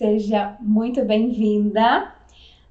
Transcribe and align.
Seja 0.00 0.56
muito 0.60 1.04
bem-vinda 1.04 2.10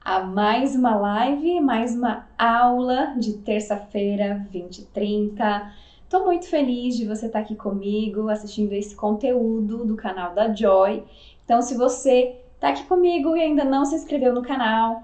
a 0.04 0.20
mais 0.22 0.76
uma 0.76 0.96
live, 0.96 1.61
mais 1.61 1.95
uma 1.95 2.27
aula 2.35 3.13
de 3.19 3.33
terça-feira, 3.33 4.47
20 4.49 4.79
e 4.79 4.86
30. 4.86 5.71
Tô 6.10 6.26
muito 6.26 6.47
feliz 6.47 6.97
de 6.97 7.05
você 7.05 7.28
estar 7.28 7.38
aqui 7.38 7.55
comigo, 7.55 8.29
assistindo 8.29 8.73
esse 8.73 8.96
conteúdo 8.96 9.86
do 9.86 9.96
canal 9.96 10.34
da 10.34 10.52
Joy. 10.52 11.04
Então, 11.46 11.62
se 11.62 11.78
você 11.78 12.36
tá 12.60 12.70
aqui 12.70 12.86
comigo 12.86 13.38
e 13.38 13.42
ainda 13.42 13.64
não 13.64 13.86
se 13.86 13.94
inscreveu 13.94 14.34
no 14.34 14.42
canal, 14.42 15.04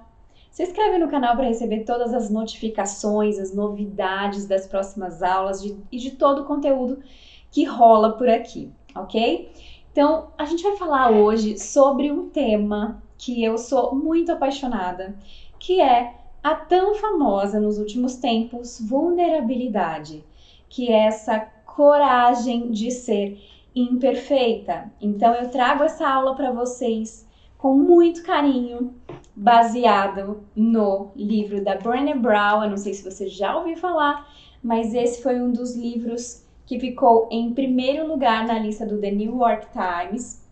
se 0.50 0.64
inscreve 0.64 0.98
no 0.98 1.08
canal 1.08 1.36
para 1.36 1.46
receber 1.46 1.82
todas 1.82 2.12
as 2.12 2.32
notificações, 2.32 3.38
as 3.38 3.54
novidades 3.54 4.48
das 4.48 4.66
próximas 4.66 5.22
aulas 5.22 5.62
de, 5.62 5.78
e 5.92 6.00
de 6.00 6.10
todo 6.10 6.42
o 6.42 6.46
conteúdo 6.46 7.04
que 7.52 7.66
rola 7.66 8.14
por 8.14 8.28
aqui, 8.28 8.72
ok? 8.96 9.48
Então, 9.96 10.28
a 10.38 10.44
gente 10.44 10.62
vai 10.62 10.76
falar 10.76 11.10
hoje 11.10 11.58
sobre 11.58 12.12
um 12.12 12.28
tema 12.28 13.02
que 13.18 13.42
eu 13.42 13.58
sou 13.58 13.96
muito 13.96 14.30
apaixonada, 14.30 15.18
que 15.58 15.80
é 15.80 16.16
a 16.44 16.54
tão 16.54 16.96
famosa 16.96 17.62
nos 17.62 17.78
últimos 17.78 18.18
tempos 18.18 18.78
vulnerabilidade, 18.86 20.22
que 20.68 20.92
é 20.92 21.06
essa 21.06 21.40
coragem 21.66 22.72
de 22.72 22.92
ser 22.92 23.42
imperfeita. 23.74 24.92
Então, 25.00 25.34
eu 25.34 25.50
trago 25.50 25.86
essa 25.86 26.06
aula 26.06 26.36
para 26.36 26.52
vocês 26.52 27.26
com 27.58 27.74
muito 27.74 28.22
carinho, 28.22 28.94
baseado 29.34 30.44
no 30.54 31.12
livro 31.16 31.64
da 31.64 31.78
Brené 31.78 32.16
Brown. 32.16 32.66
Eu 32.66 32.70
não 32.72 32.78
sei 32.78 32.94
se 32.94 33.10
você 33.10 33.30
já 33.30 33.58
ouviu 33.58 33.78
falar, 33.78 34.28
mas 34.62 34.94
esse 34.94 35.24
foi 35.24 35.42
um 35.42 35.54
dos 35.54 35.74
livros 35.74 36.45
que 36.66 36.80
ficou 36.80 37.28
em 37.32 37.54
primeiro 37.54 38.08
lugar 38.08 38.46
na 38.46 38.58
lista 38.60 38.86
do 38.86 39.00
The 39.00 39.12
New 39.12 39.38
York 39.38 39.68
Times. 39.72 40.44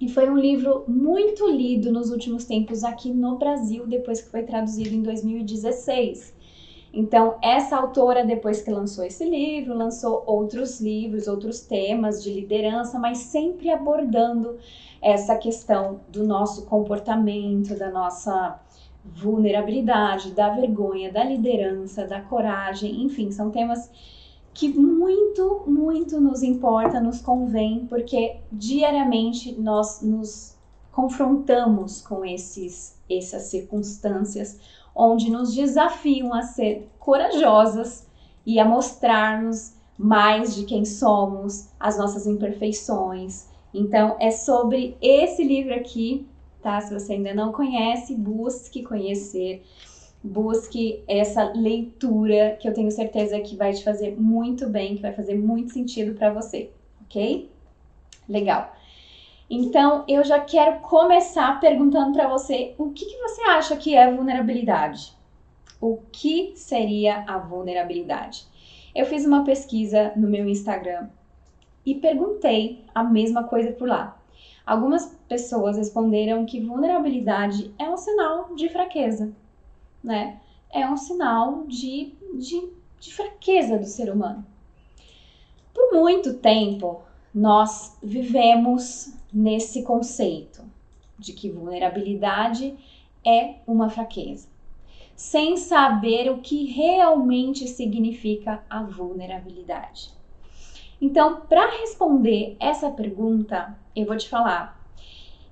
E 0.00 0.08
foi 0.08 0.30
um 0.30 0.38
livro 0.38 0.84
muito 0.88 1.46
lido 1.46 1.92
nos 1.92 2.10
últimos 2.10 2.44
tempos 2.44 2.82
aqui 2.82 3.12
no 3.12 3.36
Brasil, 3.36 3.86
depois 3.86 4.22
que 4.22 4.30
foi 4.30 4.42
traduzido 4.42 4.94
em 4.94 5.02
2016. 5.02 6.34
Então, 6.92 7.36
essa 7.40 7.76
autora, 7.76 8.24
depois 8.24 8.62
que 8.62 8.70
lançou 8.70 9.04
esse 9.04 9.24
livro, 9.24 9.76
lançou 9.76 10.24
outros 10.26 10.80
livros, 10.80 11.28
outros 11.28 11.60
temas 11.60 12.22
de 12.22 12.32
liderança, 12.32 12.98
mas 12.98 13.18
sempre 13.18 13.70
abordando 13.70 14.58
essa 15.00 15.36
questão 15.36 16.00
do 16.08 16.26
nosso 16.26 16.66
comportamento, 16.66 17.78
da 17.78 17.90
nossa 17.90 18.58
vulnerabilidade, 19.04 20.32
da 20.32 20.50
vergonha, 20.50 21.12
da 21.12 21.24
liderança, 21.24 22.06
da 22.06 22.20
coragem, 22.20 23.02
enfim, 23.02 23.30
são 23.30 23.50
temas 23.50 23.90
que 24.52 24.68
muito, 24.68 25.64
muito 25.66 26.20
nos 26.20 26.42
importa, 26.42 27.00
nos 27.00 27.20
convém, 27.20 27.86
porque 27.88 28.36
diariamente 28.50 29.52
nós 29.58 30.02
nos 30.02 30.54
confrontamos 30.92 32.02
com 32.02 32.24
esses, 32.24 32.96
essas 33.08 33.44
circunstâncias 33.44 34.58
onde 34.94 35.30
nos 35.30 35.54
desafiam 35.54 36.34
a 36.34 36.42
ser 36.42 36.88
corajosas 36.98 38.06
e 38.44 38.58
a 38.58 38.64
mostrar-nos 38.64 39.72
mais 39.96 40.54
de 40.54 40.64
quem 40.64 40.84
somos, 40.84 41.68
as 41.78 41.96
nossas 41.96 42.26
imperfeições. 42.26 43.46
Então, 43.72 44.16
é 44.18 44.30
sobre 44.30 44.96
esse 45.00 45.44
livro 45.44 45.74
aqui, 45.74 46.26
tá? 46.62 46.80
Se 46.80 46.92
você 46.92 47.12
ainda 47.12 47.34
não 47.34 47.52
conhece, 47.52 48.14
busque 48.14 48.82
conhecer 48.82 49.62
busque 50.22 51.02
essa 51.08 51.44
leitura 51.52 52.56
que 52.60 52.68
eu 52.68 52.74
tenho 52.74 52.90
certeza 52.90 53.40
que 53.40 53.56
vai 53.56 53.72
te 53.72 53.82
fazer 53.82 54.20
muito 54.20 54.68
bem, 54.68 54.96
que 54.96 55.02
vai 55.02 55.12
fazer 55.12 55.34
muito 55.34 55.72
sentido 55.72 56.14
para 56.14 56.32
você, 56.32 56.70
ok? 57.04 57.50
Legal. 58.28 58.74
Então, 59.48 60.04
eu 60.06 60.22
já 60.22 60.38
quero 60.38 60.80
começar 60.80 61.58
perguntando 61.58 62.12
para 62.12 62.28
você 62.28 62.74
o 62.78 62.90
que, 62.90 63.04
que 63.04 63.18
você 63.18 63.42
acha 63.42 63.76
que 63.76 63.96
é 63.96 64.14
vulnerabilidade? 64.14 65.12
O 65.80 65.98
que 66.12 66.52
seria 66.54 67.24
a 67.26 67.38
vulnerabilidade? 67.38 68.46
Eu 68.94 69.06
fiz 69.06 69.24
uma 69.24 69.44
pesquisa 69.44 70.12
no 70.14 70.28
meu 70.28 70.48
Instagram 70.48 71.08
e 71.84 71.94
perguntei 71.94 72.84
a 72.94 73.02
mesma 73.02 73.44
coisa 73.44 73.72
por 73.72 73.88
lá. 73.88 74.20
Algumas 74.64 75.06
pessoas 75.28 75.76
responderam 75.76 76.44
que 76.44 76.60
vulnerabilidade 76.60 77.74
é 77.78 77.88
um 77.88 77.96
sinal 77.96 78.54
de 78.54 78.68
fraqueza, 78.68 79.32
né? 80.02 80.40
É 80.72 80.88
um 80.88 80.96
sinal 80.96 81.64
de, 81.66 82.12
de, 82.34 82.68
de 82.98 83.12
fraqueza 83.12 83.78
do 83.78 83.86
ser 83.86 84.12
humano. 84.12 84.44
Por 85.74 85.92
muito 85.92 86.34
tempo, 86.34 87.02
nós 87.34 87.96
vivemos 88.02 89.12
nesse 89.32 89.82
conceito 89.82 90.62
de 91.18 91.32
que 91.32 91.50
vulnerabilidade 91.50 92.76
é 93.24 93.56
uma 93.66 93.90
fraqueza, 93.90 94.48
sem 95.14 95.56
saber 95.56 96.30
o 96.30 96.38
que 96.38 96.64
realmente 96.64 97.68
significa 97.68 98.62
a 98.68 98.82
vulnerabilidade. 98.82 100.10
Então, 101.00 101.42
para 101.42 101.80
responder 101.80 102.56
essa 102.58 102.90
pergunta, 102.90 103.76
eu 103.94 104.06
vou 104.06 104.16
te 104.16 104.28
falar. 104.28 104.78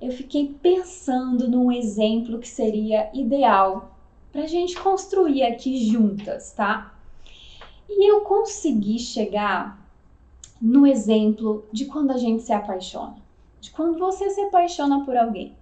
Eu 0.00 0.12
fiquei 0.12 0.54
pensando 0.62 1.48
num 1.48 1.72
exemplo 1.72 2.38
que 2.38 2.48
seria 2.48 3.10
ideal 3.14 3.97
para 4.32 4.42
a 4.42 4.46
gente 4.46 4.76
construir 4.76 5.42
aqui 5.42 5.90
juntas, 5.90 6.52
tá? 6.52 6.94
E 7.88 8.10
eu 8.10 8.20
consegui 8.22 8.98
chegar 8.98 9.78
no 10.60 10.86
exemplo 10.86 11.66
de 11.72 11.86
quando 11.86 12.10
a 12.10 12.16
gente 12.16 12.42
se 12.42 12.52
apaixona, 12.52 13.16
de 13.60 13.70
quando 13.70 13.98
você 13.98 14.28
se 14.30 14.40
apaixona 14.40 15.04
por 15.04 15.16
alguém. 15.16 15.56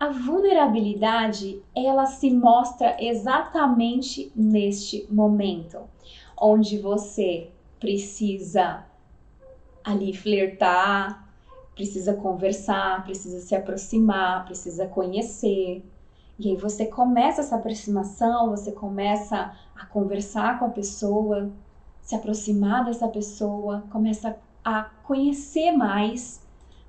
A 0.00 0.08
vulnerabilidade, 0.08 1.62
ela 1.76 2.06
se 2.06 2.28
mostra 2.28 2.96
exatamente 2.98 4.32
neste 4.34 5.06
momento, 5.08 5.78
onde 6.36 6.78
você 6.78 7.48
precisa 7.78 8.84
ali 9.84 10.12
flertar, 10.12 11.28
precisa 11.74 12.14
conversar, 12.14 13.04
precisa 13.04 13.40
se 13.40 13.54
aproximar, 13.54 14.44
precisa 14.44 14.86
conhecer, 14.86 15.84
e 16.38 16.50
aí 16.50 16.56
você 16.56 16.86
começa 16.86 17.40
essa 17.40 17.56
aproximação, 17.56 18.50
você 18.50 18.72
começa 18.72 19.54
a 19.76 19.86
conversar 19.86 20.58
com 20.58 20.66
a 20.66 20.70
pessoa, 20.70 21.50
se 22.00 22.14
aproximar 22.14 22.84
dessa 22.84 23.06
pessoa, 23.08 23.84
começa 23.90 24.36
a 24.64 24.84
conhecer 25.04 25.72
mais, 25.72 26.40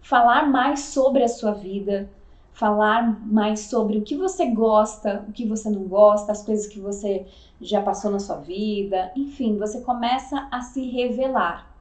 falar 0.02 0.50
mais 0.50 0.80
sobre 0.80 1.24
a 1.24 1.28
sua 1.28 1.52
vida, 1.52 2.10
falar 2.52 3.20
mais 3.26 3.62
sobre 3.62 3.98
o 3.98 4.04
que 4.04 4.16
você 4.16 4.48
gosta, 4.48 5.26
o 5.28 5.32
que 5.32 5.46
você 5.46 5.70
não 5.70 5.84
gosta, 5.84 6.32
as 6.32 6.44
coisas 6.44 6.68
que 6.68 6.80
você 6.80 7.26
já 7.60 7.82
passou 7.82 8.12
na 8.12 8.20
sua 8.20 8.38
vida, 8.38 9.12
enfim, 9.16 9.58
você 9.58 9.82
começa 9.82 10.48
a 10.52 10.62
se 10.62 10.88
revelar. 10.90 11.72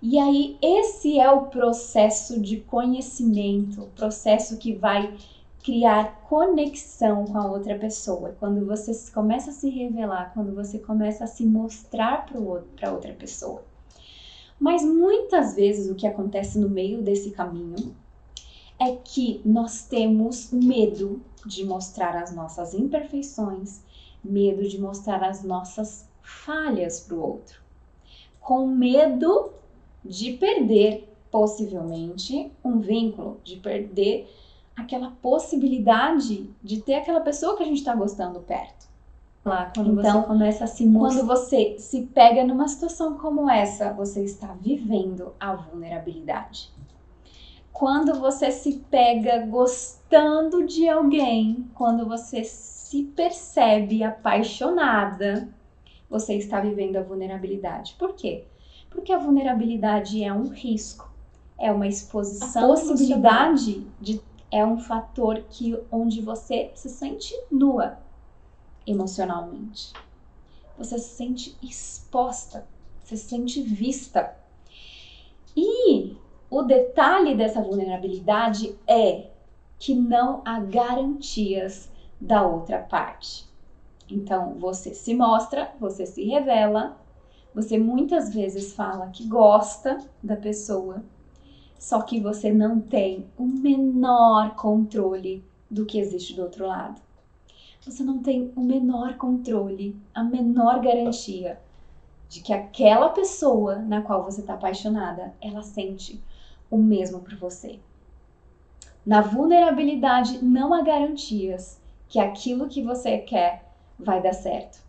E 0.00 0.18
aí, 0.18 0.56
esse 0.62 1.18
é 1.18 1.30
o 1.30 1.46
processo 1.46 2.40
de 2.40 2.58
conhecimento, 2.58 3.82
o 3.82 3.88
processo 3.88 4.56
que 4.56 4.72
vai 4.72 5.14
criar 5.62 6.20
conexão 6.28 7.24
com 7.26 7.38
a 7.38 7.50
outra 7.50 7.78
pessoa. 7.78 8.36
Quando 8.38 8.64
você 8.64 8.92
começa 9.12 9.50
a 9.50 9.54
se 9.54 9.68
revelar, 9.68 10.32
quando 10.32 10.54
você 10.54 10.78
começa 10.78 11.24
a 11.24 11.26
se 11.26 11.44
mostrar 11.44 12.26
para 12.26 12.90
outra 12.90 13.12
pessoa. 13.12 13.62
Mas 14.58 14.84
muitas 14.84 15.54
vezes 15.54 15.90
o 15.90 15.94
que 15.94 16.06
acontece 16.06 16.58
no 16.58 16.68
meio 16.68 17.02
desse 17.02 17.30
caminho 17.30 17.94
é 18.78 18.92
que 18.96 19.40
nós 19.44 19.82
temos 19.86 20.50
medo 20.52 21.20
de 21.44 21.64
mostrar 21.64 22.16
as 22.16 22.34
nossas 22.34 22.74
imperfeições, 22.74 23.80
medo 24.22 24.66
de 24.68 24.80
mostrar 24.80 25.22
as 25.22 25.42
nossas 25.42 26.08
falhas 26.22 27.00
para 27.00 27.16
o 27.16 27.22
outro, 27.22 27.60
com 28.40 28.66
medo 28.66 29.52
de 30.04 30.34
perder 30.34 31.08
possivelmente 31.30 32.50
um 32.64 32.78
vínculo, 32.78 33.40
de 33.44 33.56
perder 33.56 34.28
aquela 34.78 35.10
possibilidade 35.20 36.48
de 36.62 36.80
ter 36.80 36.94
aquela 36.94 37.20
pessoa 37.20 37.56
que 37.56 37.64
a 37.64 37.66
gente 37.66 37.78
está 37.78 37.94
gostando 37.94 38.40
perto. 38.40 38.86
Lá, 39.44 39.72
quando 39.74 39.98
então, 39.98 40.20
você 40.20 40.26
começa 40.26 40.64
a 40.64 40.66
se 40.66 40.86
mostrar. 40.86 41.20
Quando 41.20 41.26
você 41.26 41.78
se 41.78 42.02
pega 42.02 42.44
numa 42.44 42.68
situação 42.68 43.18
como 43.18 43.50
essa, 43.50 43.92
você 43.92 44.22
está 44.22 44.54
vivendo 44.60 45.32
a 45.40 45.54
vulnerabilidade. 45.54 46.70
Quando 47.72 48.20
você 48.20 48.50
se 48.50 48.84
pega 48.90 49.46
gostando 49.46 50.64
de 50.66 50.88
alguém, 50.88 51.68
quando 51.74 52.06
você 52.06 52.44
se 52.44 53.04
percebe 53.04 54.02
apaixonada, 54.04 55.48
você 56.08 56.34
está 56.34 56.60
vivendo 56.60 56.96
a 56.96 57.02
vulnerabilidade. 57.02 57.94
Por 57.98 58.14
quê? 58.14 58.44
Porque 58.90 59.12
a 59.12 59.18
vulnerabilidade 59.18 60.22
é 60.22 60.32
um 60.32 60.48
risco, 60.48 61.10
é 61.58 61.70
uma 61.70 61.86
exposição, 61.86 62.64
a 62.64 62.68
possibilidade 62.68 63.86
de 64.00 64.20
é 64.50 64.64
um 64.64 64.78
fator 64.78 65.42
que 65.50 65.78
onde 65.90 66.20
você 66.20 66.70
se 66.74 66.88
sente 66.88 67.34
nua 67.50 67.98
emocionalmente. 68.86 69.92
Você 70.76 70.98
se 70.98 71.16
sente 71.16 71.56
exposta, 71.62 72.66
você 73.02 73.16
se 73.16 73.28
sente 73.28 73.60
vista. 73.60 74.36
E 75.56 76.16
o 76.50 76.62
detalhe 76.62 77.34
dessa 77.34 77.60
vulnerabilidade 77.60 78.78
é 78.86 79.30
que 79.78 79.94
não 79.94 80.42
há 80.44 80.60
garantias 80.60 81.90
da 82.20 82.46
outra 82.46 82.78
parte. 82.78 83.46
Então, 84.10 84.54
você 84.54 84.94
se 84.94 85.14
mostra, 85.14 85.72
você 85.78 86.06
se 86.06 86.24
revela, 86.24 86.96
você 87.54 87.76
muitas 87.76 88.32
vezes 88.32 88.72
fala 88.72 89.08
que 89.08 89.26
gosta 89.26 89.98
da 90.22 90.36
pessoa, 90.36 91.02
só 91.78 92.02
que 92.02 92.20
você 92.20 92.52
não 92.52 92.80
tem 92.80 93.26
o 93.36 93.46
menor 93.46 94.54
controle 94.56 95.44
do 95.70 95.86
que 95.86 95.98
existe 95.98 96.34
do 96.34 96.42
outro 96.42 96.66
lado. 96.66 97.00
Você 97.80 98.02
não 98.02 98.18
tem 98.18 98.52
o 98.56 98.60
menor 98.60 99.16
controle, 99.16 99.96
a 100.14 100.22
menor 100.22 100.80
garantia 100.80 101.60
de 102.28 102.42
que 102.42 102.52
aquela 102.52 103.08
pessoa 103.10 103.76
na 103.76 104.02
qual 104.02 104.22
você 104.22 104.40
está 104.40 104.54
apaixonada, 104.54 105.32
ela 105.40 105.62
sente 105.62 106.22
o 106.70 106.76
mesmo 106.76 107.20
por 107.20 107.34
você. 107.36 107.78
Na 109.06 109.22
vulnerabilidade 109.22 110.44
não 110.44 110.74
há 110.74 110.82
garantias 110.82 111.80
que 112.08 112.18
aquilo 112.18 112.68
que 112.68 112.82
você 112.82 113.18
quer 113.18 113.72
vai 113.98 114.20
dar 114.22 114.34
certo. 114.34 114.87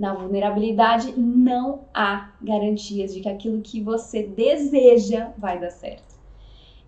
Na 0.00 0.14
vulnerabilidade 0.14 1.12
não 1.12 1.82
há 1.92 2.30
garantias 2.40 3.12
de 3.12 3.20
que 3.20 3.28
aquilo 3.28 3.60
que 3.60 3.82
você 3.82 4.22
deseja 4.22 5.28
vai 5.36 5.60
dar 5.60 5.68
certo. 5.68 6.18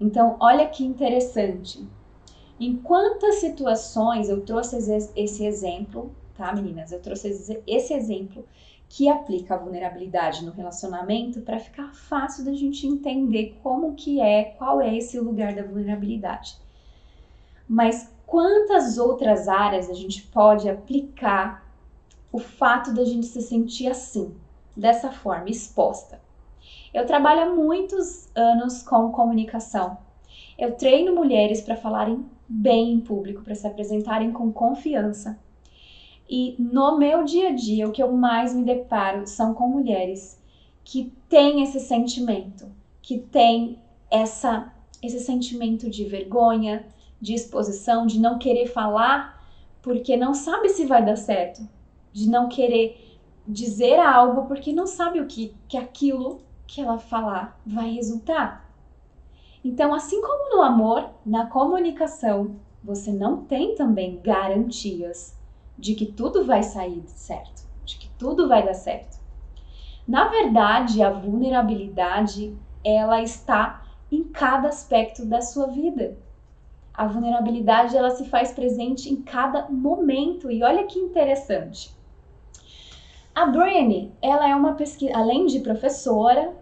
Então, 0.01 0.39
olha 0.41 0.67
que 0.67 0.83
interessante. 0.83 1.87
Em 2.59 2.75
quantas 2.75 3.35
situações 3.35 4.31
eu 4.31 4.41
trouxe 4.41 4.79
esse 5.15 5.45
exemplo, 5.45 6.11
tá, 6.35 6.55
meninas? 6.55 6.91
Eu 6.91 7.03
trouxe 7.03 7.61
esse 7.67 7.93
exemplo 7.93 8.47
que 8.89 9.11
aplica 9.11 9.57
a 9.57 9.59
vulnerabilidade 9.59 10.43
no 10.43 10.51
relacionamento 10.51 11.43
para 11.43 11.59
ficar 11.59 11.93
fácil 11.93 12.47
da 12.47 12.55
gente 12.55 12.87
entender 12.87 13.59
como 13.63 13.95
que 13.95 14.23
é, 14.23 14.45
qual 14.57 14.81
é 14.81 14.97
esse 14.97 15.21
lugar 15.21 15.55
da 15.55 15.63
vulnerabilidade. 15.63 16.57
Mas 17.69 18.11
quantas 18.25 18.97
outras 18.97 19.49
áreas 19.49 19.91
a 19.91 19.95
gente 19.95 20.23
pode 20.23 20.67
aplicar 20.67 21.62
o 22.33 22.39
fato 22.39 22.93
da 22.93 23.05
gente 23.05 23.27
se 23.27 23.43
sentir 23.43 23.89
assim, 23.89 24.35
dessa 24.77 25.13
forma, 25.13 25.51
exposta? 25.51 26.21
Eu 26.93 27.07
trabalho 27.07 27.43
há 27.43 27.55
muitos 27.55 28.29
anos 28.35 28.83
com 28.83 29.13
comunicação. 29.13 29.99
Eu 30.59 30.73
treino 30.73 31.15
mulheres 31.15 31.61
para 31.61 31.77
falarem 31.77 32.25
bem 32.49 32.93
em 32.93 33.01
público, 33.01 33.43
para 33.43 33.55
se 33.55 33.67
apresentarem 33.67 34.33
com 34.33 34.51
confiança 34.53 35.39
e 36.35 36.57
no 36.59 36.97
meu 36.97 37.25
dia 37.25 37.49
a 37.49 37.53
dia, 37.53 37.87
o 37.87 37.93
que 37.93 38.03
eu 38.03 38.11
mais 38.11 38.55
me 38.55 38.65
deparo 38.65 39.27
são 39.27 39.53
com 39.53 39.69
mulheres 39.69 40.41
que 40.83 41.13
têm 41.29 41.63
esse 41.63 41.79
sentimento, 41.79 42.73
que 43.03 43.19
têm 43.19 43.79
essa, 44.11 44.73
esse 45.03 45.21
sentimento 45.21 45.91
de 45.91 46.05
vergonha, 46.05 46.87
de 47.21 47.35
exposição, 47.35 48.07
de 48.07 48.19
não 48.19 48.39
querer 48.39 48.67
falar 48.67 49.43
porque 49.83 50.17
não 50.17 50.33
sabe 50.33 50.71
se 50.71 50.87
vai 50.87 51.05
dar 51.05 51.17
certo, 51.17 51.69
de 52.13 52.29
não 52.29 52.49
querer 52.49 53.19
dizer 53.47 53.99
algo 53.99 54.47
porque 54.47 54.73
não 54.73 54.87
sabe 54.87 55.21
o 55.21 55.27
que, 55.27 55.55
que 55.69 55.77
aquilo 55.77 56.43
que 56.67 56.81
ela 56.81 56.99
falar 56.99 57.61
vai 57.67 57.91
resultar. 57.91 58.71
Então, 59.65 59.95
assim 59.95 60.21
como 60.21 60.57
no 60.57 60.63
amor, 60.63 61.11
na 61.25 61.47
comunicação, 61.47 62.57
você 62.83 63.13
não 63.13 63.45
tem 63.45 63.75
também 63.75 64.21
garantias 64.21 65.39
de 65.79 65.95
que 65.95 66.07
tudo 66.07 66.45
vai 66.45 66.63
sair 66.63 67.03
certo, 67.07 67.63
de 67.85 67.97
que 67.97 68.09
tudo 68.19 68.49
vai 68.49 68.65
dar 68.65 68.75
certo. 68.75 69.21
Na 70.07 70.29
verdade, 70.29 71.03
a 71.03 71.11
vulnerabilidade 71.11 72.57
ela 72.85 73.23
está 73.23 73.83
em 74.11 74.25
cada 74.25 74.69
aspecto 74.69 75.25
da 75.25 75.41
sua 75.41 75.69
vida. 75.69 76.19
A 76.93 77.07
vulnerabilidade 77.07 77.97
ela 77.97 78.11
se 78.11 78.25
faz 78.27 78.53
presente 78.53 79.09
em 79.11 79.23
cada 79.23 79.69
momento 79.71 80.51
e 80.51 80.63
olha 80.63 80.87
que 80.87 80.99
interessante. 80.99 81.95
A 83.35 83.47
Brené, 83.47 84.11
ela 84.21 84.47
é 84.47 84.55
uma 84.55 84.75
pesquisa, 84.75 85.17
além 85.17 85.47
de 85.47 85.61
professora, 85.61 86.55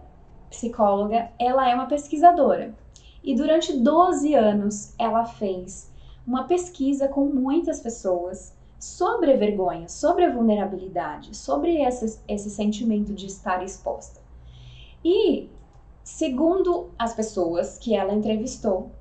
psicóloga, 0.49 1.29
ela 1.37 1.69
é 1.69 1.75
uma 1.75 1.85
pesquisadora. 1.85 2.73
E 3.21 3.35
durante 3.35 3.77
12 3.77 4.33
anos 4.33 4.95
ela 4.97 5.25
fez 5.25 5.91
uma 6.25 6.45
pesquisa 6.45 7.09
com 7.09 7.25
muitas 7.25 7.81
pessoas 7.81 8.55
sobre 8.79 9.35
vergonha, 9.35 9.89
sobre 9.89 10.23
a 10.23 10.33
vulnerabilidade, 10.33 11.35
sobre 11.35 11.83
esse, 11.83 12.21
esse 12.25 12.49
sentimento 12.49 13.13
de 13.13 13.25
estar 13.25 13.61
exposta. 13.61 14.21
E, 15.03 15.49
segundo 16.05 16.89
as 16.97 17.13
pessoas 17.13 17.77
que 17.77 17.93
ela 17.93 18.13
entrevistou, 18.13 18.91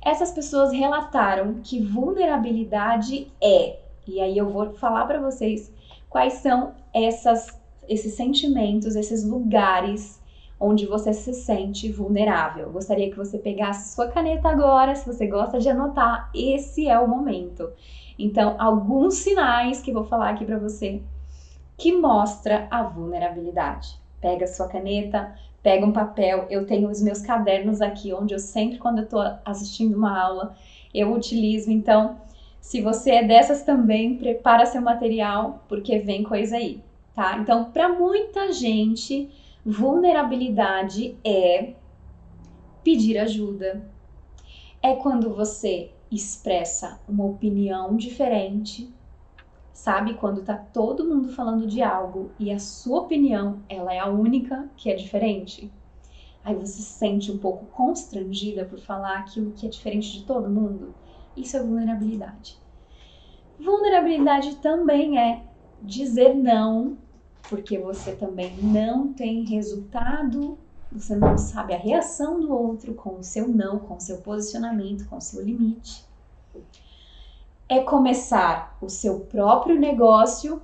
essas 0.00 0.30
pessoas 0.30 0.72
relataram 0.72 1.60
que 1.64 1.80
vulnerabilidade 1.80 3.30
é, 3.42 3.80
e 4.06 4.20
aí 4.20 4.36
eu 4.36 4.50
vou 4.50 4.72
falar 4.74 5.06
para 5.06 5.20
vocês 5.20 5.72
quais 6.12 6.34
são 6.34 6.74
essas, 6.92 7.48
esses 7.88 8.14
sentimentos, 8.14 8.94
esses 8.94 9.24
lugares 9.24 10.20
onde 10.60 10.86
você 10.86 11.12
se 11.12 11.32
sente 11.32 11.90
vulnerável. 11.90 12.70
Gostaria 12.70 13.10
que 13.10 13.16
você 13.16 13.38
pegasse 13.38 13.94
sua 13.94 14.08
caneta 14.08 14.48
agora, 14.48 14.94
se 14.94 15.06
você 15.06 15.26
gosta 15.26 15.58
de 15.58 15.70
anotar, 15.70 16.30
esse 16.34 16.86
é 16.86 16.96
o 17.00 17.08
momento. 17.08 17.70
Então, 18.18 18.54
alguns 18.60 19.14
sinais 19.14 19.80
que 19.80 19.90
vou 19.90 20.04
falar 20.04 20.28
aqui 20.28 20.44
para 20.44 20.58
você 20.58 21.02
que 21.76 21.92
mostra 21.92 22.68
a 22.70 22.82
vulnerabilidade. 22.82 23.98
Pega 24.20 24.46
sua 24.46 24.68
caneta, 24.68 25.34
pega 25.62 25.84
um 25.84 25.92
papel. 25.92 26.46
Eu 26.50 26.66
tenho 26.66 26.90
os 26.90 27.02
meus 27.02 27.22
cadernos 27.22 27.80
aqui, 27.80 28.12
onde 28.12 28.34
eu 28.34 28.38
sempre, 28.38 28.78
quando 28.78 28.98
eu 28.98 29.04
estou 29.04 29.22
assistindo 29.44 29.96
uma 29.96 30.16
aula, 30.16 30.54
eu 30.94 31.12
utilizo. 31.12 31.72
Então, 31.72 32.18
se 32.62 32.80
você 32.80 33.10
é 33.10 33.24
dessas 33.24 33.64
também, 33.64 34.16
prepara 34.16 34.64
seu 34.64 34.80
material, 34.80 35.64
porque 35.68 35.98
vem 35.98 36.22
coisa 36.22 36.56
aí, 36.56 36.80
tá? 37.12 37.36
Então, 37.36 37.72
para 37.72 37.88
muita 37.88 38.52
gente, 38.52 39.28
vulnerabilidade 39.66 41.16
é 41.24 41.74
pedir 42.84 43.18
ajuda. 43.18 43.84
É 44.80 44.94
quando 44.94 45.34
você 45.34 45.90
expressa 46.08 47.00
uma 47.08 47.24
opinião 47.24 47.96
diferente, 47.96 48.88
sabe? 49.72 50.14
Quando 50.14 50.44
tá 50.44 50.54
todo 50.54 51.04
mundo 51.04 51.30
falando 51.30 51.66
de 51.66 51.82
algo 51.82 52.30
e 52.38 52.52
a 52.52 52.60
sua 52.60 53.00
opinião, 53.00 53.58
ela 53.68 53.92
é 53.92 53.98
a 53.98 54.08
única 54.08 54.70
que 54.76 54.88
é 54.88 54.94
diferente. 54.94 55.68
Aí 56.44 56.54
você 56.54 56.74
se 56.74 56.82
sente 56.82 57.32
um 57.32 57.38
pouco 57.38 57.66
constrangida 57.66 58.64
por 58.64 58.78
falar 58.78 59.18
aquilo 59.18 59.50
que 59.50 59.66
é 59.66 59.68
diferente 59.68 60.12
de 60.12 60.24
todo 60.24 60.48
mundo. 60.48 60.94
Isso 61.36 61.56
é 61.56 61.62
vulnerabilidade. 61.62 62.58
Vulnerabilidade 63.58 64.56
também 64.56 65.18
é 65.18 65.44
dizer 65.80 66.34
não, 66.34 66.96
porque 67.48 67.78
você 67.78 68.12
também 68.12 68.56
não 68.62 69.12
tem 69.12 69.44
resultado 69.44 70.58
você 70.94 71.16
não 71.16 71.38
sabe 71.38 71.72
a 71.72 71.78
reação 71.78 72.38
do 72.38 72.52
outro 72.52 72.92
com 72.92 73.18
o 73.18 73.22
seu 73.22 73.48
não, 73.48 73.78
com 73.78 73.96
o 73.96 74.00
seu 74.00 74.18
posicionamento, 74.18 75.08
com 75.08 75.16
o 75.16 75.20
seu 75.20 75.42
limite. 75.42 76.04
É 77.66 77.80
começar 77.80 78.76
o 78.80 78.90
seu 78.90 79.20
próprio 79.20 79.80
negócio. 79.80 80.60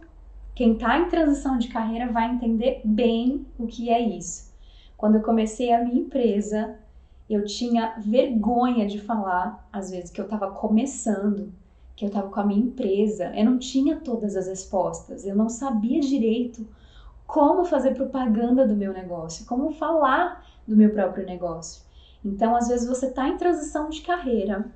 Quem 0.55 0.75
está 0.75 0.99
em 0.99 1.09
transição 1.09 1.57
de 1.57 1.69
carreira 1.69 2.13
vai 2.13 2.31
entender 2.31 2.83
bem 2.85 3.47
o 3.59 3.67
que 3.67 3.89
é 3.89 4.01
isso. 4.01 4.53
Quando 4.99 5.15
eu 5.15 5.23
comecei 5.23 5.73
a 5.73 5.83
minha 5.83 6.01
empresa, 6.01 6.79
eu 7.29 7.45
tinha 7.45 7.95
vergonha 7.99 8.87
de 8.87 8.99
falar, 8.99 9.69
às 9.73 9.91
vezes, 9.91 10.11
que 10.11 10.21
eu 10.21 10.25
estava 10.25 10.51
começando, 10.51 11.53
que 11.95 12.05
eu 12.05 12.09
estava 12.09 12.29
com 12.29 12.41
a 12.41 12.47
minha 12.47 12.61
empresa. 12.61 13.33
Eu 13.37 13.45
não 13.45 13.59
tinha 13.59 13.97
todas 13.97 14.37
as 14.37 14.47
respostas, 14.47 15.27
eu 15.27 15.37
não 15.37 15.49
sabia 15.49 16.01
direito 16.01 16.67
como 17.27 17.65
fazer 17.65 17.95
propaganda 17.95 18.67
do 18.67 18.75
meu 18.75 18.93
negócio, 18.93 19.45
como 19.45 19.73
falar 19.73 20.47
do 20.67 20.75
meu 20.75 20.91
próprio 20.91 21.27
negócio. 21.27 21.83
Então, 22.25 22.57
às 22.57 22.69
vezes 22.69 22.89
você 22.89 23.07
está 23.07 23.29
em 23.29 23.37
transição 23.37 23.91
de 23.91 24.01
carreira 24.01 24.71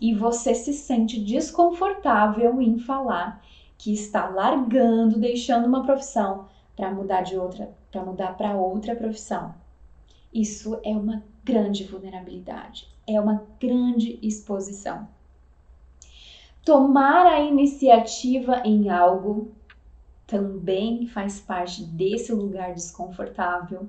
e 0.00 0.14
você 0.14 0.54
se 0.54 0.72
sente 0.72 1.20
desconfortável 1.20 2.60
em 2.60 2.78
falar 2.78 3.42
que 3.76 3.92
está 3.92 4.28
largando, 4.28 5.18
deixando 5.18 5.66
uma 5.66 5.84
profissão 5.84 6.46
para 6.74 6.90
mudar 6.90 7.22
de 7.22 7.36
outra, 7.36 7.70
para 7.90 8.02
mudar 8.02 8.36
para 8.36 8.54
outra 8.54 8.96
profissão. 8.96 9.54
Isso 10.32 10.80
é 10.82 10.90
uma 10.90 11.22
grande 11.44 11.84
vulnerabilidade, 11.84 12.88
é 13.06 13.20
uma 13.20 13.44
grande 13.60 14.18
exposição. 14.22 15.08
Tomar 16.64 17.26
a 17.26 17.40
iniciativa 17.40 18.62
em 18.64 18.88
algo 18.88 19.52
também 20.26 21.06
faz 21.08 21.40
parte 21.40 21.82
desse 21.84 22.32
lugar 22.32 22.72
desconfortável. 22.72 23.88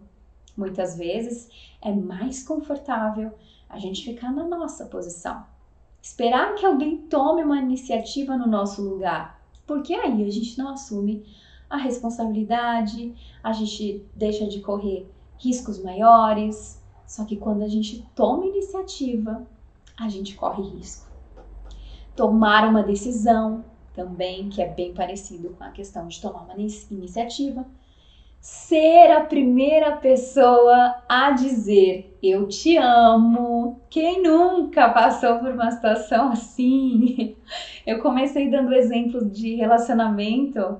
Muitas 0.57 0.97
vezes 0.97 1.49
é 1.81 1.91
mais 1.91 2.43
confortável 2.43 3.31
a 3.69 3.77
gente 3.77 4.03
ficar 4.03 4.31
na 4.31 4.43
nossa 4.43 4.85
posição. 4.85 5.45
Esperar 6.01 6.55
que 6.55 6.65
alguém 6.65 6.97
tome 6.97 7.43
uma 7.43 7.59
iniciativa 7.59 8.35
no 8.35 8.47
nosso 8.47 8.81
lugar, 8.81 9.41
porque 9.65 9.93
aí 9.93 10.25
a 10.25 10.29
gente 10.29 10.57
não 10.57 10.69
assume 10.69 11.25
a 11.69 11.77
responsabilidade, 11.77 13.15
a 13.41 13.53
gente 13.53 14.05
deixa 14.13 14.45
de 14.45 14.59
correr 14.59 15.07
riscos 15.37 15.81
maiores, 15.81 16.82
Só 17.05 17.25
que 17.25 17.37
quando 17.37 17.63
a 17.63 17.67
gente 17.67 18.05
toma 18.15 18.45
iniciativa, 18.45 19.45
a 19.99 20.09
gente 20.09 20.35
corre 20.35 20.63
risco. 20.63 21.11
Tomar 22.15 22.67
uma 22.67 22.83
decisão 22.83 23.63
também, 23.93 24.49
que 24.49 24.61
é 24.61 24.67
bem 24.67 24.93
parecido 24.93 25.49
com 25.51 25.63
a 25.63 25.69
questão 25.69 26.07
de 26.07 26.21
tomar 26.21 26.43
uma 26.43 26.55
iniciativa. 26.55 27.65
Ser 28.39 29.11
a 29.11 29.21
primeira 29.21 29.97
pessoa 29.97 31.03
a 31.07 31.31
dizer 31.31 32.13
eu 32.21 32.47
te 32.47 32.77
amo. 32.77 33.81
Quem 33.89 34.21
nunca 34.21 34.89
passou 34.89 35.39
por 35.39 35.51
uma 35.51 35.71
situação 35.71 36.31
assim? 36.31 37.35
Eu 37.85 37.99
comecei 38.01 38.49
dando 38.49 38.73
exemplos 38.73 39.29
de 39.31 39.55
relacionamento 39.55 40.79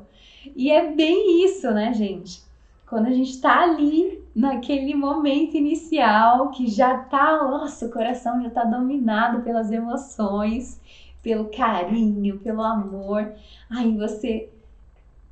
e 0.56 0.72
é 0.72 0.92
bem 0.92 1.44
isso, 1.46 1.70
né, 1.72 1.94
gente? 1.94 2.43
Quando 2.94 3.08
a 3.08 3.12
gente 3.12 3.42
tá 3.42 3.64
ali 3.64 4.24
naquele 4.36 4.94
momento 4.94 5.58
inicial 5.58 6.52
que 6.52 6.68
já 6.68 6.96
tá, 6.96 7.44
nossa, 7.44 7.88
o 7.88 7.92
coração 7.92 8.40
já 8.44 8.52
tá 8.52 8.64
dominado 8.64 9.42
pelas 9.42 9.72
emoções, 9.72 10.80
pelo 11.20 11.46
carinho, 11.46 12.38
pelo 12.38 12.62
amor. 12.62 13.34
Aí 13.68 13.98
você 13.98 14.48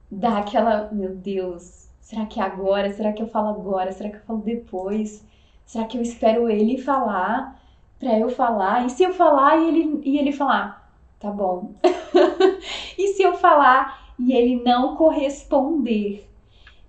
dá 0.09 0.39
aquela, 0.39 0.89
meu 0.91 1.15
Deus, 1.15 1.87
será 1.99 2.25
que 2.25 2.39
é 2.39 2.43
agora? 2.43 2.91
Será 2.93 3.13
que 3.13 3.21
eu 3.21 3.27
falo 3.27 3.49
agora? 3.49 3.91
Será 3.91 4.09
que 4.09 4.15
eu 4.15 4.25
falo 4.25 4.41
depois? 4.41 5.23
Será 5.63 5.85
que 5.85 5.99
eu 5.99 6.01
espero 6.01 6.49
ele 6.49 6.79
falar 6.79 7.61
para 7.99 8.17
eu 8.17 8.31
falar? 8.31 8.87
E 8.87 8.89
se 8.89 9.03
eu 9.03 9.13
falar 9.13 9.57
e 9.57 9.67
ele, 9.67 10.01
e 10.03 10.17
ele 10.17 10.31
falar, 10.31 10.91
tá 11.19 11.29
bom. 11.29 11.75
e 12.97 13.09
se 13.09 13.21
eu 13.21 13.35
falar 13.35 14.15
e 14.17 14.33
ele 14.33 14.63
não 14.63 14.95
corresponder? 14.95 16.30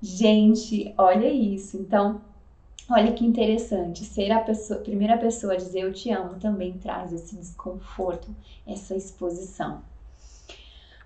Gente, 0.02 0.92
olha 0.98 1.28
isso. 1.28 1.76
Então, 1.76 2.20
olha 2.90 3.12
que 3.12 3.24
interessante. 3.24 4.04
Ser 4.04 4.32
a 4.32 4.40
pessoa, 4.40 4.80
primeira 4.80 5.16
pessoa 5.16 5.52
a 5.52 5.56
dizer 5.56 5.82
eu 5.82 5.92
te 5.92 6.10
amo 6.10 6.40
também 6.40 6.76
traz 6.76 7.12
esse 7.12 7.36
desconforto, 7.36 8.34
essa 8.66 8.96
exposição. 8.96 9.82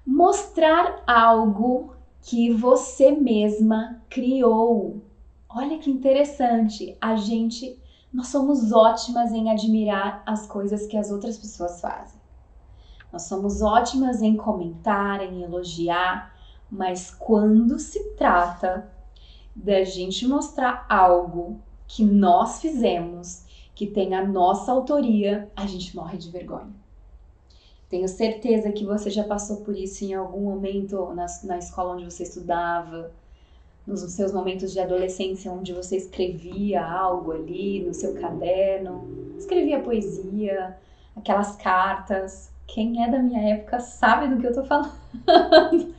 Mostrar 0.06 1.02
algo 1.06 1.94
que 2.22 2.50
você 2.50 3.10
mesma 3.10 4.00
criou. 4.08 5.02
Olha 5.46 5.78
que 5.78 5.90
interessante. 5.90 6.96
A 6.98 7.16
gente, 7.16 7.78
nós 8.10 8.28
somos 8.28 8.72
ótimas 8.72 9.30
em 9.32 9.50
admirar 9.50 10.22
as 10.24 10.46
coisas 10.46 10.86
que 10.86 10.96
as 10.96 11.10
outras 11.10 11.36
pessoas 11.36 11.82
fazem. 11.82 12.18
Nós 13.12 13.24
somos 13.24 13.60
ótimas 13.60 14.22
em 14.22 14.36
comentar, 14.36 15.20
em 15.22 15.42
elogiar, 15.42 16.35
mas 16.70 17.10
quando 17.10 17.78
se 17.78 18.02
trata 18.10 18.90
da 19.54 19.84
gente 19.84 20.26
mostrar 20.26 20.84
algo 20.88 21.60
que 21.86 22.04
nós 22.04 22.60
fizemos, 22.60 23.44
que 23.74 23.86
tem 23.86 24.14
a 24.14 24.26
nossa 24.26 24.72
autoria, 24.72 25.50
a 25.54 25.66
gente 25.66 25.94
morre 25.94 26.18
de 26.18 26.30
vergonha. 26.30 26.72
Tenho 27.88 28.08
certeza 28.08 28.72
que 28.72 28.84
você 28.84 29.10
já 29.10 29.22
passou 29.22 29.58
por 29.58 29.76
isso 29.76 30.04
em 30.04 30.14
algum 30.14 30.40
momento 30.40 31.14
na, 31.14 31.26
na 31.44 31.58
escola 31.58 31.94
onde 31.94 32.04
você 32.04 32.24
estudava, 32.24 33.12
nos 33.86 34.00
seus 34.12 34.32
momentos 34.32 34.72
de 34.72 34.80
adolescência, 34.80 35.52
onde 35.52 35.72
você 35.72 35.96
escrevia 35.96 36.84
algo 36.84 37.30
ali 37.30 37.84
no 37.84 37.94
seu 37.94 38.14
caderno, 38.14 39.08
escrevia 39.38 39.80
poesia, 39.80 40.76
aquelas 41.14 41.54
cartas. 41.56 42.50
Quem 42.66 43.04
é 43.04 43.08
da 43.08 43.20
minha 43.20 43.40
época 43.54 43.78
sabe 43.78 44.26
do 44.26 44.40
que 44.40 44.46
eu 44.48 44.52
tô 44.52 44.64
falando. 44.64 44.90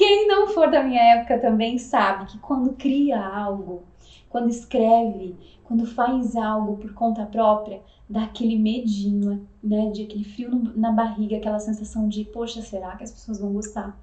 Quem 0.00 0.26
não 0.26 0.48
for 0.48 0.70
da 0.70 0.82
minha 0.82 1.16
época 1.16 1.38
também 1.38 1.76
sabe 1.76 2.24
que 2.24 2.38
quando 2.38 2.72
cria 2.72 3.22
algo, 3.22 3.82
quando 4.30 4.48
escreve, 4.48 5.36
quando 5.62 5.84
faz 5.84 6.34
algo 6.36 6.78
por 6.78 6.94
conta 6.94 7.26
própria, 7.26 7.82
dá 8.08 8.22
aquele 8.22 8.58
medinho, 8.58 9.46
né? 9.62 9.90
De 9.90 10.04
aquele 10.04 10.24
frio 10.24 10.72
na 10.74 10.90
barriga, 10.90 11.36
aquela 11.36 11.58
sensação 11.58 12.08
de, 12.08 12.24
poxa, 12.24 12.62
será 12.62 12.96
que 12.96 13.04
as 13.04 13.12
pessoas 13.12 13.40
vão 13.40 13.52
gostar? 13.52 13.94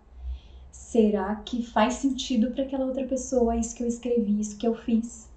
Será 0.72 1.36
que 1.38 1.64
faz 1.64 1.96
sentido 1.96 2.52
para 2.52 2.66
aquela 2.66 2.86
outra 2.86 3.08
pessoa 3.08 3.56
isso 3.56 3.76
que 3.76 3.82
eu 3.82 3.88
escrevi, 3.88 4.40
isso 4.40 4.56
que 4.56 4.68
eu 4.68 4.76
fiz? 4.76 5.28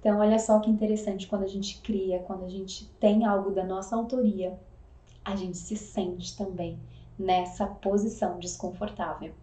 Então, 0.00 0.18
olha 0.20 0.38
só 0.38 0.60
que 0.60 0.70
interessante 0.70 1.26
quando 1.26 1.42
a 1.42 1.46
gente 1.46 1.78
cria, 1.82 2.20
quando 2.20 2.46
a 2.46 2.48
gente 2.48 2.86
tem 2.98 3.26
algo 3.26 3.50
da 3.50 3.66
nossa 3.66 3.94
autoria, 3.94 4.58
a 5.22 5.36
gente 5.36 5.58
se 5.58 5.76
sente 5.76 6.34
também 6.38 6.78
nessa 7.18 7.66
posição 7.66 8.38
desconfortável 8.38 9.34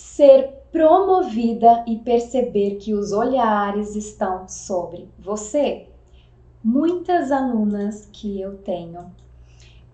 ser 0.00 0.64
promovida 0.72 1.84
e 1.86 1.96
perceber 1.96 2.76
que 2.76 2.94
os 2.94 3.12
olhares 3.12 3.94
estão 3.94 4.48
sobre 4.48 5.08
você. 5.18 5.88
Muitas 6.64 7.30
alunas 7.30 8.08
que 8.12 8.40
eu 8.40 8.56
tenho, 8.58 9.10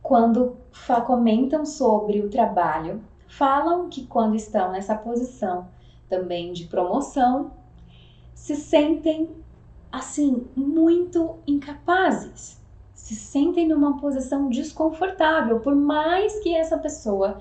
quando 0.03 0.57
comentam 1.05 1.67
sobre 1.67 2.21
o 2.21 2.31
trabalho, 2.31 3.03
falam 3.27 3.89
que 3.89 4.07
quando 4.07 4.37
estão 4.37 4.71
nessa 4.71 4.95
posição 4.95 5.69
também 6.09 6.53
de 6.53 6.65
promoção, 6.67 7.51
se 8.33 8.55
sentem 8.55 9.29
assim 9.91 10.47
muito 10.55 11.37
incapazes, 11.47 12.61
se 12.95 13.15
sentem 13.15 13.67
numa 13.67 13.99
posição 13.99 14.49
desconfortável, 14.49 15.61
por 15.61 15.75
mais 15.75 16.39
que 16.41 16.55
essa 16.55 16.79
pessoa 16.79 17.41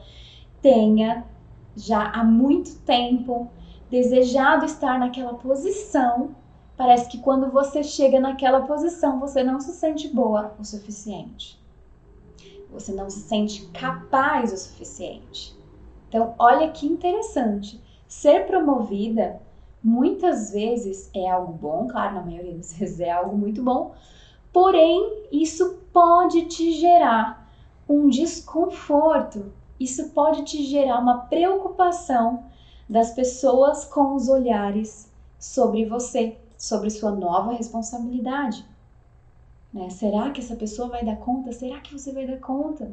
tenha 0.62 1.26
já 1.75 2.10
há 2.12 2.24
muito 2.24 2.75
tempo 2.79 3.50
desejado 3.89 4.65
estar 4.65 5.00
naquela 5.00 5.34
posição, 5.36 6.36
parece 6.77 7.10
que 7.10 7.20
quando 7.20 7.51
você 7.51 7.84
chega 7.84 8.20
naquela 8.20 8.62
posição, 8.62 9.20
você 9.20 9.44
não 9.44 9.60
se 9.60 9.72
sente 9.74 10.08
boa 10.08 10.53
o 10.60 10.63
suficiente. 10.63 11.60
Você 12.72 12.91
não 12.91 13.10
se 13.10 13.22
sente 13.22 13.67
capaz 13.67 14.51
o 14.51 14.58
suficiente. 14.58 15.55
Então, 16.10 16.34
olha 16.38 16.70
que 16.72 16.86
interessante. 16.86 17.82
Ser 18.08 18.46
promovida 18.48 19.39
muitas 19.84 20.51
vezes 20.51 21.10
é 21.13 21.29
algo 21.29 21.53
bom, 21.53 21.88
claro, 21.88 22.15
na 22.15 22.22
maioria 22.22 22.55
das 22.55 22.74
vezes 22.77 23.00
é 23.00 23.12
algo 23.12 23.38
muito 23.38 23.62
bom, 23.62 23.94
porém, 24.51 25.27
isso 25.32 25.79
pode 25.94 26.46
te 26.46 26.72
gerar 26.72 27.48
um 27.88 28.10
desconforto 28.10 29.53
isso 29.79 30.10
pode 30.10 30.44
te 30.44 30.63
gerar 30.63 31.00
uma 31.00 31.25
preocupação 31.25 32.46
das 32.88 33.12
pessoas 33.12 33.84
com 33.86 34.15
os 34.15 34.29
olhares 34.29 35.12
sobre 35.39 35.86
você, 35.86 36.38
sobre 36.58 36.89
sua 36.89 37.12
nova 37.12 37.53
responsabilidade. 37.53 38.65
Né? 39.74 39.89
Será 39.89 40.32
que 40.32 40.39
essa 40.39 40.55
pessoa 40.55 40.88
vai 40.88 41.03
dar 41.03 41.17
conta? 41.17 41.51
Será 41.51 41.79
que 41.82 41.91
você 41.91 42.12
vai 42.13 42.25
dar 42.25 42.39
conta? 42.39 42.91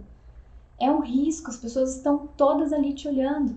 É 0.79 0.91
um 0.91 1.01
risco, 1.01 1.51
as 1.51 1.57
pessoas 1.57 1.95
estão 1.97 2.27
todas 2.37 2.73
ali 2.73 2.93
te 2.93 3.07
olhando. 3.07 3.55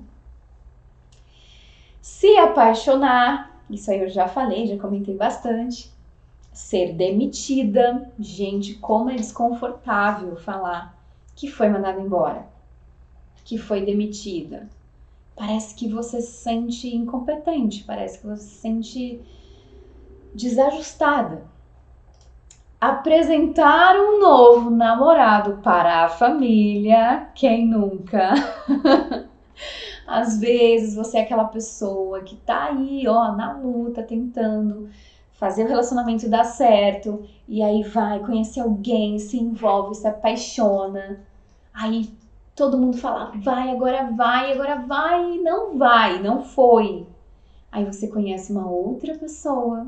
Se 2.01 2.37
apaixonar, 2.37 3.63
isso 3.67 3.89
aí 3.89 4.01
eu 4.01 4.09
já 4.09 4.27
falei, 4.27 4.67
já 4.67 4.77
comentei 4.77 5.15
bastante. 5.15 5.91
Ser 6.53 6.93
demitida, 6.93 8.11
gente, 8.19 8.75
como 8.75 9.09
é 9.09 9.15
desconfortável 9.15 10.35
falar 10.35 10.95
que 11.35 11.49
foi 11.49 11.67
mandado 11.67 11.99
embora 11.99 12.54
que 13.45 13.57
foi 13.57 13.85
demitida. 13.85 14.67
Parece 15.35 15.75
que 15.75 15.87
você 15.87 16.19
se 16.19 16.31
sente 16.31 16.93
incompetente, 16.93 17.83
parece 17.83 18.19
que 18.19 18.25
você 18.25 18.43
se 18.43 18.55
sente 18.55 19.21
desajustada. 20.33 21.43
Apresentar 22.81 23.95
um 23.95 24.19
novo 24.19 24.69
namorado 24.69 25.61
para 25.61 26.05
a 26.05 26.09
família, 26.09 27.29
quem 27.35 27.67
nunca? 27.67 28.33
Às 30.07 30.39
vezes 30.39 30.95
você 30.95 31.17
é 31.17 31.21
aquela 31.21 31.45
pessoa 31.45 32.21
que 32.21 32.35
tá 32.35 32.65
aí, 32.65 33.07
ó, 33.07 33.31
na 33.31 33.53
luta, 33.53 34.03
tentando 34.03 34.89
fazer 35.33 35.65
o 35.65 35.67
relacionamento 35.67 36.29
dar 36.29 36.45
certo, 36.45 37.25
e 37.47 37.61
aí 37.61 37.83
vai 37.83 38.19
conhecer 38.19 38.61
alguém, 38.61 39.19
se 39.19 39.37
envolve, 39.37 39.95
se 39.95 40.07
apaixona, 40.07 41.19
aí 41.73 42.09
todo 42.55 42.77
mundo 42.77 42.97
fala, 42.97 43.33
vai, 43.43 43.69
agora 43.69 44.09
vai, 44.11 44.53
agora 44.53 44.77
vai, 44.77 45.37
não 45.39 45.77
vai, 45.77 46.21
não 46.21 46.41
foi. 46.41 47.05
Aí 47.71 47.83
você 47.83 48.07
conhece 48.07 48.51
uma 48.51 48.69
outra 48.69 49.17
pessoa, 49.17 49.85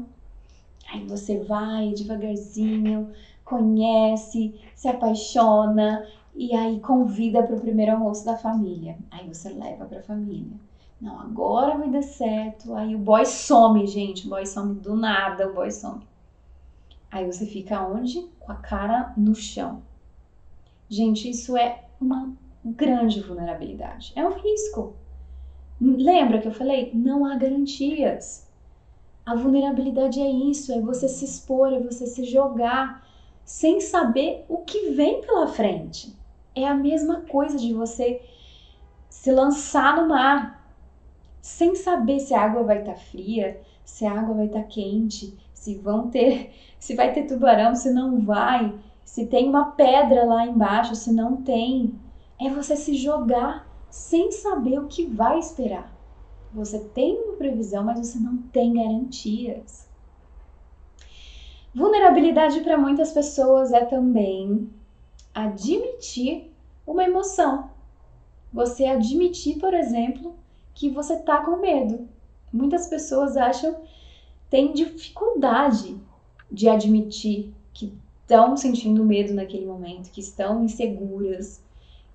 aí 0.91 1.05
você 1.07 1.39
vai 1.39 1.93
devagarzinho, 1.93 3.11
conhece, 3.45 4.59
se 4.75 4.87
apaixona 4.89 6.05
e 6.35 6.53
aí 6.53 6.81
convida 6.81 7.41
para 7.41 7.55
o 7.55 7.61
primeiro 7.61 7.93
almoço 7.93 8.25
da 8.25 8.37
família. 8.37 8.97
Aí 9.09 9.25
você 9.25 9.49
leva 9.49 9.85
para 9.85 9.99
a 9.99 10.03
família. 10.03 10.57
Não, 10.99 11.19
agora 11.21 11.77
vai 11.77 11.89
dar 11.89 12.03
certo. 12.03 12.73
Aí 12.75 12.93
o 12.93 12.99
boy 12.99 13.25
some, 13.25 13.87
gente, 13.87 14.27
o 14.27 14.29
boy 14.29 14.45
some 14.45 14.75
do 14.75 14.95
nada, 14.95 15.47
o 15.47 15.53
boy 15.53 15.71
some. 15.71 16.01
Aí 17.09 17.25
você 17.25 17.45
fica 17.45 17.81
onde? 17.81 18.27
Com 18.39 18.51
a 18.51 18.55
cara 18.55 19.13
no 19.15 19.33
chão. 19.33 19.81
Gente, 20.89 21.29
isso 21.29 21.55
é 21.55 21.83
uma 22.01 22.33
grande 22.71 23.21
vulnerabilidade. 23.21 24.13
É 24.15 24.25
um 24.25 24.33
risco. 24.33 24.95
Lembra 25.79 26.39
que 26.39 26.47
eu 26.47 26.53
falei? 26.53 26.91
Não 26.93 27.25
há 27.25 27.35
garantias. 27.35 28.47
A 29.25 29.35
vulnerabilidade 29.35 30.21
é 30.21 30.29
isso, 30.29 30.71
é 30.71 30.79
você 30.79 31.07
se 31.07 31.25
expor, 31.25 31.73
é 31.73 31.79
você 31.79 32.07
se 32.07 32.23
jogar 32.23 33.05
sem 33.43 33.79
saber 33.79 34.45
o 34.47 34.59
que 34.59 34.91
vem 34.91 35.21
pela 35.21 35.47
frente. 35.47 36.15
É 36.55 36.67
a 36.67 36.73
mesma 36.73 37.21
coisa 37.21 37.57
de 37.57 37.73
você 37.73 38.21
se 39.09 39.31
lançar 39.31 39.97
no 39.97 40.09
mar 40.09 40.57
sem 41.41 41.75
saber 41.75 42.19
se 42.19 42.33
a 42.33 42.41
água 42.41 42.63
vai 42.63 42.79
estar 42.79 42.93
tá 42.93 42.97
fria, 42.97 43.59
se 43.85 44.05
a 44.05 44.11
água 44.11 44.35
vai 44.35 44.47
estar 44.47 44.63
tá 44.63 44.65
quente, 44.65 45.37
se 45.53 45.75
vão 45.75 46.09
ter, 46.09 46.53
se 46.77 46.95
vai 46.95 47.13
ter 47.13 47.23
tubarão, 47.23 47.73
se 47.75 47.91
não 47.91 48.19
vai, 48.19 48.73
se 49.05 49.25
tem 49.25 49.47
uma 49.47 49.71
pedra 49.71 50.25
lá 50.25 50.45
embaixo, 50.45 50.93
se 50.95 51.11
não 51.11 51.37
tem. 51.37 51.95
É 52.39 52.49
você 52.49 52.75
se 52.75 52.93
jogar 52.95 53.67
sem 53.89 54.31
saber 54.31 54.79
o 54.79 54.87
que 54.87 55.05
vai 55.05 55.39
esperar. 55.39 55.91
Você 56.53 56.79
tem 56.79 57.17
uma 57.17 57.33
previsão, 57.33 57.83
mas 57.83 57.99
você 57.99 58.19
não 58.19 58.37
tem 58.37 58.73
garantias. 58.73 59.87
Vulnerabilidade 61.73 62.61
para 62.61 62.77
muitas 62.77 63.11
pessoas 63.11 63.71
é 63.71 63.85
também 63.85 64.69
admitir 65.33 66.51
uma 66.85 67.03
emoção. 67.03 67.69
Você 68.51 68.85
admitir, 68.85 69.59
por 69.59 69.73
exemplo, 69.73 70.35
que 70.73 70.89
você 70.89 71.13
está 71.13 71.43
com 71.43 71.57
medo. 71.57 72.07
Muitas 72.51 72.87
pessoas 72.87 73.35
acham, 73.35 73.75
têm 74.49 74.73
dificuldade 74.73 75.99
de 76.51 76.69
admitir 76.69 77.53
que 77.73 77.93
estão 78.21 78.55
sentindo 78.55 79.03
medo 79.03 79.33
naquele 79.33 79.65
momento, 79.65 80.09
que 80.11 80.21
estão 80.21 80.63
inseguras, 80.63 81.61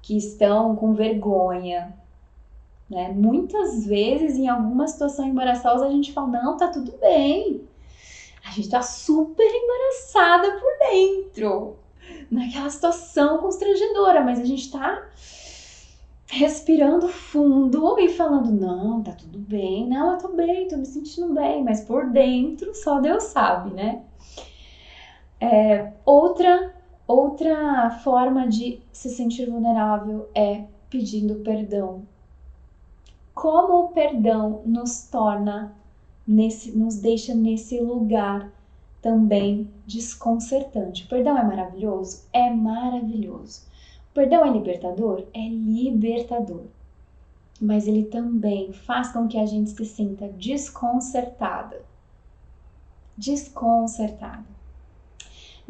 que 0.02 0.16
estão 0.16 0.74
com 0.74 0.92
vergonha, 0.92 1.96
né? 2.90 3.10
Muitas 3.14 3.86
vezes, 3.86 4.36
em 4.36 4.48
alguma 4.48 4.86
situação 4.88 5.26
embaraçosa, 5.26 5.86
a 5.86 5.90
gente 5.90 6.12
fala: 6.12 6.28
não, 6.28 6.56
tá 6.56 6.68
tudo 6.68 6.92
bem. 7.00 7.62
A 8.44 8.50
gente 8.50 8.68
tá 8.68 8.82
super 8.82 9.46
embaraçada 9.46 10.58
por 10.58 10.78
dentro, 10.90 11.76
naquela 12.30 12.68
situação 12.68 13.38
constrangedora, 13.38 14.22
mas 14.22 14.40
a 14.40 14.44
gente 14.44 14.70
tá 14.70 15.08
respirando 16.26 17.08
fundo 17.08 17.98
e 17.98 18.08
falando: 18.08 18.50
não, 18.50 19.02
tá 19.02 19.12
tudo 19.12 19.38
bem, 19.38 19.86
não, 19.86 20.12
eu 20.12 20.18
tô 20.18 20.28
bem, 20.28 20.66
tô 20.66 20.76
me 20.76 20.86
sentindo 20.86 21.32
bem, 21.32 21.62
mas 21.62 21.82
por 21.82 22.10
dentro 22.10 22.74
só 22.74 23.00
Deus 23.00 23.24
sabe, 23.24 23.72
né? 23.74 24.02
É, 25.40 25.92
outra, 26.04 26.74
outra 27.06 27.90
forma 28.02 28.48
de 28.48 28.80
se 28.92 29.08
sentir 29.08 29.50
vulnerável 29.50 30.28
é 30.34 30.64
pedindo 30.88 31.36
perdão 31.36 32.02
como 33.34 33.84
o 33.84 33.88
perdão 33.88 34.62
nos 34.64 35.08
torna 35.08 35.74
nesse, 36.26 36.70
nos 36.76 36.96
deixa 36.96 37.34
nesse 37.34 37.80
lugar 37.80 38.52
também 39.00 39.68
desconcertante. 39.86 41.04
O 41.04 41.08
perdão 41.08 41.36
é 41.36 41.42
maravilhoso? 41.42 42.24
É 42.32 42.50
maravilhoso. 42.50 43.62
O 44.10 44.14
perdão 44.14 44.44
é 44.44 44.50
libertador? 44.50 45.24
É 45.34 45.48
libertador. 45.48 46.64
Mas 47.60 47.86
ele 47.86 48.04
também 48.04 48.72
faz 48.72 49.12
com 49.12 49.26
que 49.26 49.38
a 49.38 49.46
gente 49.46 49.70
se 49.70 49.84
sinta 49.84 50.28
desconcertada. 50.28 51.82
Desconcertada. 53.16 54.44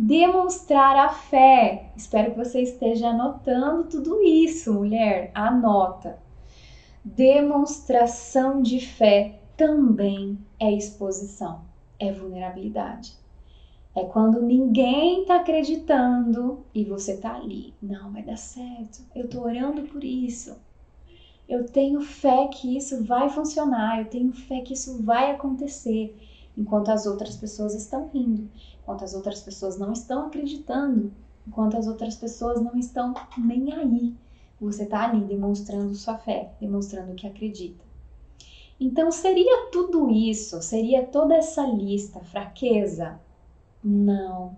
Demonstrar 0.05 0.97
a 0.97 1.11
fé. 1.11 1.93
Espero 1.97 2.33
que 2.33 2.37
você 2.37 2.61
esteja 2.61 3.11
anotando 3.11 3.85
tudo 3.85 4.21
isso, 4.21 4.75
mulher. 4.75 5.31
Anota. 5.33 6.19
Demonstração 7.05 8.61
de 8.61 8.81
fé 8.81 9.39
também 9.57 10.37
é 10.59 10.73
exposição, 10.73 11.61
é 12.01 12.11
vulnerabilidade. 12.11 13.13
É 13.95 14.03
quando 14.03 14.43
ninguém 14.43 15.25
tá 15.25 15.37
acreditando 15.37 16.65
e 16.75 16.83
você 16.83 17.19
tá 17.19 17.37
ali. 17.37 17.73
Não, 17.81 18.11
vai 18.11 18.25
dar 18.25 18.37
certo. 18.37 19.03
Eu 19.15 19.29
tô 19.29 19.43
orando 19.43 19.83
por 19.83 20.03
isso. 20.03 20.57
Eu 21.49 21.65
tenho 21.65 22.01
fé 22.01 22.49
que 22.49 22.77
isso 22.77 23.05
vai 23.05 23.31
funcionar. 23.31 24.01
Eu 24.01 24.07
tenho 24.07 24.33
fé 24.33 24.63
que 24.63 24.75
isso 24.75 25.01
vai 25.01 25.31
acontecer. 25.31 26.19
Enquanto 26.59 26.91
as 26.91 27.07
outras 27.07 27.37
pessoas 27.37 27.73
estão 27.75 28.11
rindo. 28.13 28.51
Enquanto 28.83 29.05
as 29.05 29.15
outras 29.15 29.41
pessoas 29.41 29.79
não 29.79 29.93
estão 29.93 30.27
acreditando. 30.27 31.13
Enquanto 31.47 31.77
as 31.77 31.87
outras 31.87 32.17
pessoas 32.17 32.61
não 32.61 32.77
estão 32.77 33.15
nem 33.39 33.73
aí 33.73 34.15
você 34.63 34.85
está 34.85 35.09
ali 35.09 35.25
demonstrando 35.25 35.95
sua 35.95 36.17
fé, 36.17 36.53
demonstrando 36.61 37.15
que 37.15 37.27
acredita. 37.27 37.85
Então, 38.79 39.11
seria 39.11 39.69
tudo 39.71 40.11
isso? 40.11 40.61
Seria 40.63 41.05
toda 41.05 41.35
essa 41.35 41.67
lista 41.67 42.21
fraqueza? 42.21 43.21
Não. 43.83 44.57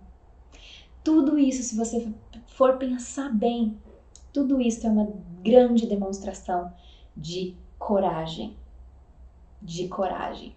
Tudo 1.02 1.38
isso, 1.38 1.62
se 1.62 1.76
você 1.76 2.12
for 2.48 2.76
pensar 2.76 3.32
bem, 3.32 3.78
tudo 4.32 4.60
isso 4.60 4.86
é 4.86 4.90
uma 4.90 5.08
grande 5.42 5.86
demonstração 5.86 6.72
de 7.16 7.56
coragem. 7.78 8.56
De 9.60 9.88
coragem. 9.88 10.54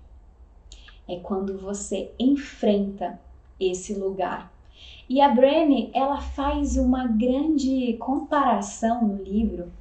É 1.08 1.17
quando 1.19 1.58
você 1.58 2.12
enfrenta 2.19 3.19
esse 3.60 3.93
lugar 3.93 4.52
e 5.10 5.22
a 5.22 5.30
Brené, 5.30 5.89
ela 5.93 6.20
faz 6.20 6.76
uma 6.76 7.08
grande 7.08 7.93
comparação 7.93 9.08
no 9.08 9.24
livro 9.24 9.72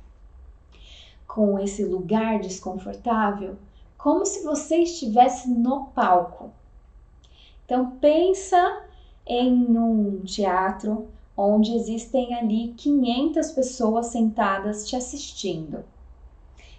com 1.26 1.58
esse 1.58 1.84
lugar 1.84 2.38
desconfortável, 2.38 3.56
como 3.98 4.24
se 4.24 4.44
você 4.44 4.78
estivesse 4.78 5.50
no 5.50 5.86
palco. 5.86 6.52
Então 7.64 7.90
pensa 8.00 8.84
em 9.26 9.76
um 9.76 10.20
teatro 10.20 11.08
onde 11.36 11.74
existem 11.74 12.32
ali 12.32 12.72
500 12.74 13.50
pessoas 13.50 14.06
sentadas 14.06 14.88
te 14.88 14.94
assistindo. 14.94 15.84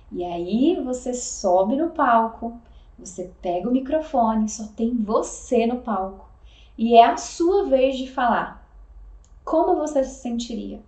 E 0.10 0.24
aí 0.24 0.82
você 0.82 1.14
sobe 1.14 1.76
no 1.76 1.90
palco, 1.90 2.58
você 2.98 3.30
pega 3.42 3.68
o 3.68 3.74
microfone, 3.74 4.48
só 4.48 4.66
tem 4.68 4.96
você 4.96 5.68
no 5.68 5.82
palco 5.82 6.27
e 6.78 6.96
é 6.96 7.06
a 7.06 7.18
sua 7.18 7.66
vez 7.66 7.98
de 7.98 8.10
falar. 8.12 8.66
Como 9.44 9.76
você 9.76 10.04
se 10.04 10.22
sentiria? 10.22 10.80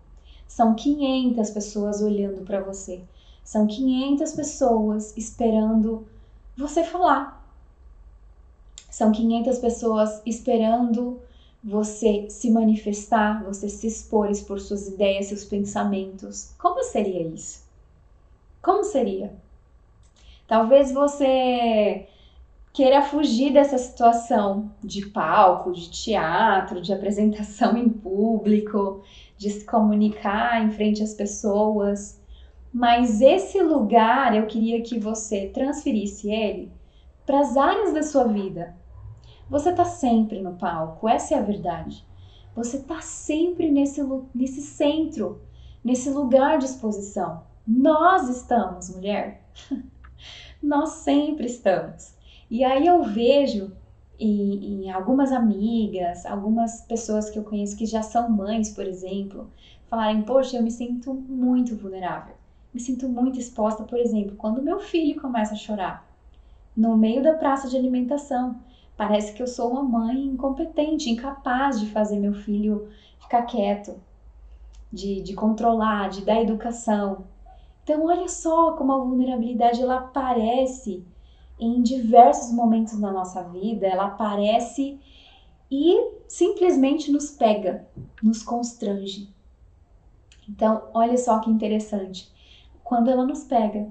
São 0.48 0.76
500 0.76 1.50
pessoas 1.52 2.02
olhando 2.02 2.44
para 2.44 2.62
você. 2.62 3.02
São 3.44 3.66
500 3.66 4.34
pessoas 4.34 5.16
esperando 5.18 6.06
você 6.56 6.84
falar. 6.84 7.40
São 8.90 9.12
500 9.12 9.60
pessoas 9.60 10.22
esperando 10.26 11.20
você 11.64 12.30
se 12.30 12.50
manifestar, 12.50 13.44
você 13.44 13.68
se 13.70 13.88
expor, 13.88 14.30
expor 14.30 14.60
suas 14.60 14.88
ideias, 14.88 15.28
seus 15.28 15.46
pensamentos. 15.46 16.52
Como 16.58 16.84
seria 16.84 17.22
isso? 17.22 17.64
Como 18.62 18.84
seria? 18.84 19.34
Talvez 20.48 20.92
você 20.92 22.08
queira 22.80 23.02
fugir 23.02 23.52
dessa 23.52 23.78
situação 23.78 24.72
de 24.82 25.06
palco, 25.08 25.74
de 25.74 25.90
teatro, 25.90 26.82
de 26.82 26.94
apresentação 26.94 27.76
em 27.78 27.90
público, 27.90 29.04
de 29.38 29.50
se 29.50 29.66
comunicar 29.66 30.64
em 30.64 30.72
frente 30.72 31.04
às 31.04 31.14
pessoas. 31.14 32.22
Mas 32.74 33.20
esse 33.20 33.62
lugar 33.62 34.34
eu 34.34 34.48
queria 34.48 34.82
que 34.82 34.98
você 34.98 35.48
transferisse 35.48 36.32
ele 36.32 36.72
para 37.26 37.42
as 37.42 37.58
áreas 37.58 37.94
da 37.94 38.02
sua 38.02 38.24
vida. 38.24 38.74
Você 39.50 39.72
está 39.72 39.84
sempre 39.84 40.40
no 40.40 40.54
palco, 40.54 41.10
essa 41.10 41.36
é 41.36 41.38
a 41.38 41.42
verdade. 41.42 42.08
Você 42.56 42.78
está 42.78 43.02
sempre 43.02 43.70
nesse, 43.70 44.02
nesse 44.34 44.62
centro, 44.62 45.42
nesse 45.84 46.10
lugar 46.10 46.58
de 46.58 46.64
exposição. 46.64 47.44
Nós 47.68 48.30
estamos, 48.30 48.90
mulher. 48.96 49.44
Nós 50.64 50.92
sempre 50.92 51.46
estamos. 51.46 52.18
E 52.50 52.64
aí 52.64 52.88
eu 52.88 53.04
vejo 53.04 53.72
em, 54.20 54.86
em, 54.86 54.92
algumas 54.92 55.32
amigas, 55.32 56.26
algumas 56.26 56.82
pessoas 56.82 57.30
que 57.30 57.38
eu 57.38 57.44
conheço 57.44 57.78
que 57.78 57.86
já 57.86 58.02
são 58.02 58.30
mães, 58.30 58.72
por 58.72 58.86
exemplo, 58.86 59.50
falarem: 59.88 60.24
Poxa, 60.24 60.58
eu 60.58 60.64
me 60.64 60.72
sinto 60.72 61.14
muito 61.14 61.76
vulnerável, 61.76 62.36
me 62.74 62.80
sinto 62.80 63.08
muito 63.08 63.40
exposta, 63.40 63.84
por 63.84 64.00
exemplo, 64.00 64.36
quando 64.36 64.64
meu 64.64 64.80
filho 64.80 65.22
começa 65.22 65.54
a 65.54 65.58
chorar 65.58 66.10
no 66.76 66.98
meio 66.98 67.22
da 67.22 67.34
praça 67.34 67.68
de 67.70 67.78
alimentação. 67.78 68.60
Parece 68.98 69.34
que 69.34 69.42
eu 69.42 69.48
sou 69.48 69.72
uma 69.72 69.84
mãe 69.84 70.18
incompetente, 70.26 71.10
incapaz 71.10 71.80
de 71.80 71.86
fazer 71.88 72.18
meu 72.18 72.34
filho 72.34 72.90
ficar 73.20 73.44
quieto, 73.44 73.96
de, 74.92 75.22
de 75.22 75.34
controlar, 75.34 76.10
de 76.10 76.26
dar 76.26 76.42
educação. 76.42 77.26
Então, 77.84 78.06
olha 78.06 78.28
só 78.28 78.74
como 78.74 78.92
a 78.92 78.98
vulnerabilidade 78.98 79.82
ela 79.82 80.00
aparece 80.00 81.06
em 81.60 81.82
diversos 81.82 82.54
momentos 82.54 82.98
da 83.00 83.12
nossa 83.12 83.44
vida, 83.44 83.86
ela 83.86 84.06
aparece 84.06 85.00
e 85.70 86.14
simplesmente 86.28 87.12
nos 87.12 87.32
pega, 87.32 87.88
nos 88.24 88.42
constrange. 88.42 89.34
Então, 90.48 90.90
olha 90.94 91.18
só 91.18 91.40
que 91.40 91.50
interessante. 91.50 92.32
Quando 92.84 93.10
ela 93.12 93.26
nos 93.26 93.44
pega, 93.44 93.88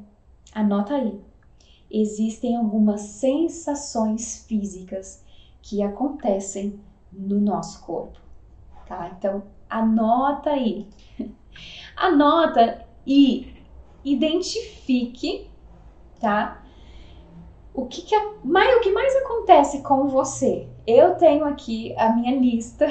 anota 0.52 0.94
aí. 0.94 1.20
existem 1.90 2.56
algumas 2.56 3.00
sensações 3.00 4.44
físicas 4.46 5.24
que 5.62 5.82
acontecem 5.82 6.80
no 7.12 7.40
nosso 7.40 7.84
corpo, 7.84 8.18
tá? 8.86 9.14
Então, 9.16 9.44
anota 9.68 10.50
aí. 10.50 10.88
Anota 11.96 12.86
e 13.06 13.52
identifique, 14.04 15.50
tá? 16.20 16.62
O 17.74 17.86
que, 17.86 18.02
que 18.02 18.16
mais, 18.44 18.76
o 18.76 18.80
que 18.80 18.90
mais 18.90 19.14
acontece 19.16 19.82
com 19.82 20.08
você? 20.08 20.66
Eu 20.86 21.14
tenho 21.14 21.44
aqui 21.44 21.94
a 21.96 22.10
minha 22.14 22.38
lista 22.38 22.86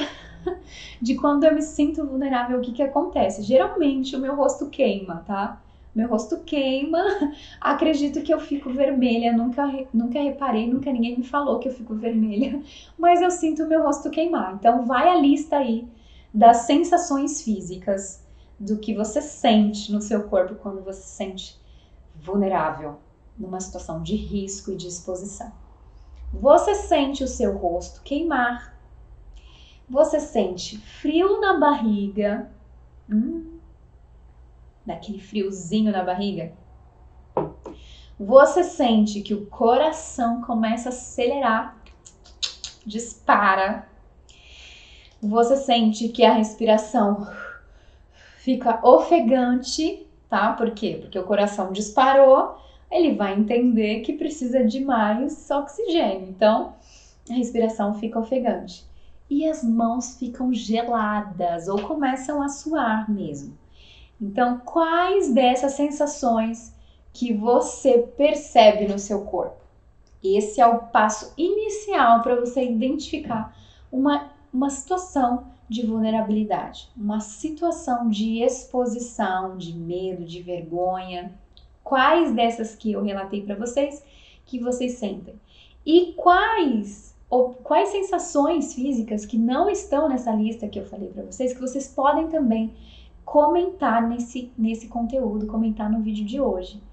de 1.01 1.15
quando 1.15 1.43
eu 1.43 1.53
me 1.53 1.61
sinto 1.61 2.05
vulnerável, 2.05 2.59
o 2.59 2.61
que, 2.61 2.71
que 2.71 2.83
acontece? 2.83 3.43
Geralmente 3.43 4.15
o 4.15 4.19
meu 4.19 4.35
rosto 4.35 4.69
queima, 4.69 5.23
tá? 5.27 5.61
Meu 5.93 6.07
rosto 6.07 6.39
queima, 6.45 7.03
acredito 7.59 8.21
que 8.21 8.33
eu 8.33 8.39
fico 8.39 8.69
vermelha, 8.69 9.35
nunca, 9.35 9.65
nunca 9.93 10.21
reparei, 10.21 10.71
nunca 10.71 10.91
ninguém 10.91 11.17
me 11.17 11.23
falou 11.23 11.59
que 11.59 11.67
eu 11.67 11.73
fico 11.73 11.95
vermelha, 11.95 12.61
mas 12.97 13.21
eu 13.21 13.31
sinto 13.31 13.63
o 13.63 13.67
meu 13.67 13.83
rosto 13.83 14.09
queimar. 14.09 14.53
Então 14.53 14.85
vai 14.85 15.09
a 15.09 15.15
lista 15.15 15.57
aí 15.57 15.87
das 16.33 16.57
sensações 16.57 17.41
físicas, 17.41 18.23
do 18.59 18.77
que 18.77 18.93
você 18.93 19.21
sente 19.21 19.91
no 19.91 20.01
seu 20.01 20.23
corpo 20.23 20.55
quando 20.55 20.83
você 20.83 21.01
se 21.01 21.15
sente 21.15 21.59
vulnerável, 22.15 22.97
numa 23.37 23.59
situação 23.59 24.01
de 24.01 24.15
risco 24.15 24.71
e 24.71 24.75
de 24.75 24.87
exposição. 24.87 25.51
Você 26.33 26.75
sente 26.75 27.23
o 27.23 27.27
seu 27.27 27.57
rosto 27.57 28.01
queimar, 28.01 28.77
você 29.89 30.19
sente 30.19 30.77
frio 30.77 31.39
na 31.39 31.57
barriga, 31.57 32.51
hum, 33.09 33.57
daquele 34.85 35.19
friozinho 35.19 35.91
na 35.91 36.03
barriga. 36.03 36.53
Você 38.19 38.63
sente 38.63 39.21
que 39.21 39.33
o 39.33 39.45
coração 39.45 40.41
começa 40.41 40.89
a 40.89 40.91
acelerar, 40.91 41.77
dispara. 42.85 43.87
Você 45.21 45.55
sente 45.57 46.09
que 46.09 46.25
a 46.25 46.33
respiração 46.33 47.27
fica 48.39 48.79
ofegante, 48.85 50.07
tá? 50.29 50.53
Por 50.53 50.71
quê? 50.71 50.97
Porque 50.99 51.19
o 51.19 51.25
coração 51.25 51.71
disparou, 51.71 52.57
ele 52.91 53.15
vai 53.15 53.37
entender 53.37 54.01
que 54.01 54.13
precisa 54.13 54.63
de 54.63 54.79
mais 54.79 55.49
oxigênio. 55.49 56.29
Então, 56.29 56.75
a 57.29 57.33
respiração 57.33 57.93
fica 57.95 58.19
ofegante 58.19 58.85
e 59.29 59.47
as 59.47 59.63
mãos 59.63 60.17
ficam 60.17 60.53
geladas 60.53 61.67
ou 61.67 61.81
começam 61.81 62.41
a 62.41 62.47
suar 62.47 63.09
mesmo. 63.11 63.57
Então, 64.19 64.59
quais 64.59 65.31
dessas 65.33 65.73
sensações 65.73 66.73
que 67.13 67.33
você 67.33 67.99
percebe 67.99 68.87
no 68.87 68.97
seu 68.97 69.25
corpo? 69.25 69.61
Esse 70.23 70.59
é 70.59 70.65
o 70.65 70.79
passo 70.79 71.33
inicial 71.37 72.21
para 72.21 72.35
você 72.39 72.63
identificar 72.63 73.55
uma, 73.91 74.31
uma 74.51 74.69
situação 74.69 75.45
de 75.69 75.85
vulnerabilidade, 75.85 76.89
uma 76.95 77.19
situação 77.19 78.09
de 78.09 78.41
exposição, 78.41 79.57
de 79.57 79.73
medo, 79.73 80.25
de 80.25 80.41
vergonha. 80.41 81.37
Quais 81.87 82.33
dessas 82.33 82.75
que 82.75 82.91
eu 82.91 83.01
relatei 83.01 83.43
para 83.43 83.55
vocês 83.55 84.03
que 84.45 84.59
vocês 84.59 84.95
sentem? 84.95 85.35
E 85.85 86.11
quais 86.17 87.15
ou 87.29 87.53
quais 87.53 87.87
sensações 87.87 88.73
físicas 88.73 89.25
que 89.25 89.37
não 89.37 89.69
estão 89.69 90.09
nessa 90.09 90.33
lista 90.33 90.67
que 90.67 90.77
eu 90.77 90.85
falei 90.85 91.07
para 91.07 91.23
vocês, 91.23 91.53
que 91.53 91.61
vocês 91.61 91.87
podem 91.87 92.27
também 92.27 92.73
comentar 93.23 94.05
nesse, 94.05 94.51
nesse 94.57 94.89
conteúdo, 94.89 95.47
comentar 95.47 95.89
no 95.89 96.01
vídeo 96.01 96.25
de 96.25 96.41
hoje. 96.41 96.83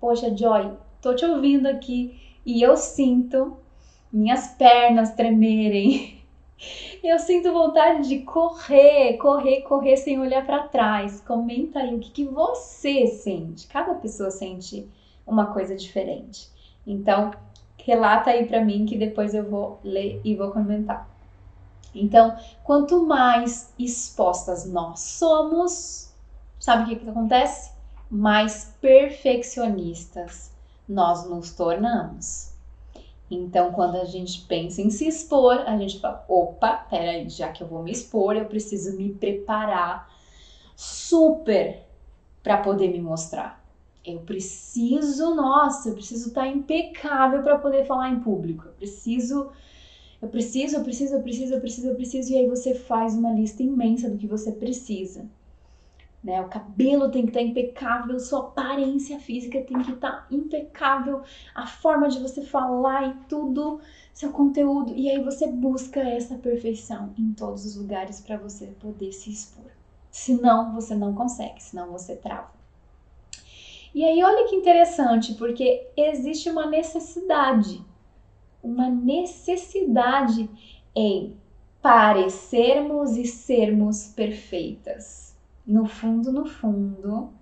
Poxa, 0.00 0.36
Joy, 0.36 0.72
tô 1.00 1.14
te 1.14 1.24
ouvindo 1.24 1.68
aqui 1.68 2.20
e 2.44 2.60
eu 2.60 2.76
sinto 2.76 3.56
minhas 4.12 4.48
pernas 4.48 5.14
tremerem. 5.14 6.18
Eu 7.02 7.18
sinto 7.18 7.52
vontade 7.52 8.08
de 8.08 8.20
correr, 8.20 9.16
correr, 9.16 9.62
correr 9.62 9.96
sem 9.96 10.20
olhar 10.20 10.44
para 10.44 10.68
trás. 10.68 11.20
Comenta 11.20 11.78
aí 11.78 11.94
o 11.94 11.98
que, 11.98 12.10
que 12.10 12.24
você 12.24 13.06
sente. 13.06 13.66
Cada 13.66 13.94
pessoa 13.94 14.30
sente 14.30 14.88
uma 15.26 15.46
coisa 15.46 15.74
diferente. 15.74 16.50
Então, 16.86 17.30
relata 17.78 18.30
aí 18.30 18.46
para 18.46 18.64
mim 18.64 18.84
que 18.84 18.96
depois 18.96 19.34
eu 19.34 19.48
vou 19.48 19.78
ler 19.82 20.20
e 20.24 20.36
vou 20.36 20.50
comentar. 20.50 21.08
Então, 21.94 22.36
quanto 22.62 23.04
mais 23.04 23.72
expostas 23.78 24.64
nós 24.66 25.00
somos, 25.00 26.12
sabe 26.58 26.84
o 26.84 26.86
que, 26.86 27.04
que 27.04 27.10
acontece? 27.10 27.72
Mais 28.10 28.76
perfeccionistas 28.80 30.52
nós 30.88 31.28
nos 31.28 31.52
tornamos. 31.52 32.49
Então, 33.30 33.70
quando 33.72 33.96
a 33.96 34.04
gente 34.04 34.42
pensa 34.46 34.82
em 34.82 34.90
se 34.90 35.06
expor, 35.06 35.60
a 35.60 35.76
gente 35.78 36.00
fala: 36.00 36.24
opa, 36.28 36.74
peraí, 36.90 37.28
já 37.28 37.50
que 37.50 37.62
eu 37.62 37.68
vou 37.68 37.82
me 37.82 37.92
expor, 37.92 38.36
eu 38.36 38.46
preciso 38.46 38.96
me 38.96 39.14
preparar 39.14 40.10
super 40.76 41.82
para 42.42 42.58
poder 42.58 42.88
me 42.90 43.00
mostrar. 43.00 43.60
Eu 44.04 44.20
preciso, 44.20 45.34
nossa, 45.34 45.90
eu 45.90 45.94
preciso 45.94 46.28
estar 46.28 46.48
impecável 46.48 47.42
para 47.42 47.58
poder 47.58 47.86
falar 47.86 48.10
em 48.10 48.20
público. 48.20 48.66
Eu 48.66 48.72
preciso, 48.72 49.50
eu 50.22 50.28
preciso, 50.28 50.76
eu 50.76 50.82
preciso, 50.84 51.14
eu 51.14 51.22
preciso, 51.22 51.54
eu 51.54 51.60
preciso, 51.60 51.88
eu 51.88 51.96
preciso. 51.96 52.32
E 52.32 52.36
aí 52.38 52.46
você 52.46 52.74
faz 52.74 53.14
uma 53.16 53.32
lista 53.32 53.62
imensa 53.62 54.10
do 54.10 54.18
que 54.18 54.26
você 54.26 54.52
precisa. 54.52 55.26
Né? 56.22 56.40
O 56.42 56.48
cabelo 56.48 57.10
tem 57.10 57.22
que 57.22 57.30
estar 57.30 57.40
impecável, 57.40 58.20
sua 58.20 58.40
aparência 58.40 59.18
física 59.18 59.62
tem 59.62 59.80
que 59.80 59.92
estar 59.92 60.26
impecável, 60.30 61.22
a 61.54 61.66
forma 61.66 62.08
de 62.08 62.20
você 62.20 62.42
falar 62.42 63.08
e 63.08 63.14
tudo, 63.26 63.80
seu 64.12 64.30
conteúdo. 64.30 64.92
E 64.94 65.08
aí 65.08 65.22
você 65.22 65.46
busca 65.46 66.00
essa 66.00 66.36
perfeição 66.36 67.14
em 67.18 67.32
todos 67.32 67.64
os 67.64 67.76
lugares 67.76 68.20
para 68.20 68.36
você 68.36 68.66
poder 68.78 69.12
se 69.12 69.30
expor. 69.30 69.70
Senão 70.10 70.74
você 70.74 70.94
não 70.94 71.14
consegue, 71.14 71.62
senão 71.62 71.90
você 71.90 72.16
trava. 72.16 72.50
E 73.94 74.04
aí, 74.04 74.22
olha 74.22 74.48
que 74.48 74.54
interessante, 74.54 75.34
porque 75.34 75.88
existe 75.96 76.48
uma 76.48 76.66
necessidade, 76.66 77.84
uma 78.62 78.88
necessidade 78.88 80.48
em 80.94 81.36
parecermos 81.82 83.16
e 83.16 83.26
sermos 83.26 84.08
perfeitas. 84.08 85.29
No 85.66 85.86
fundo, 85.86 86.32
no 86.32 86.46
fundo, 86.46 87.32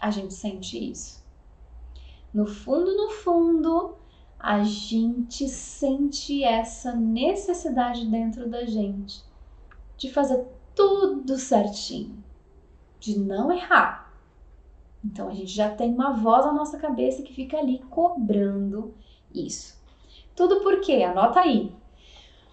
a 0.00 0.10
gente 0.10 0.34
sente 0.34 0.90
isso. 0.90 1.24
No 2.32 2.46
fundo, 2.46 2.96
no 2.96 3.10
fundo, 3.10 3.96
a 4.38 4.62
gente 4.62 5.48
sente 5.48 6.44
essa 6.44 6.94
necessidade 6.94 8.06
dentro 8.06 8.48
da 8.48 8.64
gente 8.64 9.22
de 9.96 10.10
fazer 10.10 10.46
tudo 10.74 11.36
certinho, 11.38 12.22
de 13.00 13.18
não 13.18 13.50
errar, 13.50 14.08
então 15.04 15.28
a 15.28 15.34
gente 15.34 15.52
já 15.52 15.70
tem 15.70 15.94
uma 15.94 16.12
voz 16.12 16.44
na 16.44 16.52
nossa 16.52 16.78
cabeça 16.78 17.22
que 17.22 17.32
fica 17.32 17.56
ali 17.58 17.78
cobrando 17.90 18.94
isso. 19.34 19.78
Tudo 20.34 20.60
porque, 20.60 21.02
anota 21.02 21.40
aí, 21.40 21.72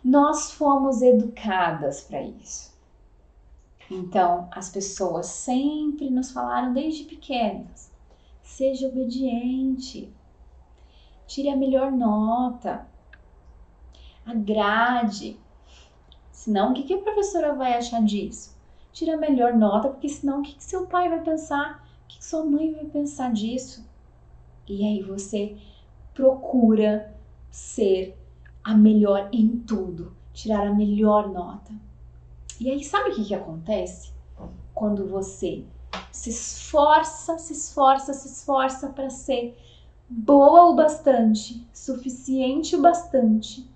nós 0.03 0.51
fomos 0.51 1.01
educadas 1.01 2.01
para 2.01 2.21
isso. 2.21 2.74
Então 3.89 4.47
as 4.51 4.69
pessoas 4.69 5.27
sempre 5.27 6.09
nos 6.09 6.31
falaram 6.31 6.73
desde 6.73 7.03
pequenas: 7.03 7.91
seja 8.41 8.87
obediente, 8.87 10.11
tire 11.27 11.49
a 11.49 11.55
melhor 11.55 11.91
nota, 11.91 12.87
agrade. 14.25 15.39
Senão, 16.31 16.71
o 16.71 16.73
que, 16.73 16.83
que 16.83 16.93
a 16.93 17.01
professora 17.01 17.53
vai 17.53 17.73
achar 17.73 18.03
disso? 18.03 18.55
Tire 18.91 19.11
a 19.11 19.17
melhor 19.17 19.53
nota, 19.53 19.89
porque 19.89 20.09
senão 20.09 20.39
o 20.39 20.43
que, 20.43 20.53
que 20.53 20.63
seu 20.63 20.87
pai 20.87 21.09
vai 21.09 21.21
pensar? 21.21 21.85
O 22.03 22.07
que 22.07 22.23
sua 22.23 22.45
mãe 22.45 22.71
vai 22.73 22.85
pensar 22.85 23.33
disso? 23.33 23.85
E 24.67 24.85
aí 24.85 25.01
você 25.01 25.57
procura 26.13 27.13
ser 27.51 28.17
a 28.63 28.73
melhor 28.73 29.29
em 29.31 29.59
tudo, 29.59 30.15
tirar 30.33 30.67
a 30.67 30.73
melhor 30.73 31.29
nota. 31.29 31.73
E 32.59 32.69
aí 32.69 32.83
sabe 32.83 33.09
o 33.09 33.15
que, 33.15 33.25
que 33.25 33.35
acontece? 33.35 34.11
Quando 34.73 35.07
você 35.07 35.63
se 36.11 36.29
esforça, 36.29 37.37
se 37.37 37.53
esforça, 37.53 38.13
se 38.13 38.27
esforça 38.27 38.89
para 38.89 39.09
ser 39.09 39.57
boa 40.09 40.67
o 40.67 40.75
bastante, 40.75 41.65
suficiente 41.73 42.75
o 42.75 42.81
bastante. 42.81 43.69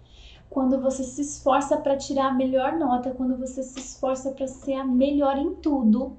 Quando 0.50 0.82
você 0.82 1.04
se 1.04 1.22
esforça 1.22 1.78
para 1.78 1.98
tirar 1.98 2.30
a 2.30 2.34
melhor 2.34 2.74
nota, 2.78 3.12
quando 3.12 3.38
você 3.38 3.62
se 3.62 3.80
esforça 3.80 4.32
para 4.32 4.48
ser 4.48 4.74
a 4.74 4.84
melhor 4.84 5.38
em 5.38 5.56
tudo, 5.56 6.18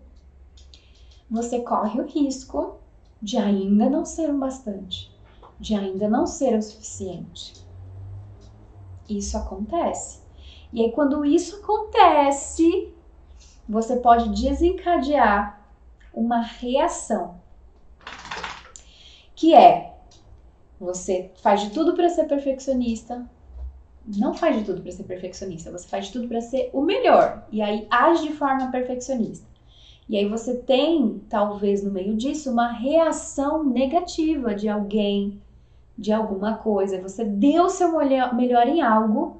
você 1.28 1.60
corre 1.60 2.00
o 2.00 2.06
risco 2.06 2.76
de 3.20 3.36
ainda 3.36 3.88
não 3.88 4.04
ser 4.04 4.30
o 4.30 4.38
bastante, 4.38 5.10
de 5.58 5.74
ainda 5.74 6.08
não 6.08 6.26
ser 6.26 6.56
o 6.56 6.62
suficiente. 6.62 7.54
Isso 9.08 9.36
acontece. 9.36 10.20
E 10.72 10.82
aí, 10.82 10.92
quando 10.92 11.24
isso 11.24 11.56
acontece, 11.56 12.92
você 13.68 13.96
pode 13.96 14.28
desencadear 14.30 15.60
uma 16.12 16.40
reação 16.40 17.40
que 19.34 19.54
é 19.54 19.94
Você 20.78 21.30
faz 21.42 21.62
de 21.62 21.70
tudo 21.70 21.94
para 21.94 22.08
ser 22.08 22.24
perfeccionista. 22.24 23.28
Não 24.06 24.34
faz 24.34 24.56
de 24.56 24.64
tudo 24.64 24.82
para 24.82 24.92
ser 24.92 25.04
perfeccionista, 25.04 25.70
você 25.70 25.86
faz 25.86 26.06
de 26.06 26.12
tudo 26.12 26.28
para 26.28 26.40
ser 26.40 26.70
o 26.72 26.80
melhor. 26.82 27.46
E 27.52 27.60
aí 27.60 27.86
age 27.90 28.28
de 28.28 28.34
forma 28.34 28.70
perfeccionista. 28.70 29.46
E 30.08 30.16
aí 30.16 30.26
você 30.26 30.56
tem, 30.56 31.22
talvez 31.28 31.84
no 31.84 31.90
meio 31.90 32.16
disso, 32.16 32.50
uma 32.50 32.72
reação 32.72 33.62
negativa 33.62 34.54
de 34.54 34.68
alguém, 34.68 35.40
de 35.96 36.12
alguma 36.12 36.54
coisa. 36.56 37.00
Você 37.00 37.24
deu 37.24 37.68
seu 37.68 37.92
melhor 37.98 38.66
em 38.66 38.80
algo 38.82 39.39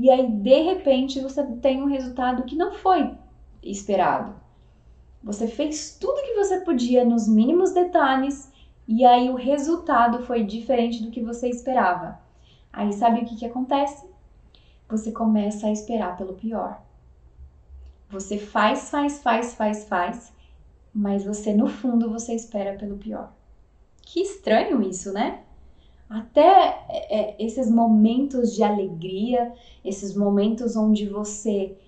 e 0.00 0.10
aí 0.10 0.26
de 0.30 0.62
repente 0.62 1.20
você 1.20 1.44
tem 1.56 1.82
um 1.82 1.86
resultado 1.86 2.44
que 2.44 2.56
não 2.56 2.72
foi 2.72 3.14
esperado. 3.62 4.34
Você 5.22 5.46
fez 5.46 5.98
tudo 6.00 6.22
que 6.22 6.32
você 6.36 6.62
podia 6.62 7.04
nos 7.04 7.28
mínimos 7.28 7.72
detalhes 7.72 8.50
e 8.88 9.04
aí 9.04 9.28
o 9.28 9.34
resultado 9.34 10.24
foi 10.24 10.42
diferente 10.42 11.02
do 11.02 11.10
que 11.10 11.22
você 11.22 11.50
esperava. 11.50 12.18
Aí 12.72 12.94
sabe 12.94 13.20
o 13.20 13.26
que, 13.26 13.36
que 13.36 13.44
acontece? 13.44 14.08
Você 14.88 15.12
começa 15.12 15.66
a 15.66 15.72
esperar 15.72 16.16
pelo 16.16 16.32
pior. 16.32 16.80
Você 18.08 18.38
faz, 18.38 18.88
faz, 18.88 19.22
faz, 19.22 19.54
faz, 19.54 19.84
faz, 19.84 20.32
mas 20.94 21.26
você 21.26 21.52
no 21.52 21.68
fundo 21.68 22.10
você 22.10 22.34
espera 22.34 22.78
pelo 22.78 22.96
pior. 22.96 23.34
Que 24.00 24.22
estranho 24.22 24.80
isso, 24.80 25.12
né? 25.12 25.44
Até 26.10 26.84
é, 26.88 27.20
é 27.20 27.36
esses 27.38 27.70
momentos 27.70 28.52
de 28.52 28.64
alegria, 28.64 29.52
esses 29.84 30.12
momentos 30.16 30.74
onde 30.74 31.08
você 31.08 31.78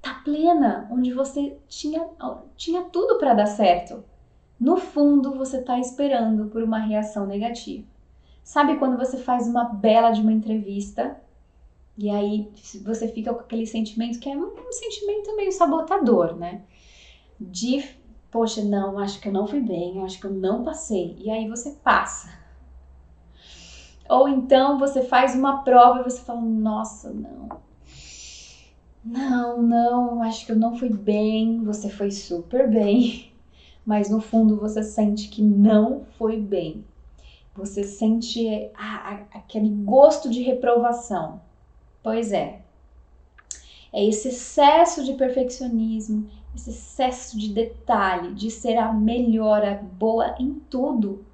tá 0.00 0.14
plena, 0.24 0.88
onde 0.92 1.12
você 1.12 1.58
tinha, 1.66 2.06
tinha 2.56 2.82
tudo 2.82 3.18
para 3.18 3.34
dar 3.34 3.46
certo. 3.46 4.04
No 4.60 4.76
fundo, 4.76 5.34
você 5.34 5.60
tá 5.60 5.80
esperando 5.80 6.46
por 6.46 6.62
uma 6.62 6.78
reação 6.78 7.26
negativa. 7.26 7.84
Sabe 8.44 8.76
quando 8.76 8.96
você 8.96 9.18
faz 9.18 9.48
uma 9.48 9.64
bela 9.64 10.12
de 10.12 10.20
uma 10.20 10.32
entrevista 10.32 11.20
e 11.98 12.10
aí 12.10 12.52
você 12.84 13.08
fica 13.08 13.34
com 13.34 13.40
aquele 13.40 13.66
sentimento 13.66 14.20
que 14.20 14.28
é 14.28 14.36
um, 14.36 14.44
um 14.46 14.72
sentimento 14.72 15.34
meio 15.34 15.50
sabotador, 15.50 16.36
né? 16.36 16.62
De, 17.40 17.84
poxa, 18.30 18.62
não, 18.62 18.98
acho 18.98 19.20
que 19.20 19.28
eu 19.28 19.32
não 19.32 19.48
fui 19.48 19.60
bem, 19.60 20.04
acho 20.04 20.20
que 20.20 20.26
eu 20.26 20.32
não 20.32 20.62
passei. 20.62 21.16
E 21.18 21.30
aí 21.30 21.48
você 21.48 21.72
passa. 21.82 22.43
Ou 24.08 24.28
então 24.28 24.78
você 24.78 25.02
faz 25.02 25.34
uma 25.34 25.62
prova 25.62 26.00
e 26.00 26.04
você 26.04 26.20
fala, 26.20 26.40
nossa, 26.40 27.10
não, 27.10 27.48
não, 29.04 29.62
não, 29.62 30.22
acho 30.22 30.44
que 30.44 30.52
eu 30.52 30.56
não 30.56 30.76
fui 30.76 30.90
bem, 30.90 31.64
você 31.64 31.88
foi 31.88 32.10
super 32.10 32.70
bem, 32.70 33.32
mas 33.84 34.10
no 34.10 34.20
fundo 34.20 34.56
você 34.56 34.82
sente 34.82 35.28
que 35.28 35.42
não 35.42 36.04
foi 36.18 36.38
bem. 36.38 36.84
Você 37.56 37.84
sente 37.84 38.70
aquele 39.32 39.68
gosto 39.68 40.28
de 40.28 40.42
reprovação. 40.42 41.40
Pois 42.02 42.32
é. 42.32 42.62
É 43.92 44.04
esse 44.04 44.28
excesso 44.28 45.04
de 45.04 45.14
perfeccionismo, 45.14 46.28
esse 46.54 46.70
excesso 46.70 47.38
de 47.38 47.48
detalhe, 47.54 48.34
de 48.34 48.50
ser 48.50 48.76
a 48.76 48.92
melhor, 48.92 49.64
a 49.64 49.74
boa 49.74 50.34
em 50.40 50.54
tudo, 50.68 51.24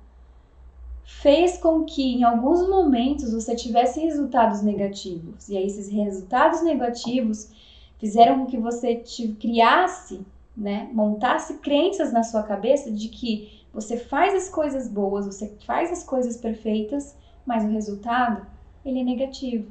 fez 1.19 1.59
com 1.59 1.85
que 1.85 2.15
em 2.15 2.23
alguns 2.23 2.67
momentos 2.67 3.33
você 3.33 3.55
tivesse 3.55 4.01
resultados 4.01 4.63
negativos. 4.63 5.49
E 5.49 5.57
aí 5.57 5.67
esses 5.67 5.89
resultados 5.89 6.63
negativos 6.63 7.51
fizeram 7.99 8.39
com 8.39 8.47
que 8.47 8.57
você 8.57 8.95
te 8.95 9.29
criasse, 9.35 10.25
né, 10.57 10.89
montasse 10.95 11.59
crenças 11.59 12.13
na 12.13 12.23
sua 12.23 12.43
cabeça 12.43 12.91
de 12.91 13.09
que 13.09 13.61
você 13.73 13.99
faz 13.99 14.35
as 14.35 14.49
coisas 14.49 14.89
boas, 14.89 15.27
você 15.27 15.55
faz 15.67 15.91
as 15.91 16.03
coisas 16.05 16.39
perfeitas, 16.39 17.15
mas 17.45 17.65
o 17.65 17.69
resultado 17.69 18.47
ele 18.85 19.01
é 19.01 19.05
negativo. 19.05 19.71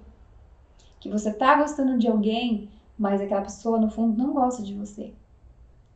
Que 0.99 1.10
você 1.10 1.34
tá 1.34 1.56
gostando 1.56 1.97
de 1.97 2.08
alguém, 2.08 2.69
mas 2.97 3.21
aquela 3.21 3.41
pessoa 3.41 3.80
no 3.80 3.89
fundo 3.89 4.15
não 4.15 4.34
gosta 4.34 4.62
de 4.62 4.75
você. 4.75 5.13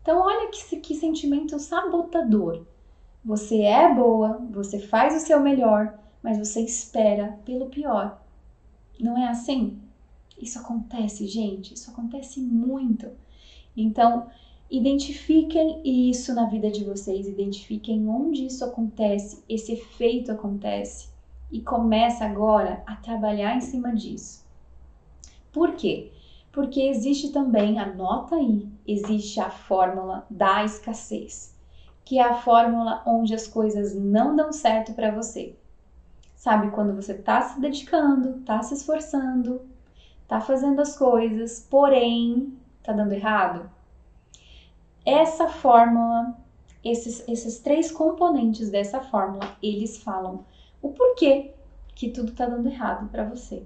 Então 0.01 0.19
olha 0.19 0.49
que, 0.49 0.77
que 0.77 0.95
sentimento 0.95 1.59
sabotador. 1.59 2.65
Você 3.23 3.61
é 3.61 3.93
boa, 3.93 4.45
você 4.51 4.79
faz 4.79 5.15
o 5.15 5.25
seu 5.25 5.39
melhor, 5.39 5.97
mas 6.21 6.37
você 6.37 6.61
espera 6.61 7.39
pelo 7.45 7.67
pior. 7.67 8.21
Não 8.99 9.17
é 9.17 9.27
assim? 9.27 9.79
Isso 10.41 10.59
acontece, 10.59 11.27
gente, 11.27 11.73
isso 11.73 11.89
acontece 11.89 12.41
muito. 12.41 13.09
Então, 13.77 14.27
identifiquem 14.69 15.81
isso 15.85 16.33
na 16.33 16.45
vida 16.45 16.69
de 16.69 16.83
vocês, 16.83 17.27
identifiquem 17.27 18.07
onde 18.09 18.45
isso 18.45 18.65
acontece, 18.65 19.43
esse 19.47 19.73
efeito 19.73 20.31
acontece 20.31 21.09
e 21.51 21.61
começa 21.61 22.25
agora 22.25 22.83
a 22.85 22.95
trabalhar 22.95 23.55
em 23.55 23.61
cima 23.61 23.93
disso. 23.93 24.43
Por 25.51 25.75
quê? 25.75 26.11
Porque 26.51 26.81
existe 26.81 27.31
também, 27.31 27.79
anota 27.79 28.35
aí, 28.35 28.67
existe 28.87 29.39
a 29.39 29.49
fórmula 29.49 30.25
da 30.29 30.65
escassez, 30.65 31.52
que 32.05 32.19
é 32.19 32.23
a 32.23 32.35
fórmula 32.35 33.01
onde 33.05 33.33
as 33.33 33.47
coisas 33.47 33.95
não 33.95 34.35
dão 34.35 34.51
certo 34.51 34.93
para 34.93 35.11
você. 35.11 35.55
Sabe 36.35 36.71
quando 36.71 36.95
você 36.95 37.13
está 37.13 37.41
se 37.41 37.59
dedicando, 37.59 38.39
está 38.39 38.61
se 38.61 38.73
esforçando, 38.73 39.61
tá 40.27 40.41
fazendo 40.41 40.81
as 40.81 40.97
coisas, 40.97 41.65
porém 41.69 42.57
tá 42.83 42.91
dando 42.91 43.13
errado? 43.13 43.69
Essa 45.05 45.47
fórmula, 45.47 46.37
esses, 46.83 47.23
esses 47.27 47.59
três 47.59 47.91
componentes 47.91 48.69
dessa 48.69 48.99
fórmula, 48.99 49.55
eles 49.61 49.97
falam 49.97 50.45
o 50.81 50.89
porquê 50.89 51.51
que 51.95 52.09
tudo 52.09 52.33
tá 52.33 52.45
dando 52.45 52.67
errado 52.67 53.09
para 53.09 53.23
você. 53.23 53.63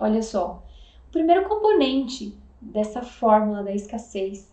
Olha 0.00 0.22
só, 0.22 0.62
o 1.08 1.12
primeiro 1.12 1.48
componente 1.48 2.36
dessa 2.60 3.02
fórmula 3.02 3.62
da 3.62 3.72
escassez, 3.72 4.50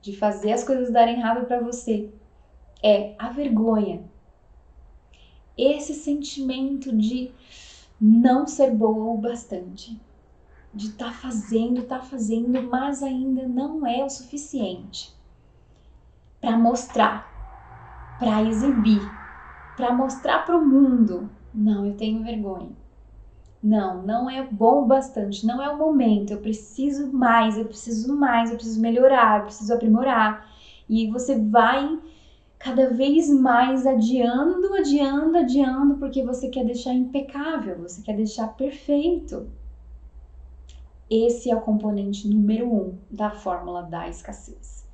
de 0.00 0.16
fazer 0.16 0.52
as 0.52 0.64
coisas 0.64 0.90
darem 0.90 1.18
errado 1.18 1.46
para 1.46 1.60
você, 1.60 2.10
é 2.82 3.14
a 3.18 3.30
vergonha. 3.30 4.02
Esse 5.56 5.94
sentimento 5.94 6.96
de 6.96 7.32
não 8.00 8.46
ser 8.46 8.70
boa 8.70 9.12
o 9.12 9.18
bastante 9.18 10.00
de 10.72 10.88
estar 10.88 11.06
tá 11.06 11.12
fazendo, 11.12 11.80
estar 11.80 11.98
tá 11.98 12.04
fazendo, 12.04 12.62
mas 12.62 13.02
ainda 13.02 13.48
não 13.48 13.86
é 13.86 14.04
o 14.04 14.10
suficiente 14.10 15.12
para 16.40 16.56
mostrar, 16.56 18.16
para 18.18 18.42
exibir, 18.42 19.02
para 19.76 19.92
mostrar 19.92 20.44
para 20.44 20.56
o 20.56 20.64
mundo. 20.64 21.28
Não, 21.52 21.86
eu 21.86 21.96
tenho 21.96 22.22
vergonha. 22.22 22.70
Não, 23.60 24.02
não 24.02 24.30
é 24.30 24.46
bom 24.46 24.84
o 24.84 24.86
bastante, 24.86 25.44
não 25.44 25.60
é 25.60 25.68
o 25.68 25.76
momento. 25.76 26.32
Eu 26.32 26.40
preciso 26.40 27.12
mais, 27.12 27.58
eu 27.58 27.64
preciso 27.64 28.14
mais, 28.14 28.50
eu 28.50 28.56
preciso 28.56 28.80
melhorar, 28.80 29.40
eu 29.40 29.44
preciso 29.46 29.74
aprimorar. 29.74 30.48
E 30.88 31.10
você 31.10 31.36
vai 31.36 31.98
cada 32.58 32.90
vez 32.90 33.30
mais 33.30 33.86
adiando, 33.86 34.74
adiando, 34.74 35.38
adiando, 35.38 35.96
porque 35.98 36.24
você 36.24 36.48
quer 36.48 36.64
deixar 36.64 36.92
impecável, 36.92 37.78
você 37.78 38.02
quer 38.02 38.16
deixar 38.16 38.48
perfeito. 38.48 39.48
Esse 41.08 41.50
é 41.50 41.56
o 41.56 41.60
componente 41.60 42.28
número 42.28 42.66
um 42.70 42.98
da 43.10 43.30
fórmula 43.30 43.82
da 43.82 44.08
escassez. 44.08 44.86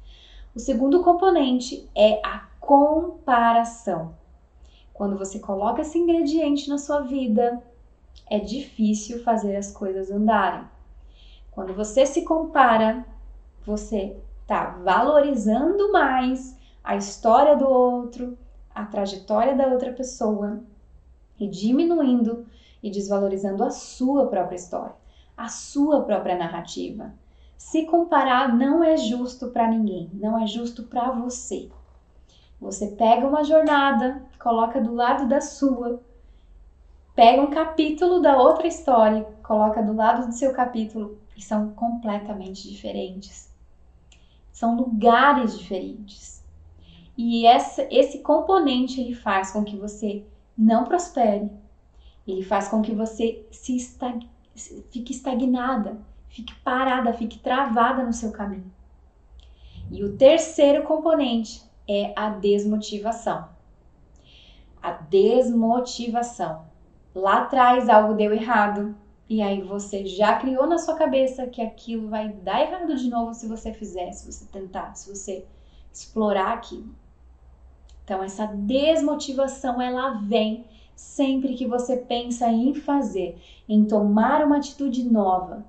O 0.54 0.60
segundo 0.60 1.02
componente 1.02 1.88
é 1.94 2.20
a 2.24 2.46
comparação. 2.60 4.14
Quando 4.92 5.18
você 5.18 5.40
coloca 5.40 5.82
esse 5.82 5.98
ingrediente 5.98 6.68
na 6.68 6.78
sua 6.78 7.00
vida, 7.00 7.60
é 8.30 8.38
difícil 8.38 9.22
fazer 9.24 9.56
as 9.56 9.72
coisas 9.72 10.10
andarem. 10.10 10.64
Quando 11.50 11.74
você 11.74 12.06
se 12.06 12.22
compara, 12.22 13.04
você 13.66 14.16
está 14.42 14.78
valorizando 14.84 15.90
mais 15.90 16.56
a 16.84 16.94
história 16.96 17.56
do 17.56 17.66
outro, 17.66 18.38
a 18.72 18.84
trajetória 18.84 19.56
da 19.56 19.66
outra 19.66 19.92
pessoa 19.92 20.62
e 21.40 21.48
diminuindo 21.48 22.46
e 22.82 22.90
desvalorizando 22.90 23.64
a 23.64 23.70
sua 23.70 24.26
própria 24.26 24.56
história 24.56 24.94
a 25.36 25.48
sua 25.48 26.02
própria 26.02 26.36
narrativa. 26.36 27.12
Se 27.56 27.84
comparar 27.86 28.54
não 28.54 28.84
é 28.84 28.96
justo 28.96 29.48
para 29.48 29.68
ninguém, 29.68 30.10
não 30.14 30.40
é 30.40 30.46
justo 30.46 30.84
para 30.84 31.10
você. 31.10 31.70
Você 32.60 32.88
pega 32.88 33.26
uma 33.26 33.44
jornada, 33.44 34.22
coloca 34.38 34.80
do 34.80 34.94
lado 34.94 35.28
da 35.28 35.40
sua, 35.40 36.00
pega 37.14 37.42
um 37.42 37.50
capítulo 37.50 38.20
da 38.20 38.36
outra 38.36 38.66
história, 38.66 39.26
coloca 39.42 39.82
do 39.82 39.94
lado 39.94 40.26
do 40.26 40.32
seu 40.32 40.52
capítulo 40.52 41.18
e 41.36 41.42
são 41.42 41.70
completamente 41.70 42.70
diferentes. 42.70 43.52
São 44.52 44.76
lugares 44.76 45.58
diferentes. 45.58 46.43
E 47.16 47.46
essa, 47.46 47.86
esse 47.90 48.18
componente 48.20 49.00
ele 49.00 49.14
faz 49.14 49.52
com 49.52 49.64
que 49.64 49.76
você 49.76 50.24
não 50.56 50.84
prospere. 50.84 51.50
Ele 52.26 52.42
faz 52.42 52.68
com 52.68 52.82
que 52.82 52.94
você 52.94 53.46
se 53.50 53.76
estagne 53.76 54.28
fique 54.90 55.12
estagnada, 55.12 55.98
fique 56.28 56.54
parada, 56.60 57.12
fique 57.12 57.40
travada 57.40 58.04
no 58.04 58.12
seu 58.12 58.30
caminho. 58.30 58.72
E 59.90 60.04
o 60.04 60.16
terceiro 60.16 60.84
componente 60.84 61.62
é 61.88 62.12
a 62.16 62.30
desmotivação. 62.30 63.48
a 64.80 64.92
desmotivação. 64.92 66.66
Lá 67.14 67.42
atrás 67.42 67.88
algo 67.88 68.14
deu 68.14 68.32
errado 68.32 68.94
e 69.28 69.40
aí 69.40 69.62
você 69.62 70.04
já 70.04 70.38
criou 70.38 70.66
na 70.66 70.78
sua 70.78 70.94
cabeça 70.94 71.46
que 71.46 71.62
aquilo 71.62 72.10
vai 72.10 72.28
dar 72.28 72.60
errado 72.60 72.94
de 72.94 73.08
novo 73.08 73.32
se 73.32 73.48
você 73.48 73.72
fizer, 73.72 74.12
se 74.12 74.30
você 74.30 74.44
tentar, 74.46 74.94
se 74.94 75.08
você 75.08 75.46
explorar 75.92 76.52
aquilo. 76.52 76.94
Então 78.04 78.22
essa 78.22 78.46
desmotivação 78.46 79.80
ela 79.80 80.20
vem 80.22 80.64
sempre 80.94 81.54
que 81.54 81.66
você 81.66 81.96
pensa 81.96 82.48
em 82.48 82.74
fazer, 82.74 83.38
em 83.68 83.84
tomar 83.84 84.44
uma 84.44 84.58
atitude 84.58 85.04
nova. 85.04 85.64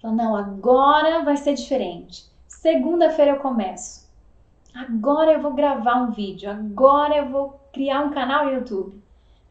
Fala, 0.00 0.14
não, 0.14 0.36
agora 0.36 1.22
vai 1.22 1.36
ser 1.36 1.54
diferente. 1.54 2.24
Segunda-feira 2.48 3.32
eu 3.32 3.40
começo. 3.40 4.08
Agora 4.74 5.32
eu 5.32 5.40
vou 5.40 5.52
gravar 5.52 6.02
um 6.02 6.10
vídeo. 6.10 6.50
Agora 6.50 7.16
eu 7.16 7.28
vou 7.28 7.60
criar 7.72 8.00
um 8.00 8.10
canal 8.10 8.46
no 8.46 8.54
YouTube. 8.54 9.00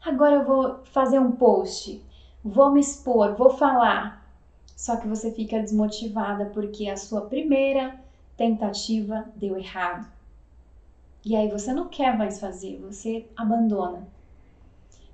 Agora 0.04 0.34
eu 0.34 0.44
vou 0.44 0.80
fazer 0.84 1.18
um 1.18 1.32
post. 1.32 2.02
Vou 2.44 2.70
me 2.70 2.80
expor, 2.80 3.34
vou 3.34 3.50
falar. 3.50 4.22
Só 4.76 4.96
que 4.96 5.08
você 5.08 5.30
fica 5.30 5.60
desmotivada 5.60 6.46
porque 6.46 6.88
a 6.88 6.96
sua 6.96 7.22
primeira 7.22 7.98
tentativa 8.36 9.24
deu 9.36 9.56
errado. 9.56 10.13
E 11.24 11.34
aí 11.34 11.48
você 11.48 11.72
não 11.72 11.88
quer 11.88 12.16
mais 12.16 12.38
fazer, 12.38 12.78
você 12.78 13.26
abandona. 13.34 14.06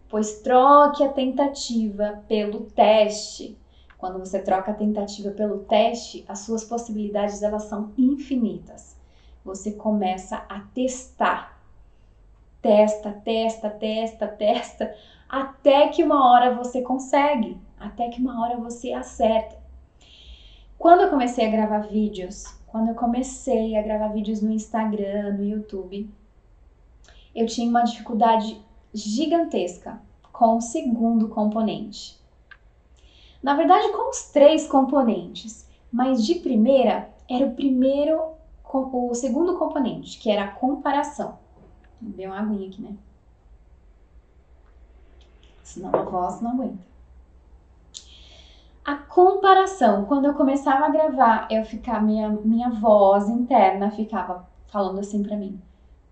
Pois 0.09 0.41
troque 0.41 1.05
a 1.05 1.09
tentativa 1.13 2.25
pelo 2.27 2.65
teste. 2.71 3.57
Quando 3.97 4.19
você 4.19 4.43
troca 4.43 4.73
a 4.73 4.75
tentativa 4.75 5.31
pelo 5.31 5.59
teste, 5.61 6.25
as 6.27 6.41
suas 6.41 6.65
possibilidades 6.65 7.43
elas 7.43 7.65
são 7.65 7.93
infinitas. 7.97 8.97
Você 9.45 9.73
começa 9.73 10.45
a 10.49 10.61
testar. 10.75 11.61
Testa, 12.61 13.13
testa, 13.13 13.71
testa, 13.71 14.27
testa, 14.27 14.95
até 15.29 15.89
que 15.89 16.03
uma 16.03 16.31
hora 16.31 16.55
você 16.55 16.83
consegue, 16.83 17.57
até 17.79 18.09
que 18.09 18.21
uma 18.21 18.43
hora 18.43 18.57
você 18.57 18.93
acerta. 18.93 19.57
Quando 20.77 21.03
eu 21.03 21.11
comecei 21.11 21.47
a 21.47 21.51
gravar 21.51 21.87
vídeos, 21.87 22.45
quando 22.71 22.89
eu 22.89 22.95
comecei 22.95 23.77
a 23.77 23.83
gravar 23.83 24.09
vídeos 24.09 24.41
no 24.41 24.53
Instagram, 24.53 25.35
no 25.35 25.45
YouTube, 25.45 26.09
eu 27.35 27.47
tinha 27.47 27.69
uma 27.69 27.83
dificuldade 27.83 28.61
gigantesca 28.95 30.01
com 30.33 30.57
o 30.57 30.61
segundo 30.61 31.29
componente. 31.29 32.19
Na 33.43 33.55
verdade, 33.55 33.91
com 33.91 34.11
os 34.11 34.31
três 34.31 34.67
componentes, 34.67 35.67
mas 35.91 36.25
de 36.25 36.37
primeira 36.37 37.11
era 37.29 37.47
o 37.47 37.55
primeiro, 37.55 38.21
o 38.73 39.15
segundo 39.15 39.59
componente, 39.59 40.19
que 40.19 40.31
era 40.31 40.45
a 40.45 40.53
comparação. 40.53 41.39
Deu 42.01 42.31
uma 42.31 42.41
aguinha 42.41 42.69
aqui, 42.69 42.83
né? 42.83 42.95
Senão 45.63 45.95
a 45.95 46.03
voz 46.03 46.41
não 46.41 46.53
aguenta. 46.53 46.90
A 48.85 48.95
comparação, 48.95 50.05
quando 50.07 50.25
eu 50.25 50.35
começava 50.35 50.87
a 50.87 50.91
gravar, 50.91 51.49
eu 51.51 51.65
ficava, 51.65 52.01
minha, 52.01 52.31
minha 52.31 52.71
voz 52.71 53.29
interna 53.29 53.91
ficava 53.91 54.47
falando 54.69 55.01
assim 55.01 55.23
para 55.23 55.37
mim: 55.37 55.61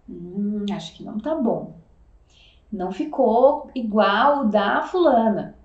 hum, 0.08 0.64
acho 0.72 0.94
que 0.94 1.02
não 1.02 1.18
tá 1.18 1.34
bom. 1.34 1.72
Não 2.70 2.92
ficou 2.92 3.70
igual 3.74 4.42
o 4.42 4.48
da 4.48 4.82
fulana, 4.82 5.56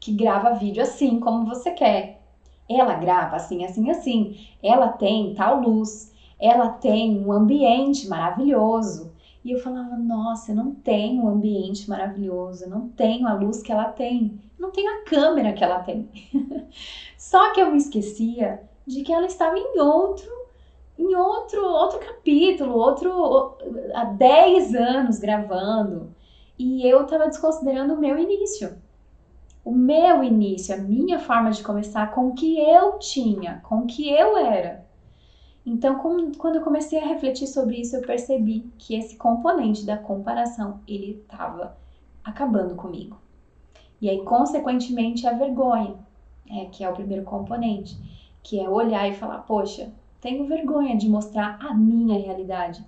que 0.00 0.12
grava 0.12 0.54
vídeo 0.54 0.82
assim 0.82 1.20
como 1.20 1.46
você 1.46 1.70
quer. 1.70 2.20
Ela 2.68 2.94
grava 2.94 3.36
assim, 3.36 3.64
assim, 3.64 3.90
assim. 3.90 4.48
Ela 4.62 4.88
tem 4.88 5.34
tal 5.34 5.60
luz. 5.60 6.12
Ela 6.38 6.68
tem 6.68 7.18
um 7.18 7.32
ambiente 7.32 8.08
maravilhoso. 8.08 9.09
E 9.44 9.52
eu 9.52 9.58
falava, 9.58 9.96
nossa, 9.96 10.52
eu 10.52 10.56
não 10.56 10.74
tenho 10.74 11.24
um 11.24 11.28
ambiente 11.28 11.88
maravilhoso, 11.88 12.64
eu 12.64 12.70
não 12.70 12.88
tenho 12.88 13.26
a 13.26 13.32
luz 13.32 13.62
que 13.62 13.72
ela 13.72 13.86
tem, 13.86 14.38
eu 14.58 14.62
não 14.62 14.70
tenho 14.70 14.90
a 14.90 15.04
câmera 15.04 15.54
que 15.54 15.64
ela 15.64 15.80
tem. 15.80 16.08
Só 17.16 17.52
que 17.52 17.60
eu 17.60 17.70
me 17.70 17.78
esquecia 17.78 18.62
de 18.86 19.02
que 19.02 19.12
ela 19.12 19.26
estava 19.26 19.56
em 19.58 19.80
outro, 19.80 20.30
em 20.98 21.14
outro, 21.14 21.64
outro 21.64 21.98
capítulo, 21.98 22.76
outro 22.76 23.56
há 23.94 24.04
10 24.04 24.74
anos 24.74 25.18
gravando. 25.18 26.14
E 26.58 26.86
eu 26.86 27.04
estava 27.04 27.26
desconsiderando 27.26 27.94
o 27.94 27.98
meu 27.98 28.18
início. 28.18 28.76
O 29.64 29.72
meu 29.72 30.22
início, 30.22 30.74
a 30.74 30.78
minha 30.78 31.18
forma 31.18 31.50
de 31.50 31.62
começar 31.62 32.10
com 32.12 32.28
o 32.28 32.34
que 32.34 32.58
eu 32.60 32.98
tinha, 32.98 33.60
com 33.66 33.80
o 33.80 33.86
que 33.86 34.10
eu 34.10 34.36
era. 34.36 34.84
Então, 35.64 35.98
quando 36.38 36.56
eu 36.56 36.62
comecei 36.62 36.98
a 36.98 37.06
refletir 37.06 37.46
sobre 37.46 37.80
isso, 37.80 37.96
eu 37.96 38.02
percebi 38.02 38.70
que 38.78 38.94
esse 38.94 39.16
componente 39.16 39.84
da 39.84 39.96
comparação, 39.96 40.80
ele 40.88 41.20
estava 41.22 41.76
acabando 42.24 42.74
comigo. 42.74 43.18
E 44.00 44.08
aí, 44.08 44.22
consequentemente, 44.24 45.26
a 45.26 45.32
vergonha, 45.32 45.94
é, 46.50 46.64
que 46.66 46.82
é 46.82 46.88
o 46.88 46.94
primeiro 46.94 47.24
componente, 47.24 47.96
que 48.42 48.58
é 48.58 48.68
olhar 48.68 49.06
e 49.08 49.14
falar, 49.14 49.40
poxa, 49.40 49.92
tenho 50.20 50.46
vergonha 50.46 50.96
de 50.96 51.08
mostrar 51.08 51.58
a 51.60 51.74
minha 51.74 52.18
realidade. 52.18 52.84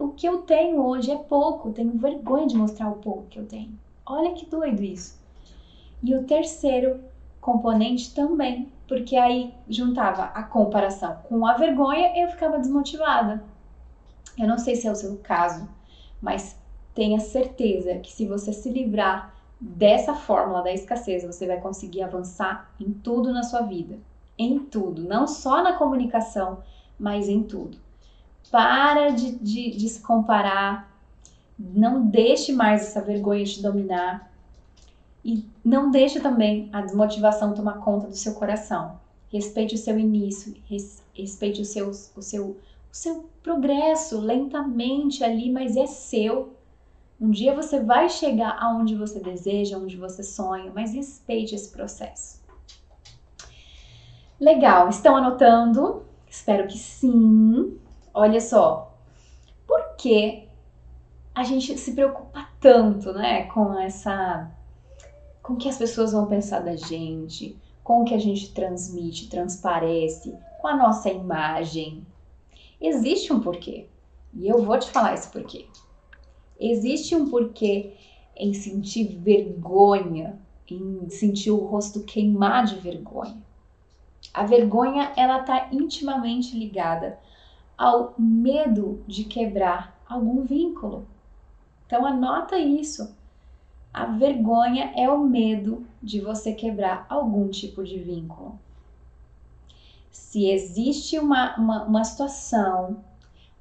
O 0.00 0.08
que 0.08 0.26
eu 0.26 0.38
tenho 0.38 0.82
hoje 0.86 1.10
é 1.10 1.16
pouco, 1.16 1.72
tenho 1.72 1.92
vergonha 1.98 2.46
de 2.46 2.56
mostrar 2.56 2.88
o 2.88 2.96
pouco 2.96 3.26
que 3.26 3.38
eu 3.38 3.46
tenho. 3.46 3.76
Olha 4.06 4.32
que 4.32 4.46
doido 4.46 4.82
isso. 4.82 5.20
E 6.02 6.14
o 6.14 6.24
terceiro 6.24 7.00
componente 7.46 8.12
também, 8.12 8.72
porque 8.88 9.14
aí 9.14 9.54
juntava 9.68 10.24
a 10.24 10.42
comparação 10.42 11.18
com 11.28 11.46
a 11.46 11.52
vergonha 11.52 12.12
e 12.16 12.24
eu 12.24 12.28
ficava 12.28 12.58
desmotivada. 12.58 13.44
Eu 14.36 14.48
não 14.48 14.58
sei 14.58 14.74
se 14.74 14.88
é 14.88 14.90
o 14.90 14.96
seu 14.96 15.16
caso, 15.18 15.68
mas 16.20 16.58
tenha 16.92 17.20
certeza 17.20 17.98
que 17.98 18.12
se 18.12 18.26
você 18.26 18.52
se 18.52 18.68
livrar 18.68 19.32
dessa 19.60 20.12
fórmula 20.12 20.64
da 20.64 20.72
escassez, 20.72 21.22
você 21.22 21.46
vai 21.46 21.60
conseguir 21.60 22.02
avançar 22.02 22.68
em 22.80 22.92
tudo 22.92 23.32
na 23.32 23.44
sua 23.44 23.62
vida. 23.62 23.96
Em 24.36 24.58
tudo, 24.58 25.04
não 25.04 25.28
só 25.28 25.62
na 25.62 25.74
comunicação, 25.74 26.64
mas 26.98 27.28
em 27.28 27.44
tudo. 27.44 27.78
Para 28.50 29.10
de, 29.10 29.36
de, 29.36 29.70
de 29.70 29.88
se 29.88 30.02
comparar, 30.02 30.90
não 31.56 32.06
deixe 32.06 32.52
mais 32.52 32.82
essa 32.82 33.00
vergonha 33.00 33.44
te 33.44 33.62
dominar 33.62 34.35
e 35.26 35.44
não 35.64 35.90
deixe 35.90 36.20
também 36.20 36.70
a 36.72 36.80
desmotivação 36.80 37.52
tomar 37.52 37.80
conta 37.80 38.06
do 38.06 38.14
seu 38.14 38.34
coração. 38.34 39.00
Respeite 39.28 39.74
o 39.74 39.78
seu 39.78 39.98
início, 39.98 40.54
respeite 41.12 41.60
o 41.60 41.64
seu, 41.64 41.88
o 41.88 42.22
seu, 42.22 42.50
o 42.50 42.56
seu 42.92 43.28
progresso 43.42 44.20
lentamente 44.20 45.24
ali, 45.24 45.50
mas 45.50 45.76
é 45.76 45.84
seu. 45.84 46.54
Um 47.20 47.28
dia 47.28 47.56
você 47.56 47.80
vai 47.80 48.08
chegar 48.08 48.56
aonde 48.60 48.94
você 48.94 49.18
deseja, 49.18 49.78
onde 49.78 49.96
você 49.96 50.22
sonha, 50.22 50.70
mas 50.72 50.94
respeite 50.94 51.56
esse 51.56 51.70
processo. 51.72 52.40
Legal, 54.38 54.88
estão 54.88 55.16
anotando? 55.16 56.04
Espero 56.30 56.68
que 56.68 56.78
sim. 56.78 57.76
Olha 58.14 58.40
só, 58.40 58.96
por 59.66 59.96
que 59.96 60.46
a 61.34 61.42
gente 61.42 61.76
se 61.76 61.92
preocupa 61.94 62.48
tanto, 62.60 63.12
né, 63.12 63.44
com 63.46 63.76
essa 63.76 64.48
com 65.46 65.52
o 65.52 65.56
que 65.56 65.68
as 65.68 65.78
pessoas 65.78 66.10
vão 66.10 66.26
pensar 66.26 66.58
da 66.58 66.74
gente, 66.74 67.56
com 67.84 68.02
o 68.02 68.04
que 68.04 68.14
a 68.14 68.18
gente 68.18 68.52
transmite, 68.52 69.28
transparece, 69.28 70.36
com 70.60 70.66
a 70.66 70.76
nossa 70.76 71.08
imagem. 71.08 72.04
Existe 72.80 73.32
um 73.32 73.38
porquê. 73.38 73.86
E 74.34 74.48
eu 74.48 74.64
vou 74.64 74.76
te 74.76 74.90
falar 74.90 75.14
esse 75.14 75.28
porquê. 75.28 75.66
Existe 76.58 77.14
um 77.14 77.30
porquê 77.30 77.94
em 78.34 78.52
sentir 78.52 79.04
vergonha, 79.04 80.36
em 80.68 81.08
sentir 81.08 81.52
o 81.52 81.64
rosto 81.64 82.02
queimar 82.02 82.64
de 82.64 82.80
vergonha. 82.80 83.40
A 84.34 84.44
vergonha, 84.44 85.12
ela 85.16 85.42
está 85.42 85.68
intimamente 85.70 86.58
ligada 86.58 87.20
ao 87.78 88.16
medo 88.18 89.00
de 89.06 89.22
quebrar 89.22 89.96
algum 90.08 90.42
vínculo. 90.42 91.06
Então 91.86 92.04
anota 92.04 92.58
isso. 92.58 93.14
A 93.96 94.04
vergonha 94.04 94.92
é 94.94 95.08
o 95.08 95.24
medo 95.24 95.86
de 96.02 96.20
você 96.20 96.52
quebrar 96.52 97.06
algum 97.08 97.48
tipo 97.48 97.82
de 97.82 97.98
vínculo. 97.98 98.58
Se 100.12 100.50
existe 100.50 101.18
uma, 101.18 101.56
uma, 101.56 101.84
uma 101.84 102.04
situação 102.04 103.02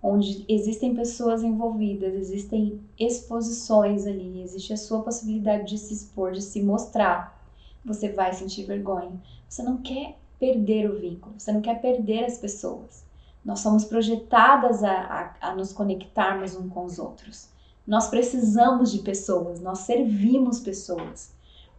onde 0.04 0.44
existem 0.50 0.94
pessoas 0.94 1.42
envolvidas, 1.42 2.14
existem 2.16 2.82
exposições 3.00 4.06
ali, 4.06 4.42
existe 4.42 4.74
a 4.74 4.78
sua 4.78 5.02
possibilidade 5.04 5.70
de 5.70 5.78
se 5.78 5.94
expor, 5.94 6.34
de 6.34 6.42
se 6.42 6.62
mostrar, 6.62 7.42
você 7.86 8.10
vai 8.10 8.34
sentir 8.34 8.66
vergonha. 8.66 9.14
Você 9.48 9.64
não 9.64 9.78
quer 9.78 10.18
perder 10.38 10.92
o 10.92 11.00
vínculo, 11.00 11.34
você 11.38 11.54
não 11.54 11.62
quer 11.62 11.80
perder 11.80 12.26
as 12.26 12.38
pessoas. 12.38 13.06
Nós 13.44 13.62
somos 13.62 13.86
projetadas 13.86 14.84
a, 14.84 14.92
a, 15.40 15.50
a 15.52 15.56
nos 15.56 15.72
conectarmos 15.72 16.58
uns 16.58 16.74
com 16.74 16.84
os 16.84 17.00
outros. 17.00 17.55
Nós 17.86 18.08
precisamos 18.08 18.92
de 18.92 19.00
pessoas, 19.00 19.62
nós 19.62 19.80
servimos 19.80 20.60
pessoas. 20.60 21.34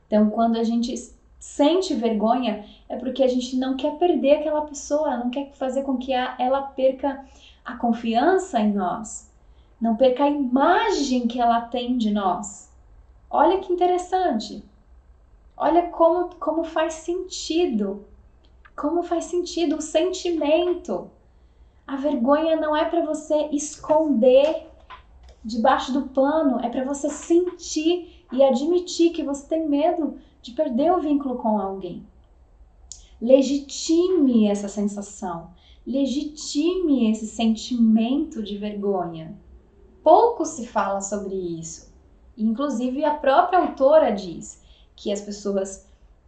Então, 0.06 0.30
quando 0.30 0.56
a 0.56 0.62
gente 0.62 0.94
sente 1.38 1.94
vergonha, 1.94 2.64
é 2.88 2.96
porque 2.96 3.22
a 3.22 3.28
gente 3.28 3.56
não 3.56 3.76
quer 3.76 3.98
perder 3.98 4.36
aquela 4.38 4.62
pessoa, 4.62 5.16
não 5.16 5.30
quer 5.30 5.52
fazer 5.52 5.82
com 5.82 5.96
que 5.96 6.12
ela 6.12 6.62
perca 6.62 7.24
a 7.64 7.76
confiança 7.76 8.60
em 8.60 8.72
nós. 8.72 9.30
não 9.80 9.94
perca 9.94 10.24
a 10.24 10.30
imagem 10.30 11.26
que 11.26 11.38
ela 11.40 11.60
tem 11.60 11.98
de 11.98 12.10
nós. 12.10 12.72
Olha 13.28 13.58
que 13.58 13.72
interessante. 13.72 14.64
Olha 15.56 15.88
como, 15.88 16.34
como 16.36 16.64
faz 16.64 16.94
sentido. 16.94 18.04
Como 18.74 19.02
faz 19.02 19.24
sentido 19.24 19.76
o 19.76 19.82
sentimento. 19.82 21.10
A 21.86 21.96
vergonha 21.96 22.56
não 22.56 22.74
é 22.74 22.84
para 22.84 23.04
você 23.04 23.48
esconder 23.52 24.66
debaixo 25.46 25.92
do 25.92 26.08
pano, 26.08 26.58
é 26.58 26.68
para 26.68 26.84
você 26.84 27.08
sentir 27.08 28.26
e 28.32 28.42
admitir 28.42 29.12
que 29.12 29.22
você 29.22 29.46
tem 29.46 29.68
medo 29.68 30.18
de 30.42 30.50
perder 30.50 30.90
o 30.92 31.00
vínculo 31.00 31.36
com 31.36 31.60
alguém. 31.60 32.04
Legitime 33.22 34.48
essa 34.48 34.66
sensação, 34.66 35.50
legitime 35.86 37.08
esse 37.12 37.28
sentimento 37.28 38.42
de 38.42 38.58
vergonha. 38.58 39.38
Pouco 40.02 40.44
se 40.44 40.66
fala 40.66 41.00
sobre 41.00 41.34
isso. 41.34 41.94
Inclusive, 42.36 43.04
a 43.04 43.14
própria 43.14 43.60
autora 43.60 44.10
diz 44.10 44.60
que 44.96 45.12
as 45.12 45.20
pessoas 45.20 45.86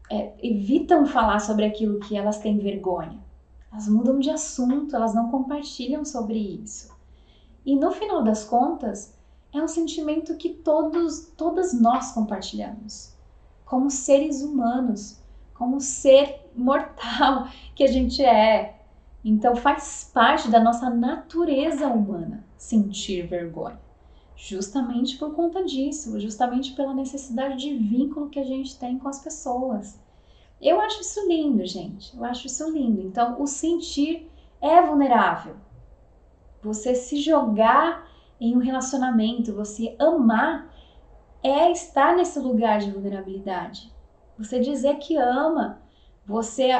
é, 0.08 0.32
evitam 0.40 1.06
falar 1.06 1.40
sobre 1.40 1.64
aquilo 1.64 1.98
que 1.98 2.16
elas 2.16 2.38
têm 2.38 2.56
vergonha. 2.58 3.18
Elas 3.72 3.88
mudam 3.88 4.20
de 4.20 4.30
assunto, 4.30 4.94
elas 4.94 5.12
não 5.12 5.28
compartilham 5.28 6.04
sobre 6.04 6.38
isso. 6.38 6.96
E 7.64 7.76
no 7.76 7.90
final 7.90 8.22
das 8.22 8.44
contas, 8.44 9.14
é 9.52 9.62
um 9.62 9.68
sentimento 9.68 10.36
que 10.36 10.50
todos, 10.50 11.32
todas 11.36 11.72
nós 11.72 12.12
compartilhamos, 12.12 13.14
como 13.64 13.90
seres 13.90 14.42
humanos, 14.42 15.20
como 15.54 15.80
ser 15.80 16.50
mortal 16.54 17.48
que 17.74 17.84
a 17.84 17.88
gente 17.88 18.24
é. 18.24 18.80
Então 19.24 19.56
faz 19.56 20.10
parte 20.12 20.48
da 20.48 20.60
nossa 20.60 20.88
natureza 20.88 21.88
humana 21.88 22.44
sentir 22.56 23.26
vergonha. 23.26 23.80
Justamente 24.36 25.18
por 25.18 25.34
conta 25.34 25.64
disso, 25.64 26.18
justamente 26.20 26.72
pela 26.72 26.94
necessidade 26.94 27.56
de 27.56 27.74
vínculo 27.76 28.30
que 28.30 28.38
a 28.38 28.44
gente 28.44 28.78
tem 28.78 28.96
com 28.96 29.08
as 29.08 29.20
pessoas. 29.20 29.98
Eu 30.60 30.80
acho 30.80 31.00
isso 31.00 31.26
lindo, 31.28 31.64
gente. 31.66 32.16
Eu 32.16 32.24
acho 32.24 32.46
isso 32.46 32.70
lindo. 32.70 33.00
Então, 33.00 33.40
o 33.40 33.46
sentir 33.46 34.30
é 34.60 34.80
vulnerável. 34.80 35.56
Você 36.62 36.94
se 36.94 37.20
jogar 37.20 38.08
em 38.40 38.56
um 38.56 38.60
relacionamento, 38.60 39.54
você 39.54 39.94
amar, 39.98 40.72
é 41.42 41.70
estar 41.70 42.16
nesse 42.16 42.38
lugar 42.38 42.80
de 42.80 42.90
vulnerabilidade. 42.90 43.92
Você 44.38 44.60
dizer 44.60 44.96
que 44.98 45.16
ama, 45.16 45.80
você 46.26 46.70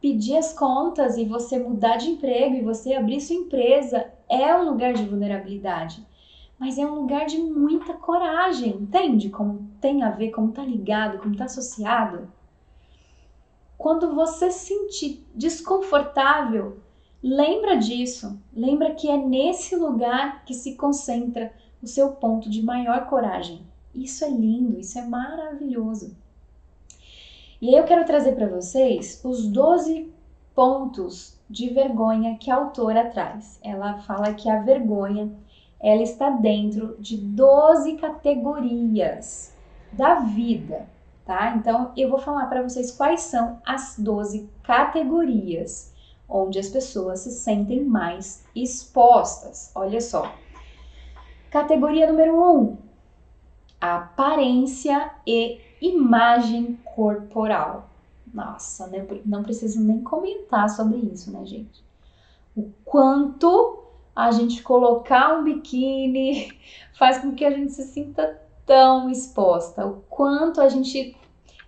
pedir 0.00 0.36
as 0.36 0.52
contas 0.52 1.16
e 1.16 1.24
você 1.24 1.58
mudar 1.58 1.96
de 1.96 2.10
emprego 2.10 2.56
e 2.56 2.62
você 2.62 2.94
abrir 2.94 3.20
sua 3.20 3.36
empresa 3.36 4.12
é 4.28 4.54
um 4.54 4.64
lugar 4.64 4.92
de 4.92 5.04
vulnerabilidade. 5.04 6.06
Mas 6.58 6.78
é 6.78 6.86
um 6.86 6.94
lugar 6.94 7.26
de 7.26 7.38
muita 7.38 7.94
coragem, 7.94 8.70
entende? 8.70 9.30
Como 9.30 9.70
tem 9.80 10.02
a 10.02 10.10
ver, 10.10 10.30
como 10.30 10.52
tá 10.52 10.62
ligado, 10.62 11.18
como 11.18 11.36
tá 11.36 11.44
associado. 11.44 12.30
Quando 13.76 14.14
você 14.14 14.50
se 14.50 14.66
sentir 14.66 15.26
desconfortável, 15.34 16.83
lembra 17.24 17.76
disso. 17.78 18.38
Lembra 18.54 18.94
que 18.94 19.08
é 19.08 19.16
nesse 19.16 19.74
lugar 19.74 20.44
que 20.44 20.52
se 20.52 20.74
concentra 20.74 21.50
o 21.82 21.86
seu 21.86 22.10
ponto 22.12 22.50
de 22.50 22.62
maior 22.62 23.06
coragem. 23.06 23.62
Isso 23.94 24.24
é 24.24 24.28
lindo, 24.28 24.78
isso 24.78 24.98
é 24.98 25.06
maravilhoso. 25.06 26.14
E 27.62 27.70
aí 27.70 27.76
eu 27.76 27.84
quero 27.84 28.04
trazer 28.04 28.34
para 28.34 28.46
vocês 28.46 29.22
os 29.24 29.46
12 29.46 30.12
pontos 30.54 31.38
de 31.48 31.70
vergonha 31.70 32.36
que 32.36 32.50
a 32.50 32.56
autora 32.56 33.08
traz. 33.08 33.58
Ela 33.62 33.98
fala 33.98 34.34
que 34.34 34.50
a 34.50 34.60
vergonha 34.60 35.32
ela 35.80 36.02
está 36.02 36.28
dentro 36.28 36.96
de 36.98 37.16
12 37.16 37.94
categorias 37.96 39.54
da 39.92 40.16
vida, 40.16 40.86
tá? 41.24 41.54
Então 41.56 41.92
eu 41.96 42.10
vou 42.10 42.18
falar 42.18 42.46
para 42.46 42.62
vocês 42.62 42.90
quais 42.90 43.22
são 43.22 43.58
as 43.64 43.96
12 43.98 44.48
categorias 44.62 45.93
onde 46.34 46.58
as 46.58 46.68
pessoas 46.68 47.20
se 47.20 47.30
sentem 47.30 47.84
mais 47.84 48.44
expostas. 48.56 49.70
Olha 49.72 50.00
só. 50.00 50.34
Categoria 51.48 52.10
número 52.10 52.36
1: 52.36 52.58
um, 52.58 52.76
aparência 53.80 55.12
e 55.24 55.60
imagem 55.80 56.76
corporal. 56.84 57.88
Nossa, 58.32 58.88
né? 58.88 59.06
não 59.24 59.44
preciso 59.44 59.80
nem 59.80 60.02
comentar 60.02 60.68
sobre 60.68 60.98
isso, 60.98 61.30
né, 61.30 61.46
gente? 61.46 61.84
O 62.56 62.68
quanto 62.84 63.84
a 64.14 64.32
gente 64.32 64.60
colocar 64.60 65.38
um 65.38 65.44
biquíni 65.44 66.48
faz 66.98 67.18
com 67.18 67.32
que 67.32 67.44
a 67.44 67.50
gente 67.50 67.72
se 67.72 67.84
sinta 67.84 68.40
tão 68.66 69.08
exposta, 69.08 69.86
o 69.86 70.02
quanto 70.08 70.60
a 70.60 70.68
gente 70.68 71.16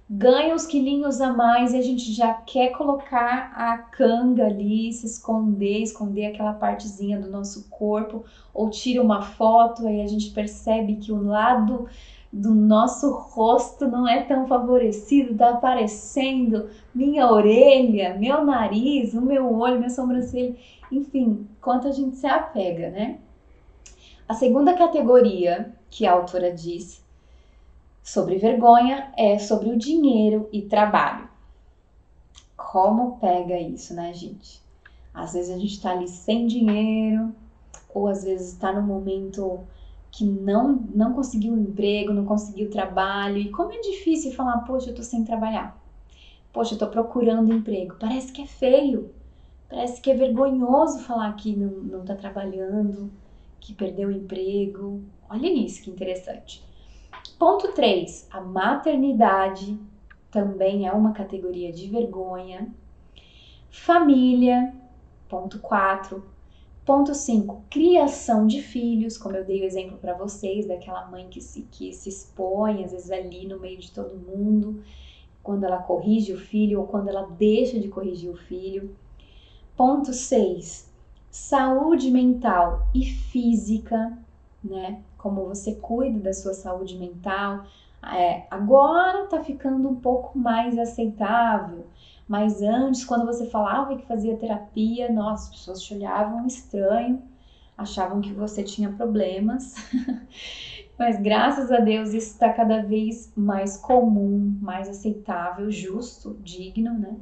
ganha 0.08 0.54
uns 0.54 0.66
quilinhos 0.66 1.20
a 1.20 1.32
mais 1.32 1.72
e 1.72 1.78
a 1.78 1.82
gente 1.82 2.12
já 2.12 2.32
quer 2.32 2.70
colocar 2.70 3.52
a 3.54 3.76
canga 3.78 4.46
ali, 4.46 4.92
se 4.92 5.06
esconder, 5.06 5.82
esconder 5.82 6.26
aquela 6.26 6.52
partezinha 6.52 7.20
do 7.20 7.28
nosso 7.28 7.68
corpo, 7.68 8.24
ou 8.54 8.70
tira 8.70 9.02
uma 9.02 9.22
foto 9.22 9.88
e 9.88 10.00
a 10.00 10.06
gente 10.06 10.30
percebe 10.30 10.96
que 10.96 11.10
o 11.10 11.22
lado 11.22 11.88
do 12.32 12.54
nosso 12.54 13.10
rosto 13.12 13.88
não 13.88 14.06
é 14.06 14.22
tão 14.22 14.46
favorecido, 14.46 15.36
tá 15.36 15.50
aparecendo 15.50 16.68
minha 16.94 17.30
orelha, 17.30 18.16
meu 18.16 18.44
nariz, 18.44 19.14
o 19.14 19.20
meu 19.20 19.52
olho, 19.52 19.78
minha 19.78 19.90
sobrancelha, 19.90 20.54
enfim, 20.90 21.48
quanto 21.60 21.88
a 21.88 21.92
gente 21.92 22.16
se 22.16 22.26
apega, 22.26 22.90
né? 22.90 23.18
A 24.28 24.34
segunda 24.34 24.74
categoria 24.74 25.72
que 25.88 26.06
a 26.06 26.12
autora 26.12 26.52
diz 26.52 27.05
sobre 28.06 28.38
vergonha 28.38 29.12
é 29.18 29.36
sobre 29.36 29.68
o 29.68 29.76
dinheiro 29.76 30.48
e 30.52 30.62
trabalho. 30.62 31.28
Como 32.56 33.18
pega 33.18 33.58
isso, 33.58 33.94
né, 33.94 34.14
gente? 34.14 34.62
Às 35.12 35.32
vezes 35.32 35.52
a 35.52 35.58
gente 35.58 35.82
tá 35.82 35.90
ali 35.90 36.06
sem 36.06 36.46
dinheiro, 36.46 37.34
ou 37.92 38.06
às 38.06 38.22
vezes 38.22 38.52
está 38.52 38.72
no 38.72 38.86
momento 38.86 39.58
que 40.12 40.24
não, 40.24 40.76
não 40.94 41.14
conseguiu 41.14 41.52
um 41.52 41.60
emprego, 41.60 42.12
não 42.12 42.24
conseguiu 42.24 42.70
trabalho. 42.70 43.38
E 43.38 43.50
como 43.50 43.72
é 43.72 43.80
difícil 43.80 44.32
falar, 44.32 44.58
poxa, 44.58 44.90
eu 44.90 44.94
tô 44.94 45.02
sem 45.02 45.24
trabalhar. 45.24 45.76
Poxa, 46.52 46.74
eu 46.74 46.78
tô 46.78 46.86
procurando 46.86 47.52
emprego. 47.52 47.96
Parece 47.98 48.30
que 48.30 48.40
é 48.40 48.46
feio. 48.46 49.10
Parece 49.68 50.00
que 50.00 50.12
é 50.12 50.14
vergonhoso 50.14 51.00
falar 51.00 51.32
que 51.32 51.56
não, 51.56 51.70
não 51.70 52.04
tá 52.04 52.14
trabalhando, 52.14 53.10
que 53.58 53.74
perdeu 53.74 54.10
o 54.10 54.12
emprego. 54.12 55.02
Olha 55.28 55.48
isso, 55.48 55.82
que 55.82 55.90
interessante. 55.90 56.64
Ponto 57.38 57.72
3. 57.72 58.28
A 58.30 58.40
maternidade 58.40 59.78
também 60.30 60.86
é 60.86 60.92
uma 60.92 61.12
categoria 61.12 61.72
de 61.72 61.88
vergonha. 61.88 62.72
Família. 63.70 64.74
Ponto 65.28 65.58
4 65.58 66.22
Ponto 66.86 67.16
5, 67.16 67.64
criação 67.68 68.46
de 68.46 68.62
filhos, 68.62 69.18
como 69.18 69.36
eu 69.36 69.44
dei 69.44 69.60
o 69.60 69.64
exemplo 69.64 69.98
para 69.98 70.14
vocês, 70.14 70.68
daquela 70.68 71.04
mãe 71.06 71.26
que 71.28 71.40
se, 71.40 71.62
que 71.62 71.92
se 71.92 72.08
expõe, 72.08 72.84
às 72.84 72.92
vezes 72.92 73.10
ali 73.10 73.44
no 73.44 73.58
meio 73.58 73.80
de 73.80 73.90
todo 73.90 74.16
mundo, 74.16 74.84
quando 75.42 75.64
ela 75.64 75.82
corrige 75.82 76.32
o 76.32 76.38
filho 76.38 76.78
ou 76.78 76.86
quando 76.86 77.08
ela 77.08 77.22
deixa 77.22 77.80
de 77.80 77.88
corrigir 77.88 78.30
o 78.30 78.36
filho. 78.36 78.94
Ponto 79.76 80.12
6, 80.12 80.88
saúde 81.28 82.08
mental 82.08 82.86
e 82.94 83.04
física, 83.04 84.16
né? 84.62 85.02
Como 85.28 85.46
você 85.46 85.74
cuida 85.74 86.20
da 86.20 86.32
sua 86.32 86.54
saúde 86.54 86.96
mental. 86.96 87.64
É, 88.12 88.44
agora 88.50 89.26
tá 89.26 89.42
ficando 89.42 89.88
um 89.88 89.96
pouco 89.96 90.38
mais 90.38 90.78
aceitável 90.78 91.86
mas 92.28 92.60
antes, 92.60 93.04
quando 93.04 93.24
você 93.24 93.46
falava 93.46 93.96
que 93.96 94.06
fazia 94.06 94.36
terapia, 94.36 95.10
nossa, 95.10 95.44
as 95.44 95.58
pessoas 95.58 95.82
te 95.82 95.94
olhavam 95.94 96.46
estranho, 96.46 97.22
achavam 97.78 98.20
que 98.20 98.32
você 98.32 98.64
tinha 98.64 98.90
problemas. 98.90 99.74
Mas 100.98 101.20
graças 101.20 101.70
a 101.70 101.78
Deus 101.78 102.14
isso 102.14 102.32
está 102.32 102.50
cada 102.50 102.82
vez 102.82 103.30
mais 103.36 103.76
comum, 103.76 104.58
mais 104.60 104.88
aceitável, 104.88 105.70
justo, 105.70 106.36
digno, 106.40 106.98
né? 106.98 107.16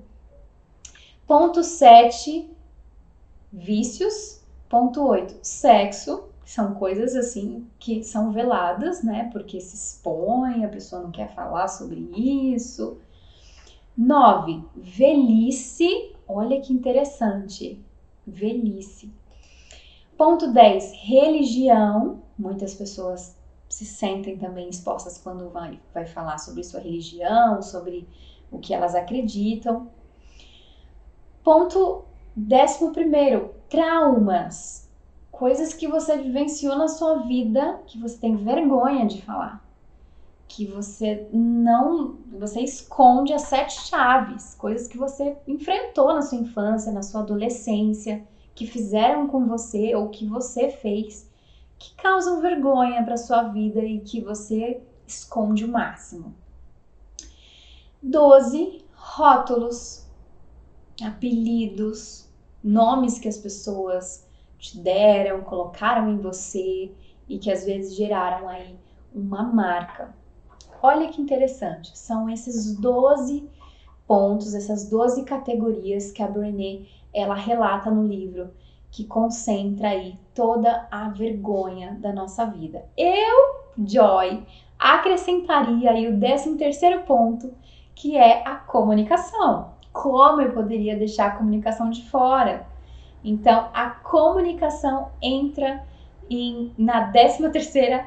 Ponto 1.26 1.62
7, 1.62 2.48
vícios. 3.52 4.40
Ponto 4.68 5.04
8, 5.04 5.36
sexo. 5.42 6.28
São 6.44 6.74
coisas 6.74 7.16
assim 7.16 7.66
que 7.78 8.04
são 8.04 8.32
veladas, 8.32 9.02
né? 9.02 9.30
Porque 9.32 9.60
se 9.60 9.74
expõe, 9.74 10.64
a 10.64 10.68
pessoa 10.68 11.02
não 11.02 11.10
quer 11.10 11.34
falar 11.34 11.68
sobre 11.68 12.00
isso. 12.54 12.98
9. 13.96 14.62
Velhice. 14.76 16.14
Olha 16.28 16.60
que 16.60 16.72
interessante. 16.72 17.82
Velhice. 18.26 19.10
Ponto 20.18 20.52
10. 20.52 20.92
Religião. 21.02 22.22
Muitas 22.38 22.74
pessoas 22.74 23.36
se 23.68 23.84
sentem 23.84 24.36
também 24.36 24.68
expostas 24.68 25.18
quando 25.18 25.48
vai, 25.50 25.80
vai 25.92 26.06
falar 26.06 26.38
sobre 26.38 26.62
sua 26.62 26.80
religião, 26.80 27.62
sobre 27.62 28.06
o 28.50 28.58
que 28.58 28.72
elas 28.72 28.94
acreditam. 28.94 29.88
Ponto 31.42 32.04
11. 32.36 33.50
Traumas. 33.68 34.83
Coisas 35.38 35.74
que 35.74 35.86
você 35.86 36.16
vivenciou 36.16 36.76
na 36.76 36.88
sua 36.88 37.18
vida 37.20 37.80
que 37.86 37.98
você 37.98 38.18
tem 38.18 38.36
vergonha 38.36 39.06
de 39.06 39.22
falar 39.22 39.64
que 40.54 40.66
você 40.66 41.26
não, 41.32 42.16
você 42.30 42.60
esconde 42.60 43.32
as 43.32 43.42
sete 43.42 43.88
chaves, 43.88 44.54
coisas 44.54 44.86
que 44.86 44.96
você 44.96 45.36
enfrentou 45.48 46.14
na 46.14 46.22
sua 46.22 46.38
infância, 46.38 46.92
na 46.92 47.02
sua 47.02 47.22
adolescência, 47.22 48.24
que 48.54 48.64
fizeram 48.64 49.26
com 49.26 49.46
você 49.46 49.96
ou 49.96 50.10
que 50.10 50.24
você 50.24 50.68
fez, 50.68 51.28
que 51.76 51.92
causam 51.96 52.40
vergonha 52.40 53.02
para 53.02 53.16
sua 53.16 53.42
vida 53.44 53.80
e 53.80 53.98
que 54.00 54.20
você 54.20 54.80
esconde 55.04 55.64
o 55.64 55.68
máximo. 55.68 56.34
12 58.00 58.84
rótulos, 58.94 60.06
apelidos, 61.02 62.28
nomes 62.62 63.18
que 63.18 63.26
as 63.26 63.38
pessoas 63.38 64.23
te 64.64 64.78
deram, 64.78 65.42
colocaram 65.42 66.08
em 66.08 66.18
você 66.18 66.90
e 67.28 67.38
que 67.38 67.50
às 67.50 67.64
vezes 67.64 67.94
geraram 67.94 68.48
aí 68.48 68.74
uma 69.14 69.42
marca. 69.42 70.14
Olha 70.82 71.08
que 71.08 71.20
interessante, 71.20 71.96
são 71.96 72.28
esses 72.28 72.76
12 72.76 73.48
pontos, 74.06 74.54
essas 74.54 74.88
12 74.88 75.24
categorias 75.24 76.10
que 76.10 76.22
a 76.22 76.28
Brené 76.28 76.82
ela 77.12 77.34
relata 77.34 77.90
no 77.90 78.06
livro, 78.06 78.50
que 78.90 79.04
concentra 79.04 79.88
aí 79.88 80.18
toda 80.34 80.86
a 80.90 81.08
vergonha 81.08 81.96
da 82.00 82.12
nossa 82.12 82.44
vida. 82.44 82.86
Eu, 82.96 83.64
Joy, 83.78 84.44
acrescentaria 84.78 85.90
aí 85.90 86.08
o 86.08 86.18
13 86.18 86.56
terceiro 86.56 87.02
ponto, 87.02 87.52
que 87.94 88.16
é 88.16 88.46
a 88.46 88.56
comunicação. 88.56 89.72
Como 89.92 90.40
eu 90.40 90.52
poderia 90.52 90.96
deixar 90.96 91.26
a 91.26 91.36
comunicação 91.36 91.88
de 91.88 92.08
fora? 92.10 92.66
Então, 93.24 93.70
a 93.72 93.88
comunicação 93.90 95.08
entra 95.22 95.82
em, 96.28 96.72
na 96.76 97.10
13 97.10 97.50
terceira 97.50 98.06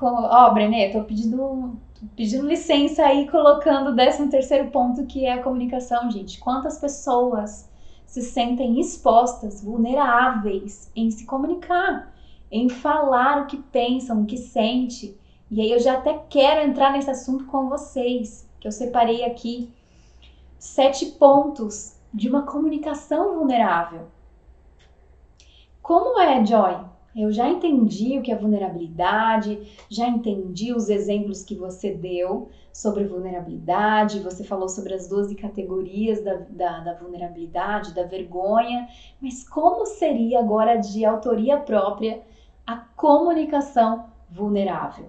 Ó, 0.00 0.48
oh, 0.48 0.54
Brené, 0.54 0.90
tô 0.90 1.02
pedindo 1.04 1.76
pedindo 2.14 2.46
licença 2.46 3.04
aí, 3.04 3.28
colocando 3.28 3.90
o 3.90 3.94
13 3.94 4.28
terceiro 4.28 4.70
ponto, 4.70 5.04
que 5.06 5.26
é 5.26 5.32
a 5.32 5.42
comunicação, 5.42 6.10
gente. 6.10 6.38
Quantas 6.38 6.78
pessoas 6.78 7.68
se 8.06 8.22
sentem 8.22 8.78
expostas, 8.78 9.62
vulneráveis 9.62 10.90
em 10.94 11.10
se 11.10 11.26
comunicar, 11.26 12.14
em 12.50 12.68
falar 12.68 13.42
o 13.42 13.46
que 13.46 13.56
pensam, 13.56 14.22
o 14.22 14.26
que 14.26 14.36
sente. 14.36 15.18
E 15.50 15.60
aí 15.60 15.72
eu 15.72 15.80
já 15.80 15.94
até 15.94 16.14
quero 16.30 16.68
entrar 16.68 16.92
nesse 16.92 17.10
assunto 17.10 17.44
com 17.46 17.68
vocês, 17.68 18.48
que 18.60 18.68
eu 18.68 18.72
separei 18.72 19.24
aqui 19.24 19.72
sete 20.58 21.06
pontos 21.06 21.96
de 22.14 22.28
uma 22.28 22.42
comunicação 22.42 23.38
vulnerável. 23.38 24.06
Como 25.88 26.20
é, 26.20 26.44
Joy? 26.44 26.76
Eu 27.16 27.32
já 27.32 27.48
entendi 27.48 28.18
o 28.18 28.22
que 28.22 28.30
é 28.30 28.36
vulnerabilidade, 28.36 29.86
já 29.88 30.06
entendi 30.06 30.70
os 30.70 30.90
exemplos 30.90 31.42
que 31.42 31.54
você 31.54 31.90
deu 31.90 32.50
sobre 32.70 33.04
vulnerabilidade, 33.04 34.20
você 34.20 34.44
falou 34.44 34.68
sobre 34.68 34.92
as 34.92 35.08
12 35.08 35.34
categorias 35.34 36.22
da, 36.22 36.34
da, 36.50 36.80
da 36.80 36.92
vulnerabilidade, 36.92 37.94
da 37.94 38.02
vergonha, 38.02 38.86
mas 39.18 39.48
como 39.48 39.86
seria 39.86 40.40
agora 40.40 40.76
de 40.76 41.06
autoria 41.06 41.56
própria 41.56 42.20
a 42.66 42.76
comunicação 42.94 44.10
vulnerável? 44.30 45.06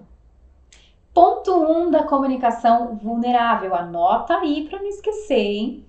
Ponto 1.12 1.52
1 1.62 1.78
um 1.78 1.90
da 1.90 2.04
comunicação 2.04 2.96
vulnerável, 2.96 3.74
anota 3.74 4.38
aí 4.38 4.66
para 4.66 4.78
não 4.78 4.88
esquecer, 4.88 5.34
hein? 5.34 5.84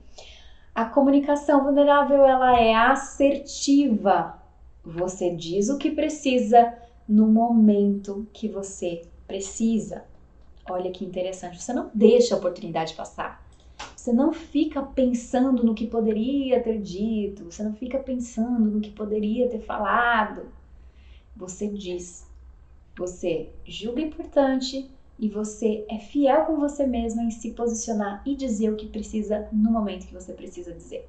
A 0.75 0.83
comunicação 0.83 1.63
vulnerável 1.63 2.25
ela 2.25 2.59
é 2.59 2.75
assertiva, 2.75 4.40
você 4.84 5.36
diz 5.36 5.69
o 5.69 5.77
que 5.77 5.91
precisa 5.91 6.73
no 7.07 7.27
momento 7.27 8.27
que 8.34 8.47
você 8.47 9.03
precisa. 9.27 10.05
Olha 10.69 10.91
que 10.91 11.05
interessante. 11.05 11.61
Você 11.61 11.73
não 11.73 11.91
deixa 11.93 12.34
a 12.34 12.38
oportunidade 12.38 12.93
passar. 12.93 13.45
Você 13.95 14.11
não 14.11 14.34
fica 14.34 14.82
pensando 14.82 15.63
no 15.63 15.75
que 15.75 15.88
poderia 15.88 16.61
ter 16.61 16.79
dito. 16.79 17.45
Você 17.45 17.63
não 17.63 17.73
fica 17.73 17.99
pensando 17.99 18.71
no 18.71 18.82
que 18.82 18.91
poderia 18.91 19.49
ter 19.49 19.59
falado. 19.59 20.47
Você 21.36 21.67
diz. 21.67 22.27
Você 22.97 23.49
julga 23.65 24.01
importante 24.01 24.89
e 25.17 25.29
você 25.29 25.86
é 25.89 25.99
fiel 25.99 26.45
com 26.45 26.59
você 26.59 26.86
mesma 26.86 27.23
em 27.23 27.32
se 27.32 27.51
posicionar 27.51 28.21
e 28.25 28.36
dizer 28.36 28.71
o 28.71 28.75
que 28.75 28.88
precisa 28.88 29.47
no 29.51 29.71
momento 29.71 30.07
que 30.07 30.13
você 30.13 30.34
precisa 30.34 30.73
dizer. 30.73 31.07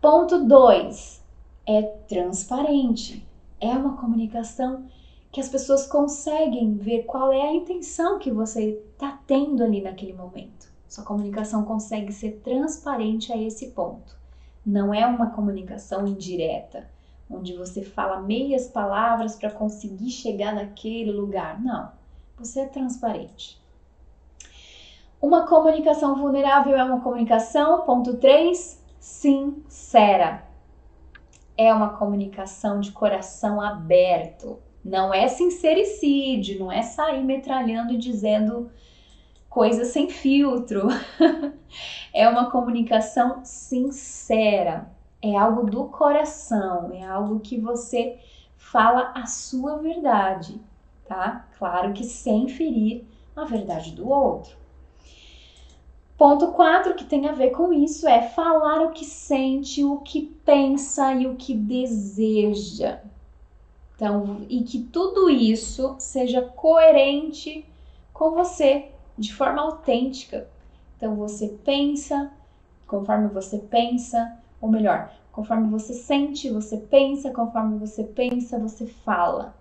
Ponto 0.00 0.44
2 0.44 1.21
é 1.66 1.82
transparente. 1.82 3.26
É 3.60 3.68
uma 3.68 3.96
comunicação 3.96 4.86
que 5.30 5.40
as 5.40 5.48
pessoas 5.48 5.86
conseguem 5.86 6.74
ver 6.74 7.04
qual 7.04 7.32
é 7.32 7.40
a 7.40 7.54
intenção 7.54 8.18
que 8.18 8.30
você 8.30 8.82
está 8.92 9.18
tendo 9.26 9.62
ali 9.62 9.80
naquele 9.80 10.12
momento. 10.12 10.70
Sua 10.88 11.04
comunicação 11.04 11.64
consegue 11.64 12.12
ser 12.12 12.42
transparente 12.44 13.32
a 13.32 13.36
esse 13.36 13.68
ponto. 13.68 14.14
Não 14.64 14.92
é 14.92 15.06
uma 15.06 15.30
comunicação 15.30 16.06
indireta, 16.06 16.86
onde 17.30 17.56
você 17.56 17.82
fala 17.82 18.20
meias 18.20 18.68
palavras 18.68 19.34
para 19.36 19.50
conseguir 19.50 20.10
chegar 20.10 20.54
naquele 20.54 21.12
lugar. 21.12 21.62
Não, 21.62 21.90
você 22.36 22.60
é 22.60 22.66
transparente. 22.66 23.60
Uma 25.20 25.46
comunicação 25.46 26.16
vulnerável 26.16 26.76
é 26.76 26.84
uma 26.84 27.00
comunicação, 27.00 27.82
ponto 27.82 28.18
3, 28.18 28.82
sincera 29.00 30.51
é 31.56 31.72
uma 31.72 31.90
comunicação 31.90 32.80
de 32.80 32.92
coração 32.92 33.60
aberto. 33.60 34.58
Não 34.84 35.12
é 35.12 35.28
sincericídio, 35.28 36.58
não 36.58 36.72
é 36.72 36.82
sair 36.82 37.22
metralhando 37.22 37.92
e 37.92 37.98
dizendo 37.98 38.70
coisas 39.48 39.88
sem 39.88 40.08
filtro. 40.08 40.88
é 42.12 42.28
uma 42.28 42.50
comunicação 42.50 43.44
sincera. 43.44 44.90
É 45.20 45.36
algo 45.36 45.70
do 45.70 45.84
coração, 45.84 46.92
é 46.92 47.04
algo 47.04 47.38
que 47.38 47.60
você 47.60 48.18
fala 48.56 49.12
a 49.14 49.26
sua 49.26 49.76
verdade, 49.78 50.60
tá? 51.06 51.46
Claro 51.58 51.92
que 51.92 52.02
sem 52.02 52.48
ferir 52.48 53.04
a 53.36 53.44
verdade 53.44 53.92
do 53.92 54.08
outro. 54.08 54.61
Ponto 56.16 56.48
4 56.52 56.94
que 56.94 57.04
tem 57.04 57.28
a 57.28 57.32
ver 57.32 57.50
com 57.50 57.72
isso 57.72 58.06
é 58.06 58.22
falar 58.22 58.82
o 58.82 58.92
que 58.92 59.04
sente, 59.04 59.82
o 59.82 59.98
que 59.98 60.22
pensa 60.44 61.14
e 61.14 61.26
o 61.26 61.34
que 61.34 61.54
deseja. 61.54 63.00
Então, 63.94 64.44
e 64.48 64.62
que 64.62 64.82
tudo 64.82 65.30
isso 65.30 65.96
seja 65.98 66.42
coerente 66.42 67.64
com 68.12 68.32
você, 68.32 68.90
de 69.16 69.34
forma 69.34 69.62
autêntica. 69.62 70.48
Então, 70.96 71.16
você 71.16 71.48
pensa 71.64 72.30
conforme 72.92 73.28
você 73.28 73.56
pensa, 73.56 74.36
ou 74.60 74.70
melhor, 74.70 75.10
conforme 75.32 75.66
você 75.70 75.94
sente, 75.94 76.50
você 76.50 76.76
pensa, 76.76 77.30
conforme 77.30 77.78
você 77.78 78.04
pensa, 78.04 78.58
você 78.58 78.86
fala. 78.86 79.56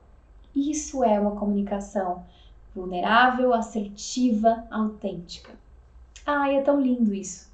Isso 0.53 1.01
é 1.01 1.17
uma 1.17 1.37
comunicação 1.37 2.25
vulnerável, 2.75 3.53
assertiva, 3.53 4.65
autêntica. 4.69 5.53
Ai, 6.25 6.57
é 6.57 6.61
tão 6.61 6.79
lindo 6.79 7.13
isso. 7.13 7.51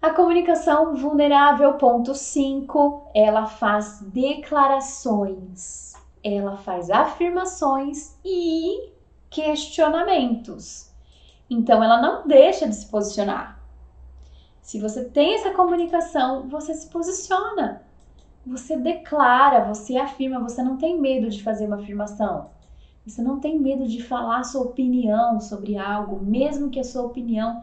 A 0.00 0.10
comunicação 0.10 0.94
vulnerável, 0.94 1.72
ponto 1.74 2.14
5, 2.14 3.10
ela 3.14 3.46
faz 3.46 4.02
declarações, 4.02 5.94
ela 6.22 6.58
faz 6.58 6.90
afirmações 6.90 8.14
e 8.22 8.90
questionamentos. 9.30 10.90
Então, 11.48 11.82
ela 11.82 12.02
não 12.02 12.28
deixa 12.28 12.68
de 12.68 12.74
se 12.74 12.86
posicionar. 12.86 13.58
Se 14.60 14.78
você 14.78 15.04
tem 15.04 15.34
essa 15.36 15.52
comunicação, 15.52 16.48
você 16.48 16.74
se 16.74 16.88
posiciona. 16.88 17.82
Você 18.46 18.76
declara, 18.76 19.64
você 19.64 19.96
afirma, 19.96 20.38
você 20.38 20.62
não 20.62 20.76
tem 20.76 21.00
medo 21.00 21.30
de 21.30 21.42
fazer 21.42 21.66
uma 21.66 21.76
afirmação. 21.76 22.50
Você 23.06 23.22
não 23.22 23.38
tem 23.38 23.58
medo 23.58 23.86
de 23.86 24.02
falar 24.02 24.44
sua 24.44 24.62
opinião 24.62 25.38
sobre 25.40 25.76
algo, 25.76 26.24
mesmo 26.24 26.70
que 26.70 26.80
a 26.80 26.84
sua 26.84 27.02
opinião 27.02 27.62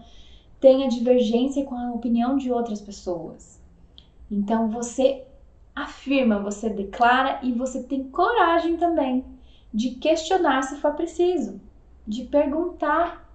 tenha 0.60 0.88
divergência 0.88 1.66
com 1.66 1.76
a 1.76 1.92
opinião 1.92 2.38
de 2.38 2.52
outras 2.52 2.80
pessoas. 2.80 3.60
Então 4.30 4.70
você 4.70 5.26
afirma, 5.76 6.40
você 6.40 6.70
declara 6.70 7.40
e 7.42 7.52
você 7.52 7.82
tem 7.82 8.04
coragem 8.04 8.78
também 8.78 9.26
de 9.74 9.92
questionar 9.92 10.62
se 10.62 10.76
for 10.76 10.94
preciso, 10.94 11.60
de 12.06 12.24
perguntar. 12.26 13.28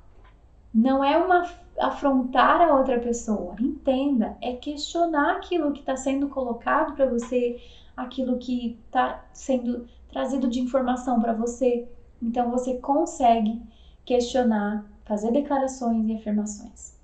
Não 0.73 1.03
é 1.03 1.17
uma 1.17 1.45
afrontar 1.79 2.61
a 2.61 2.75
outra 2.75 2.99
pessoa, 2.99 3.55
entenda, 3.61 4.37
é 4.41 4.53
questionar 4.53 5.37
aquilo 5.37 5.73
que 5.73 5.81
está 5.81 5.97
sendo 5.97 6.29
colocado 6.29 6.95
para 6.95 7.07
você, 7.07 7.61
aquilo 7.97 8.39
que 8.39 8.79
está 8.87 9.25
sendo 9.33 9.87
trazido 10.09 10.49
de 10.49 10.61
informação 10.61 11.21
para 11.21 11.35
você. 11.35 11.87
Então 12.21 12.51
você 12.51 12.75
consegue 12.79 13.62
questionar, 14.05 14.87
fazer 15.05 15.33
declarações 15.33 16.07
e 16.09 16.14
afirmações. 16.14 16.97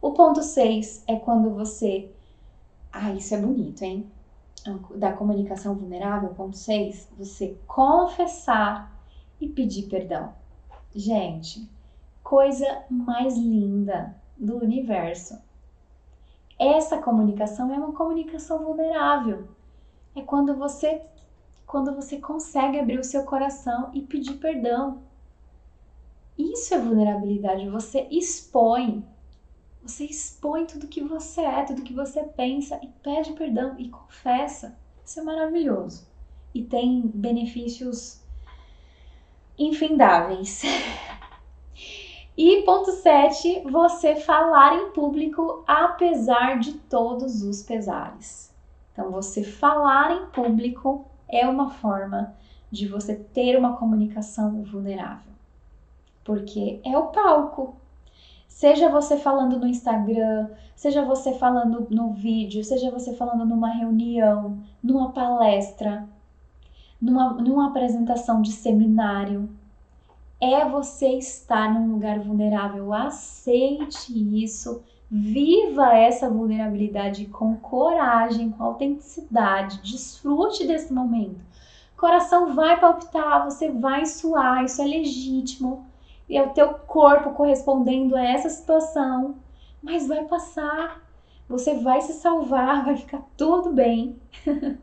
O 0.00 0.12
ponto 0.12 0.42
6 0.42 1.04
é 1.06 1.16
quando 1.16 1.50
você. 1.50 2.10
Ah, 2.92 3.12
isso 3.12 3.34
é 3.34 3.40
bonito, 3.40 3.82
hein? 3.82 4.06
da 4.94 5.12
comunicação 5.12 5.74
vulnerável, 5.74 6.30
ponto 6.30 6.56
6, 6.56 7.10
você 7.18 7.56
confessar 7.66 8.90
e 9.40 9.46
pedir 9.48 9.88
perdão. 9.88 10.32
Gente, 10.94 11.68
coisa 12.22 12.84
mais 12.88 13.36
linda 13.36 14.16
do 14.38 14.56
universo. 14.56 15.38
Essa 16.58 16.98
comunicação 16.98 17.72
é 17.74 17.76
uma 17.76 17.92
comunicação 17.92 18.64
vulnerável. 18.64 19.48
É 20.16 20.22
quando 20.22 20.56
você 20.56 21.02
quando 21.74 21.92
você 21.92 22.20
consegue 22.20 22.78
abrir 22.78 23.00
o 23.00 23.02
seu 23.02 23.24
coração 23.24 23.90
e 23.92 24.00
pedir 24.00 24.34
perdão. 24.34 25.02
Isso 26.38 26.72
é 26.72 26.78
vulnerabilidade, 26.78 27.68
você 27.68 28.06
expõe. 28.12 29.04
Você 29.82 30.04
expõe 30.04 30.66
tudo 30.66 30.86
que 30.86 31.02
você 31.02 31.40
é, 31.40 31.64
tudo 31.64 31.82
que 31.82 31.92
você 31.92 32.22
pensa 32.22 32.78
e 32.80 32.86
pede 33.02 33.32
perdão 33.32 33.74
e 33.76 33.88
confessa. 33.88 34.78
Isso 35.04 35.18
é 35.18 35.24
maravilhoso. 35.24 36.06
E 36.54 36.62
tem 36.62 37.00
benefícios 37.12 38.22
infindáveis. 39.58 40.62
E 42.36 42.62
ponto 42.62 42.90
7, 42.90 43.62
você 43.70 44.16
falar 44.16 44.76
em 44.76 44.90
público 44.90 45.62
apesar 45.68 46.58
de 46.58 46.72
todos 46.72 47.42
os 47.44 47.62
pesares. 47.62 48.52
Então, 48.92 49.12
você 49.12 49.44
falar 49.44 50.10
em 50.10 50.26
público 50.30 51.08
é 51.36 51.48
uma 51.48 51.70
forma 51.70 52.34
de 52.70 52.86
você 52.86 53.14
ter 53.14 53.58
uma 53.58 53.76
comunicação 53.76 54.62
vulnerável. 54.62 55.32
Porque 56.24 56.80
é 56.84 56.96
o 56.96 57.06
palco. 57.06 57.76
Seja 58.48 58.88
você 58.88 59.16
falando 59.16 59.58
no 59.58 59.66
Instagram, 59.66 60.48
seja 60.76 61.04
você 61.04 61.34
falando 61.34 61.86
no 61.90 62.12
vídeo, 62.12 62.62
seja 62.64 62.90
você 62.90 63.14
falando 63.14 63.44
numa 63.44 63.68
reunião, 63.68 64.58
numa 64.82 65.10
palestra, 65.12 66.08
numa, 67.00 67.34
numa 67.34 67.68
apresentação 67.68 68.40
de 68.40 68.52
seminário, 68.52 69.48
é 70.40 70.64
você 70.68 71.08
estar 71.18 71.72
num 71.72 71.92
lugar 71.92 72.20
vulnerável. 72.20 72.92
Aceite 72.92 74.12
isso, 74.42 74.82
viva 75.16 75.96
essa 75.96 76.28
vulnerabilidade 76.28 77.26
com 77.26 77.54
coragem, 77.56 78.50
com 78.50 78.64
autenticidade, 78.64 79.80
desfrute 79.80 80.66
desse 80.66 80.92
momento. 80.92 81.38
Coração 81.96 82.52
vai 82.52 82.80
palpitar, 82.80 83.44
você 83.44 83.70
vai 83.70 84.06
suar, 84.06 84.64
isso 84.64 84.82
é 84.82 84.84
legítimo. 84.84 85.86
E 86.28 86.36
é 86.36 86.42
o 86.42 86.50
teu 86.50 86.74
corpo 86.74 87.30
correspondendo 87.30 88.16
a 88.16 88.24
essa 88.24 88.48
situação, 88.48 89.36
mas 89.80 90.08
vai 90.08 90.24
passar. 90.24 91.00
Você 91.48 91.74
vai 91.74 92.00
se 92.00 92.14
salvar, 92.14 92.84
vai 92.84 92.96
ficar 92.96 93.22
tudo 93.36 93.72
bem. 93.72 94.18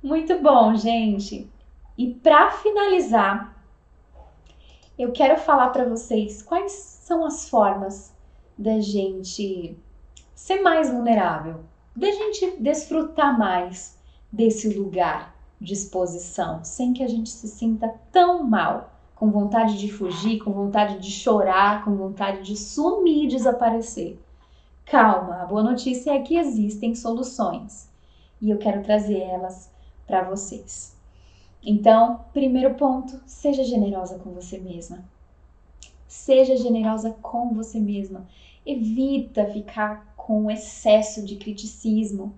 Muito 0.00 0.38
bom, 0.40 0.76
gente. 0.76 1.50
E 1.98 2.14
para 2.14 2.52
finalizar, 2.52 3.52
eu 4.96 5.10
quero 5.10 5.40
falar 5.40 5.70
para 5.70 5.88
vocês 5.88 6.40
quais 6.40 6.70
são 6.70 7.24
as 7.24 7.48
formas 7.48 8.14
da 8.56 8.80
gente 8.80 9.76
ser 10.34 10.62
mais 10.62 10.90
vulnerável, 10.90 11.60
da 11.94 12.10
gente 12.10 12.56
desfrutar 12.58 13.38
mais 13.38 13.98
desse 14.30 14.68
lugar 14.68 15.34
de 15.60 15.72
exposição, 15.72 16.62
sem 16.62 16.92
que 16.92 17.02
a 17.02 17.08
gente 17.08 17.30
se 17.30 17.48
sinta 17.48 17.94
tão 18.12 18.42
mal, 18.44 18.92
com 19.14 19.30
vontade 19.30 19.78
de 19.78 19.90
fugir, 19.90 20.38
com 20.40 20.52
vontade 20.52 20.98
de 20.98 21.10
chorar, 21.10 21.84
com 21.84 21.96
vontade 21.96 22.42
de 22.42 22.54
sumir 22.54 23.28
desaparecer. 23.28 24.18
Calma, 24.84 25.42
a 25.42 25.46
boa 25.46 25.62
notícia 25.62 26.12
é 26.12 26.20
que 26.20 26.36
existem 26.36 26.94
soluções 26.94 27.88
e 28.40 28.50
eu 28.50 28.58
quero 28.58 28.82
trazer 28.82 29.18
elas 29.18 29.70
para 30.06 30.22
vocês. 30.22 30.94
Então, 31.62 32.20
primeiro 32.32 32.74
ponto, 32.74 33.20
seja 33.26 33.64
generosa 33.64 34.18
com 34.18 34.30
você 34.30 34.58
mesma. 34.58 35.02
Seja 36.06 36.56
generosa 36.56 37.16
com 37.22 37.52
você 37.54 37.80
mesma. 37.80 38.26
Evita 38.66 39.46
ficar 39.46 40.14
com 40.16 40.50
excesso 40.50 41.24
de 41.24 41.36
criticismo, 41.36 42.34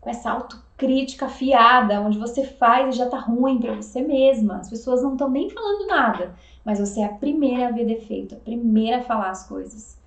com 0.00 0.08
essa 0.08 0.30
autocrítica 0.30 1.26
afiada, 1.26 2.00
onde 2.00 2.18
você 2.18 2.44
faz 2.46 2.94
e 2.94 2.98
já 2.98 3.08
tá 3.08 3.18
ruim 3.18 3.58
para 3.58 3.74
você 3.74 4.00
mesma. 4.00 4.58
As 4.58 4.70
pessoas 4.70 5.02
não 5.02 5.12
estão 5.12 5.28
nem 5.28 5.50
falando 5.50 5.86
nada, 5.86 6.36
mas 6.64 6.78
você 6.78 7.00
é 7.00 7.06
a 7.06 7.14
primeira 7.14 7.68
a 7.68 7.72
ver 7.72 7.86
defeito, 7.86 8.34
a 8.34 8.38
primeira 8.38 8.98
a 8.98 9.02
falar 9.02 9.30
as 9.30 9.46
coisas, 9.48 9.98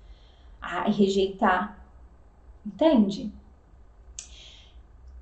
a 0.60 0.84
rejeitar. 0.84 1.78
Entende? 2.64 3.30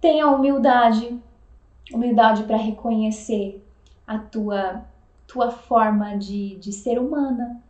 Tenha 0.01 0.29
humildade 0.29 1.21
humildade 1.93 2.45
para 2.45 2.57
reconhecer 2.57 3.65
a 4.07 4.19
tua, 4.19 4.85
tua 5.27 5.51
forma 5.51 6.17
de, 6.17 6.57
de 6.57 6.73
ser 6.73 6.99
humana. 6.99 7.63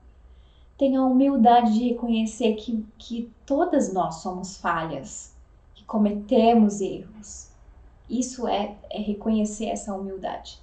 Tenha 0.79 1.03
humildade 1.03 1.73
de 1.73 1.89
reconhecer 1.89 2.55
que, 2.55 2.85
que 2.99 3.33
todas 3.47 3.93
nós 3.93 4.17
somos 4.17 4.59
falhas, 4.59 5.35
que 5.75 5.85
cometemos 5.85 6.81
erros. 6.81 7.51
Isso 8.09 8.47
é, 8.47 8.77
é 8.91 9.01
reconhecer 9.01 9.67
essa 9.67 9.95
humildade. 9.95 10.59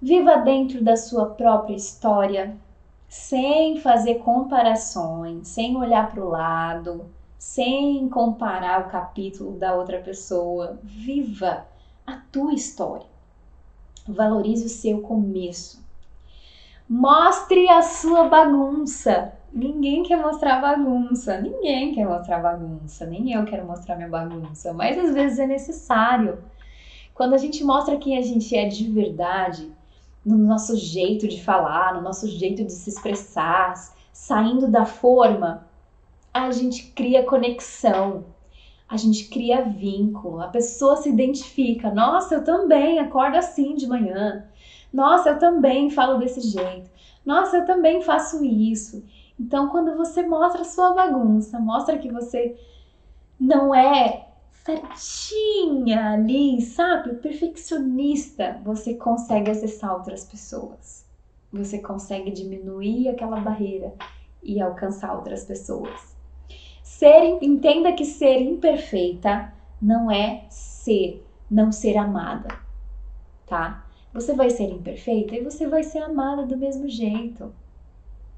Viva 0.00 0.36
dentro 0.36 0.82
da 0.82 0.96
sua 0.96 1.26
própria 1.26 1.74
história, 1.74 2.56
sem 3.08 3.80
fazer 3.80 4.16
comparações, 4.16 5.48
sem 5.48 5.76
olhar 5.76 6.10
para 6.10 6.24
o 6.24 6.28
lado, 6.28 7.06
sem 7.38 8.08
comparar 8.08 8.86
o 8.86 8.90
capítulo 8.90 9.58
da 9.58 9.74
outra 9.74 9.98
pessoa. 10.00 10.78
Viva 10.82 11.66
a 12.06 12.16
tua 12.30 12.54
história. 12.54 13.06
Valorize 14.06 14.66
o 14.66 14.68
seu 14.68 15.00
começo. 15.00 15.87
Mostre 16.88 17.68
a 17.68 17.82
sua 17.82 18.28
bagunça. 18.28 19.32
Ninguém 19.52 20.02
quer 20.02 20.16
mostrar 20.16 20.60
bagunça. 20.60 21.38
Ninguém 21.40 21.94
quer 21.94 22.06
mostrar 22.06 22.38
bagunça. 22.38 23.04
Nem 23.04 23.32
eu 23.32 23.44
quero 23.44 23.66
mostrar 23.66 23.96
minha 23.96 24.08
bagunça. 24.08 24.72
Mas 24.72 24.98
às 24.98 25.12
vezes 25.12 25.38
é 25.38 25.46
necessário. 25.46 26.38
Quando 27.14 27.34
a 27.34 27.38
gente 27.38 27.62
mostra 27.62 27.98
quem 27.98 28.16
a 28.16 28.22
gente 28.22 28.56
é 28.56 28.66
de 28.66 28.88
verdade, 28.88 29.70
no 30.24 30.38
nosso 30.38 30.76
jeito 30.76 31.28
de 31.28 31.42
falar, 31.42 31.94
no 31.94 32.00
nosso 32.00 32.26
jeito 32.26 32.64
de 32.64 32.72
se 32.72 32.88
expressar, 32.88 33.74
saindo 34.12 34.68
da 34.68 34.86
forma, 34.86 35.66
a 36.32 36.50
gente 36.50 36.92
cria 36.92 37.22
conexão 37.22 38.24
a 38.88 38.96
gente 38.96 39.28
cria 39.28 39.62
vínculo, 39.62 40.40
a 40.40 40.48
pessoa 40.48 40.96
se 40.96 41.10
identifica. 41.10 41.90
Nossa, 41.90 42.36
eu 42.36 42.44
também 42.44 42.98
acordo 42.98 43.36
assim 43.36 43.74
de 43.74 43.86
manhã. 43.86 44.46
Nossa, 44.92 45.30
eu 45.30 45.38
também 45.38 45.90
falo 45.90 46.18
desse 46.18 46.40
jeito. 46.40 46.90
Nossa, 47.24 47.58
eu 47.58 47.66
também 47.66 48.02
faço 48.02 48.44
isso. 48.44 49.04
Então, 49.38 49.68
quando 49.68 49.96
você 49.96 50.22
mostra 50.22 50.64
sua 50.64 50.94
bagunça, 50.94 51.60
mostra 51.60 51.98
que 51.98 52.10
você 52.10 52.58
não 53.38 53.74
é 53.74 54.28
certinha 54.64 56.12
ali, 56.12 56.60
sabe? 56.60 57.14
Perfeccionista, 57.16 58.60
você 58.64 58.94
consegue 58.94 59.50
acessar 59.50 59.94
outras 59.94 60.24
pessoas. 60.24 61.06
Você 61.52 61.78
consegue 61.78 62.30
diminuir 62.30 63.08
aquela 63.08 63.40
barreira 63.40 63.94
e 64.42 64.60
alcançar 64.60 65.14
outras 65.14 65.44
pessoas. 65.44 66.16
Ser, 66.82 67.38
entenda 67.42 67.92
que 67.92 68.04
ser 68.04 68.40
imperfeita 68.40 69.52
não 69.80 70.10
é 70.10 70.44
ser, 70.50 71.24
não 71.50 71.70
ser 71.70 71.96
amada, 71.96 72.48
tá? 73.46 73.87
Você 74.18 74.34
vai 74.34 74.50
ser 74.50 74.64
imperfeita 74.64 75.36
e 75.36 75.44
você 75.44 75.68
vai 75.68 75.84
ser 75.84 76.00
amada 76.00 76.44
do 76.44 76.56
mesmo 76.56 76.88
jeito. 76.88 77.54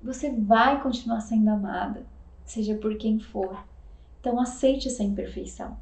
Você 0.02 0.30
vai 0.30 0.82
continuar 0.82 1.22
sendo 1.22 1.48
amada, 1.48 2.04
seja 2.44 2.74
por 2.74 2.98
quem 2.98 3.18
for. 3.18 3.56
Então 4.20 4.38
aceite 4.38 4.88
essa 4.88 5.02
imperfeição. 5.02 5.78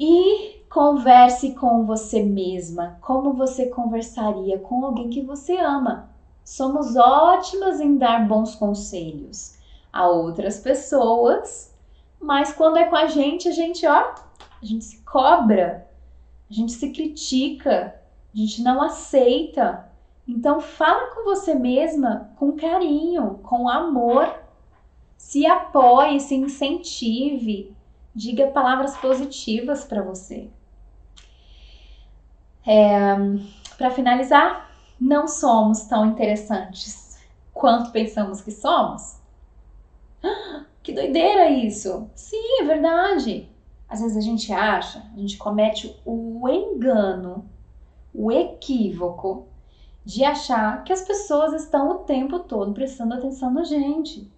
E 0.00 0.62
converse 0.68 1.54
com 1.54 1.86
você 1.86 2.24
mesma, 2.24 2.98
como 3.00 3.32
você 3.34 3.66
conversaria 3.66 4.58
com 4.58 4.84
alguém 4.84 5.08
que 5.08 5.22
você 5.22 5.56
ama. 5.56 6.10
Somos 6.44 6.96
ótimas 6.96 7.78
em 7.78 7.96
dar 7.96 8.26
bons 8.26 8.56
conselhos 8.56 9.56
a 9.92 10.08
outras 10.08 10.58
pessoas, 10.58 11.72
mas 12.20 12.52
quando 12.52 12.78
é 12.78 12.86
com 12.86 12.96
a 12.96 13.06
gente, 13.06 13.48
a 13.48 13.52
gente, 13.52 13.86
ó, 13.86 14.12
a 14.60 14.64
gente 14.64 14.84
se 14.84 14.98
cobra, 15.04 15.85
a 16.50 16.54
gente 16.54 16.72
se 16.72 16.90
critica, 16.90 18.00
a 18.32 18.36
gente 18.36 18.62
não 18.62 18.80
aceita. 18.82 19.88
Então 20.26 20.60
fala 20.60 21.14
com 21.14 21.24
você 21.24 21.54
mesma 21.54 22.30
com 22.36 22.56
carinho, 22.56 23.38
com 23.42 23.68
amor. 23.68 24.42
Se 25.16 25.46
apoie, 25.46 26.20
se 26.20 26.34
incentive, 26.34 27.74
diga 28.14 28.48
palavras 28.48 28.96
positivas 28.96 29.84
para 29.84 30.02
você. 30.02 30.48
É, 32.66 33.14
para 33.76 33.90
finalizar, 33.90 34.70
não 35.00 35.28
somos 35.28 35.84
tão 35.84 36.06
interessantes 36.06 37.18
quanto 37.52 37.90
pensamos 37.90 38.40
que 38.40 38.50
somos. 38.50 39.18
Que 40.82 40.92
doideira 40.92 41.50
isso! 41.50 42.08
Sim, 42.14 42.60
é 42.60 42.64
verdade. 42.64 43.50
Às 43.88 44.00
vezes 44.00 44.16
a 44.16 44.20
gente 44.20 44.52
acha, 44.52 45.02
a 45.14 45.18
gente 45.18 45.36
comete 45.36 45.96
o 46.04 46.48
engano, 46.48 47.44
o 48.12 48.32
equívoco 48.32 49.46
de 50.04 50.24
achar 50.24 50.84
que 50.84 50.92
as 50.92 51.02
pessoas 51.02 51.52
estão 51.52 51.90
o 51.90 51.94
tempo 52.04 52.38
todo 52.38 52.72
prestando 52.72 53.14
atenção 53.14 53.52
na 53.52 53.64
gente. 53.64 54.30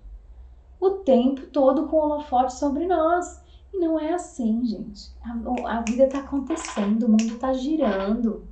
O 0.80 0.90
tempo 0.90 1.46
todo 1.48 1.88
com 1.88 1.96
o 1.96 2.00
holofote 2.00 2.54
sobre 2.54 2.86
nós. 2.86 3.42
E 3.72 3.78
não 3.78 4.00
é 4.00 4.14
assim, 4.14 4.64
gente. 4.64 5.10
A, 5.22 5.78
a 5.78 5.80
vida 5.82 6.04
está 6.04 6.20
acontecendo, 6.20 7.04
o 7.04 7.08
mundo 7.08 7.34
está 7.34 7.52
girando. 7.52 8.46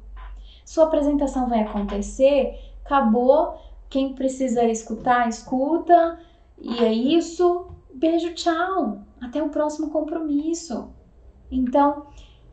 Sua 0.65 0.85
apresentação 0.85 1.49
vai 1.49 1.61
acontecer, 1.61 2.59
acabou. 2.85 3.59
Quem 3.89 4.15
precisa 4.15 4.65
escutar, 4.65 5.29
escuta. 5.29 6.19
E 6.59 6.85
é 6.85 6.93
isso. 6.93 7.67
Beijo, 7.95 8.35
tchau. 8.35 9.06
Até 9.21 9.43
o 9.43 9.49
próximo 9.49 9.91
compromisso. 9.91 10.91
Então, 11.51 12.07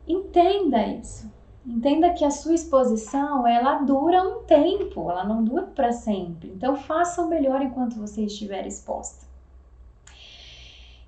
entenda 0.06 0.86
isso. 0.86 1.32
Entenda 1.66 2.12
que 2.12 2.24
a 2.24 2.30
sua 2.30 2.54
exposição, 2.54 3.46
ela 3.46 3.78
dura 3.78 4.22
um 4.22 4.42
tempo, 4.44 5.10
ela 5.10 5.24
não 5.24 5.42
dura 5.42 5.62
para 5.62 5.92
sempre. 5.92 6.50
Então, 6.54 6.76
faça 6.76 7.22
o 7.22 7.28
melhor 7.28 7.62
enquanto 7.62 7.98
você 7.98 8.24
estiver 8.24 8.66
exposta. 8.66 9.26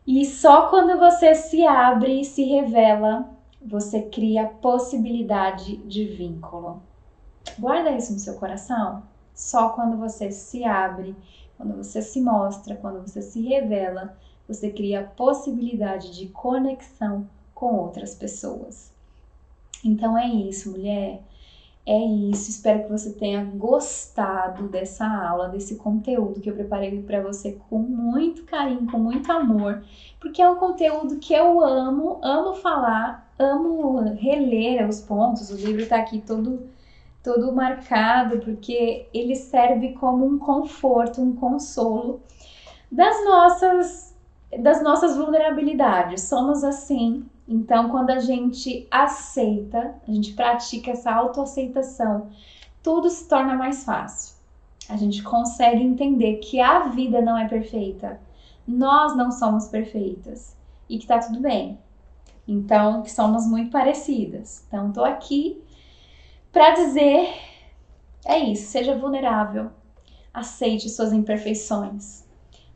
E 0.07 0.25
só 0.25 0.69
quando 0.69 0.99
você 0.99 1.35
se 1.35 1.67
abre 1.67 2.21
e 2.21 2.25
se 2.25 2.45
revela, 2.45 3.29
você 3.61 4.03
cria 4.03 4.47
possibilidade 4.47 5.79
de 5.79 6.05
vínculo. 6.05 6.81
Guarda 7.59 7.91
isso 7.91 8.13
no 8.13 8.19
seu 8.19 8.35
coração. 8.35 9.03
Só 9.35 9.71
quando 9.71 9.97
você 9.97 10.31
se 10.31 10.65
abre, 10.65 11.17
quando 11.57 11.77
você 11.77 12.01
se 12.01 12.21
mostra, 12.21 12.77
quando 12.77 13.03
você 13.03 13.21
se 13.21 13.43
revela, 13.43 14.17
você 14.47 14.71
cria 14.71 15.03
possibilidade 15.17 16.17
de 16.17 16.27
conexão 16.29 17.29
com 17.55 17.75
outras 17.75 18.15
pessoas. 18.15 18.93
Então 19.85 20.17
é 20.17 20.27
isso, 20.27 20.71
mulher. 20.71 21.23
É 21.87 21.99
isso. 21.99 22.51
Espero 22.51 22.85
que 22.85 22.91
você 22.91 23.13
tenha 23.13 23.45
gostado 23.45 24.69
dessa 24.69 25.07
aula, 25.07 25.49
desse 25.49 25.77
conteúdo 25.77 26.41
que 26.41 26.51
eu 26.51 26.55
preparei 26.55 27.01
para 27.03 27.23
você 27.23 27.59
com 27.71 27.79
muito 27.79 28.43
carinho, 28.45 28.91
com 28.91 28.99
muito 28.99 29.31
amor, 29.31 29.85
porque 30.21 30.43
é 30.43 30.51
um 30.51 30.57
conteúdo 30.57 31.19
que 31.19 31.33
eu 31.33 31.61
amo, 31.61 32.19
amo 32.23 32.55
falar, 32.55 33.33
amo 33.39 34.01
reler 34.15 34.89
os 34.89 35.01
pontos. 35.01 35.51
O 35.51 35.57
livro 35.57 35.83
está 35.83 35.99
aqui 35.99 36.21
todo 36.21 36.69
todo 37.23 37.53
marcado 37.53 38.39
porque 38.39 39.09
ele 39.13 39.35
serve 39.35 39.95
como 39.95 40.25
um 40.25 40.39
conforto, 40.39 41.21
um 41.21 41.35
consolo 41.35 42.21
das 42.91 43.25
nossas 43.25 44.06
das 44.59 44.83
nossas 44.83 45.17
vulnerabilidades. 45.17 46.23
Somos 46.23 46.65
assim. 46.65 47.27
Então, 47.49 47.89
quando 47.89 48.11
a 48.11 48.19
gente 48.19 48.87
aceita, 48.91 49.95
a 50.07 50.11
gente 50.11 50.33
pratica 50.33 50.91
essa 50.91 51.13
autoaceitação, 51.13 52.29
tudo 52.83 53.09
se 53.09 53.29
torna 53.29 53.55
mais 53.55 53.85
fácil. 53.85 54.37
A 54.89 54.97
gente 54.97 55.23
consegue 55.23 55.83
entender 55.83 56.37
que 56.37 56.61
a 56.61 56.89
vida 56.89 57.21
não 57.21 57.37
é 57.37 57.49
perfeita. 57.49 58.21
Nós 58.67 59.17
não 59.17 59.31
somos 59.31 59.69
perfeitas 59.69 60.57
e 60.89 60.99
que 60.99 61.07
tá 61.07 61.19
tudo 61.19 61.41
bem. 61.41 61.79
Então, 62.47 63.03
que 63.03 63.11
somos 63.11 63.47
muito 63.47 63.71
parecidas. 63.71 64.65
Então, 64.67 64.93
tô 64.93 65.05
aqui 65.05 65.63
para 66.53 66.71
dizer 66.71 67.29
é 68.27 68.41
isso, 68.41 68.69
seja 68.71 68.99
vulnerável. 68.99 69.71
Aceite 70.35 70.89
suas 70.89 71.13
imperfeições. 71.13 72.26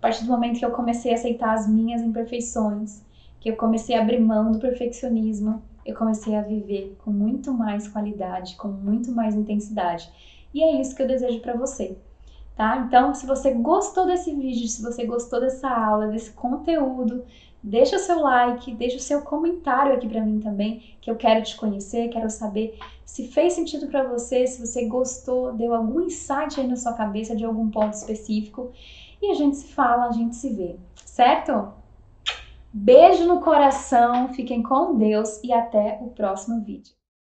A 0.00 0.08
partir 0.08 0.24
do 0.24 0.30
momento 0.30 0.58
que 0.58 0.64
eu 0.64 0.70
comecei 0.70 1.12
a 1.12 1.14
aceitar 1.14 1.52
as 1.52 1.68
minhas 1.68 2.00
imperfeições, 2.00 3.02
que 3.38 3.50
eu 3.50 3.56
comecei 3.56 3.94
a 3.94 4.00
abrir 4.00 4.18
mão 4.18 4.50
do 4.50 4.58
perfeccionismo, 4.58 5.62
eu 5.84 5.94
comecei 5.94 6.34
a 6.34 6.40
viver 6.40 6.96
com 7.04 7.10
muito 7.10 7.52
mais 7.52 7.86
qualidade, 7.86 8.56
com 8.56 8.68
muito 8.68 9.12
mais 9.12 9.34
intensidade. 9.34 10.10
E 10.54 10.62
é 10.62 10.80
isso 10.80 10.96
que 10.96 11.02
eu 11.02 11.06
desejo 11.06 11.40
para 11.40 11.54
você, 11.54 11.98
tá? 12.56 12.78
Então, 12.78 13.12
se 13.14 13.26
você 13.26 13.50
gostou 13.50 14.06
desse 14.06 14.34
vídeo, 14.34 14.66
se 14.68 14.82
você 14.82 15.04
gostou 15.04 15.38
dessa 15.38 15.68
aula, 15.68 16.06
desse 16.06 16.30
conteúdo, 16.30 17.22
deixa 17.62 17.96
o 17.96 17.98
seu 17.98 18.20
like, 18.20 18.74
deixa 18.74 18.96
o 18.96 19.00
seu 19.00 19.20
comentário 19.20 19.92
aqui 19.92 20.08
para 20.08 20.24
mim 20.24 20.40
também, 20.40 20.82
que 21.02 21.10
eu 21.10 21.16
quero 21.16 21.42
te 21.42 21.54
conhecer, 21.58 22.08
quero 22.08 22.30
saber 22.30 22.78
se 23.04 23.28
fez 23.28 23.52
sentido 23.52 23.86
para 23.88 24.04
você, 24.04 24.46
se 24.46 24.66
você 24.66 24.86
gostou, 24.86 25.52
deu 25.52 25.74
algum 25.74 26.00
insight 26.00 26.58
aí 26.58 26.66
na 26.66 26.76
sua 26.76 26.94
cabeça 26.94 27.36
de 27.36 27.44
algum 27.44 27.68
ponto 27.68 27.92
específico 27.92 28.72
e 29.20 29.30
a 29.30 29.34
gente 29.34 29.56
se 29.56 29.72
fala, 29.72 30.06
a 30.06 30.12
gente 30.12 30.36
se 30.36 30.50
vê, 30.50 30.76
certo? 31.04 31.72
Beijo 32.72 33.26
no 33.26 33.40
coração, 33.40 34.32
fiquem 34.32 34.62
com 34.62 34.96
Deus 34.96 35.42
e 35.42 35.52
até 35.52 35.98
o 36.00 36.08
próximo 36.08 36.64
vídeo. 36.64 36.99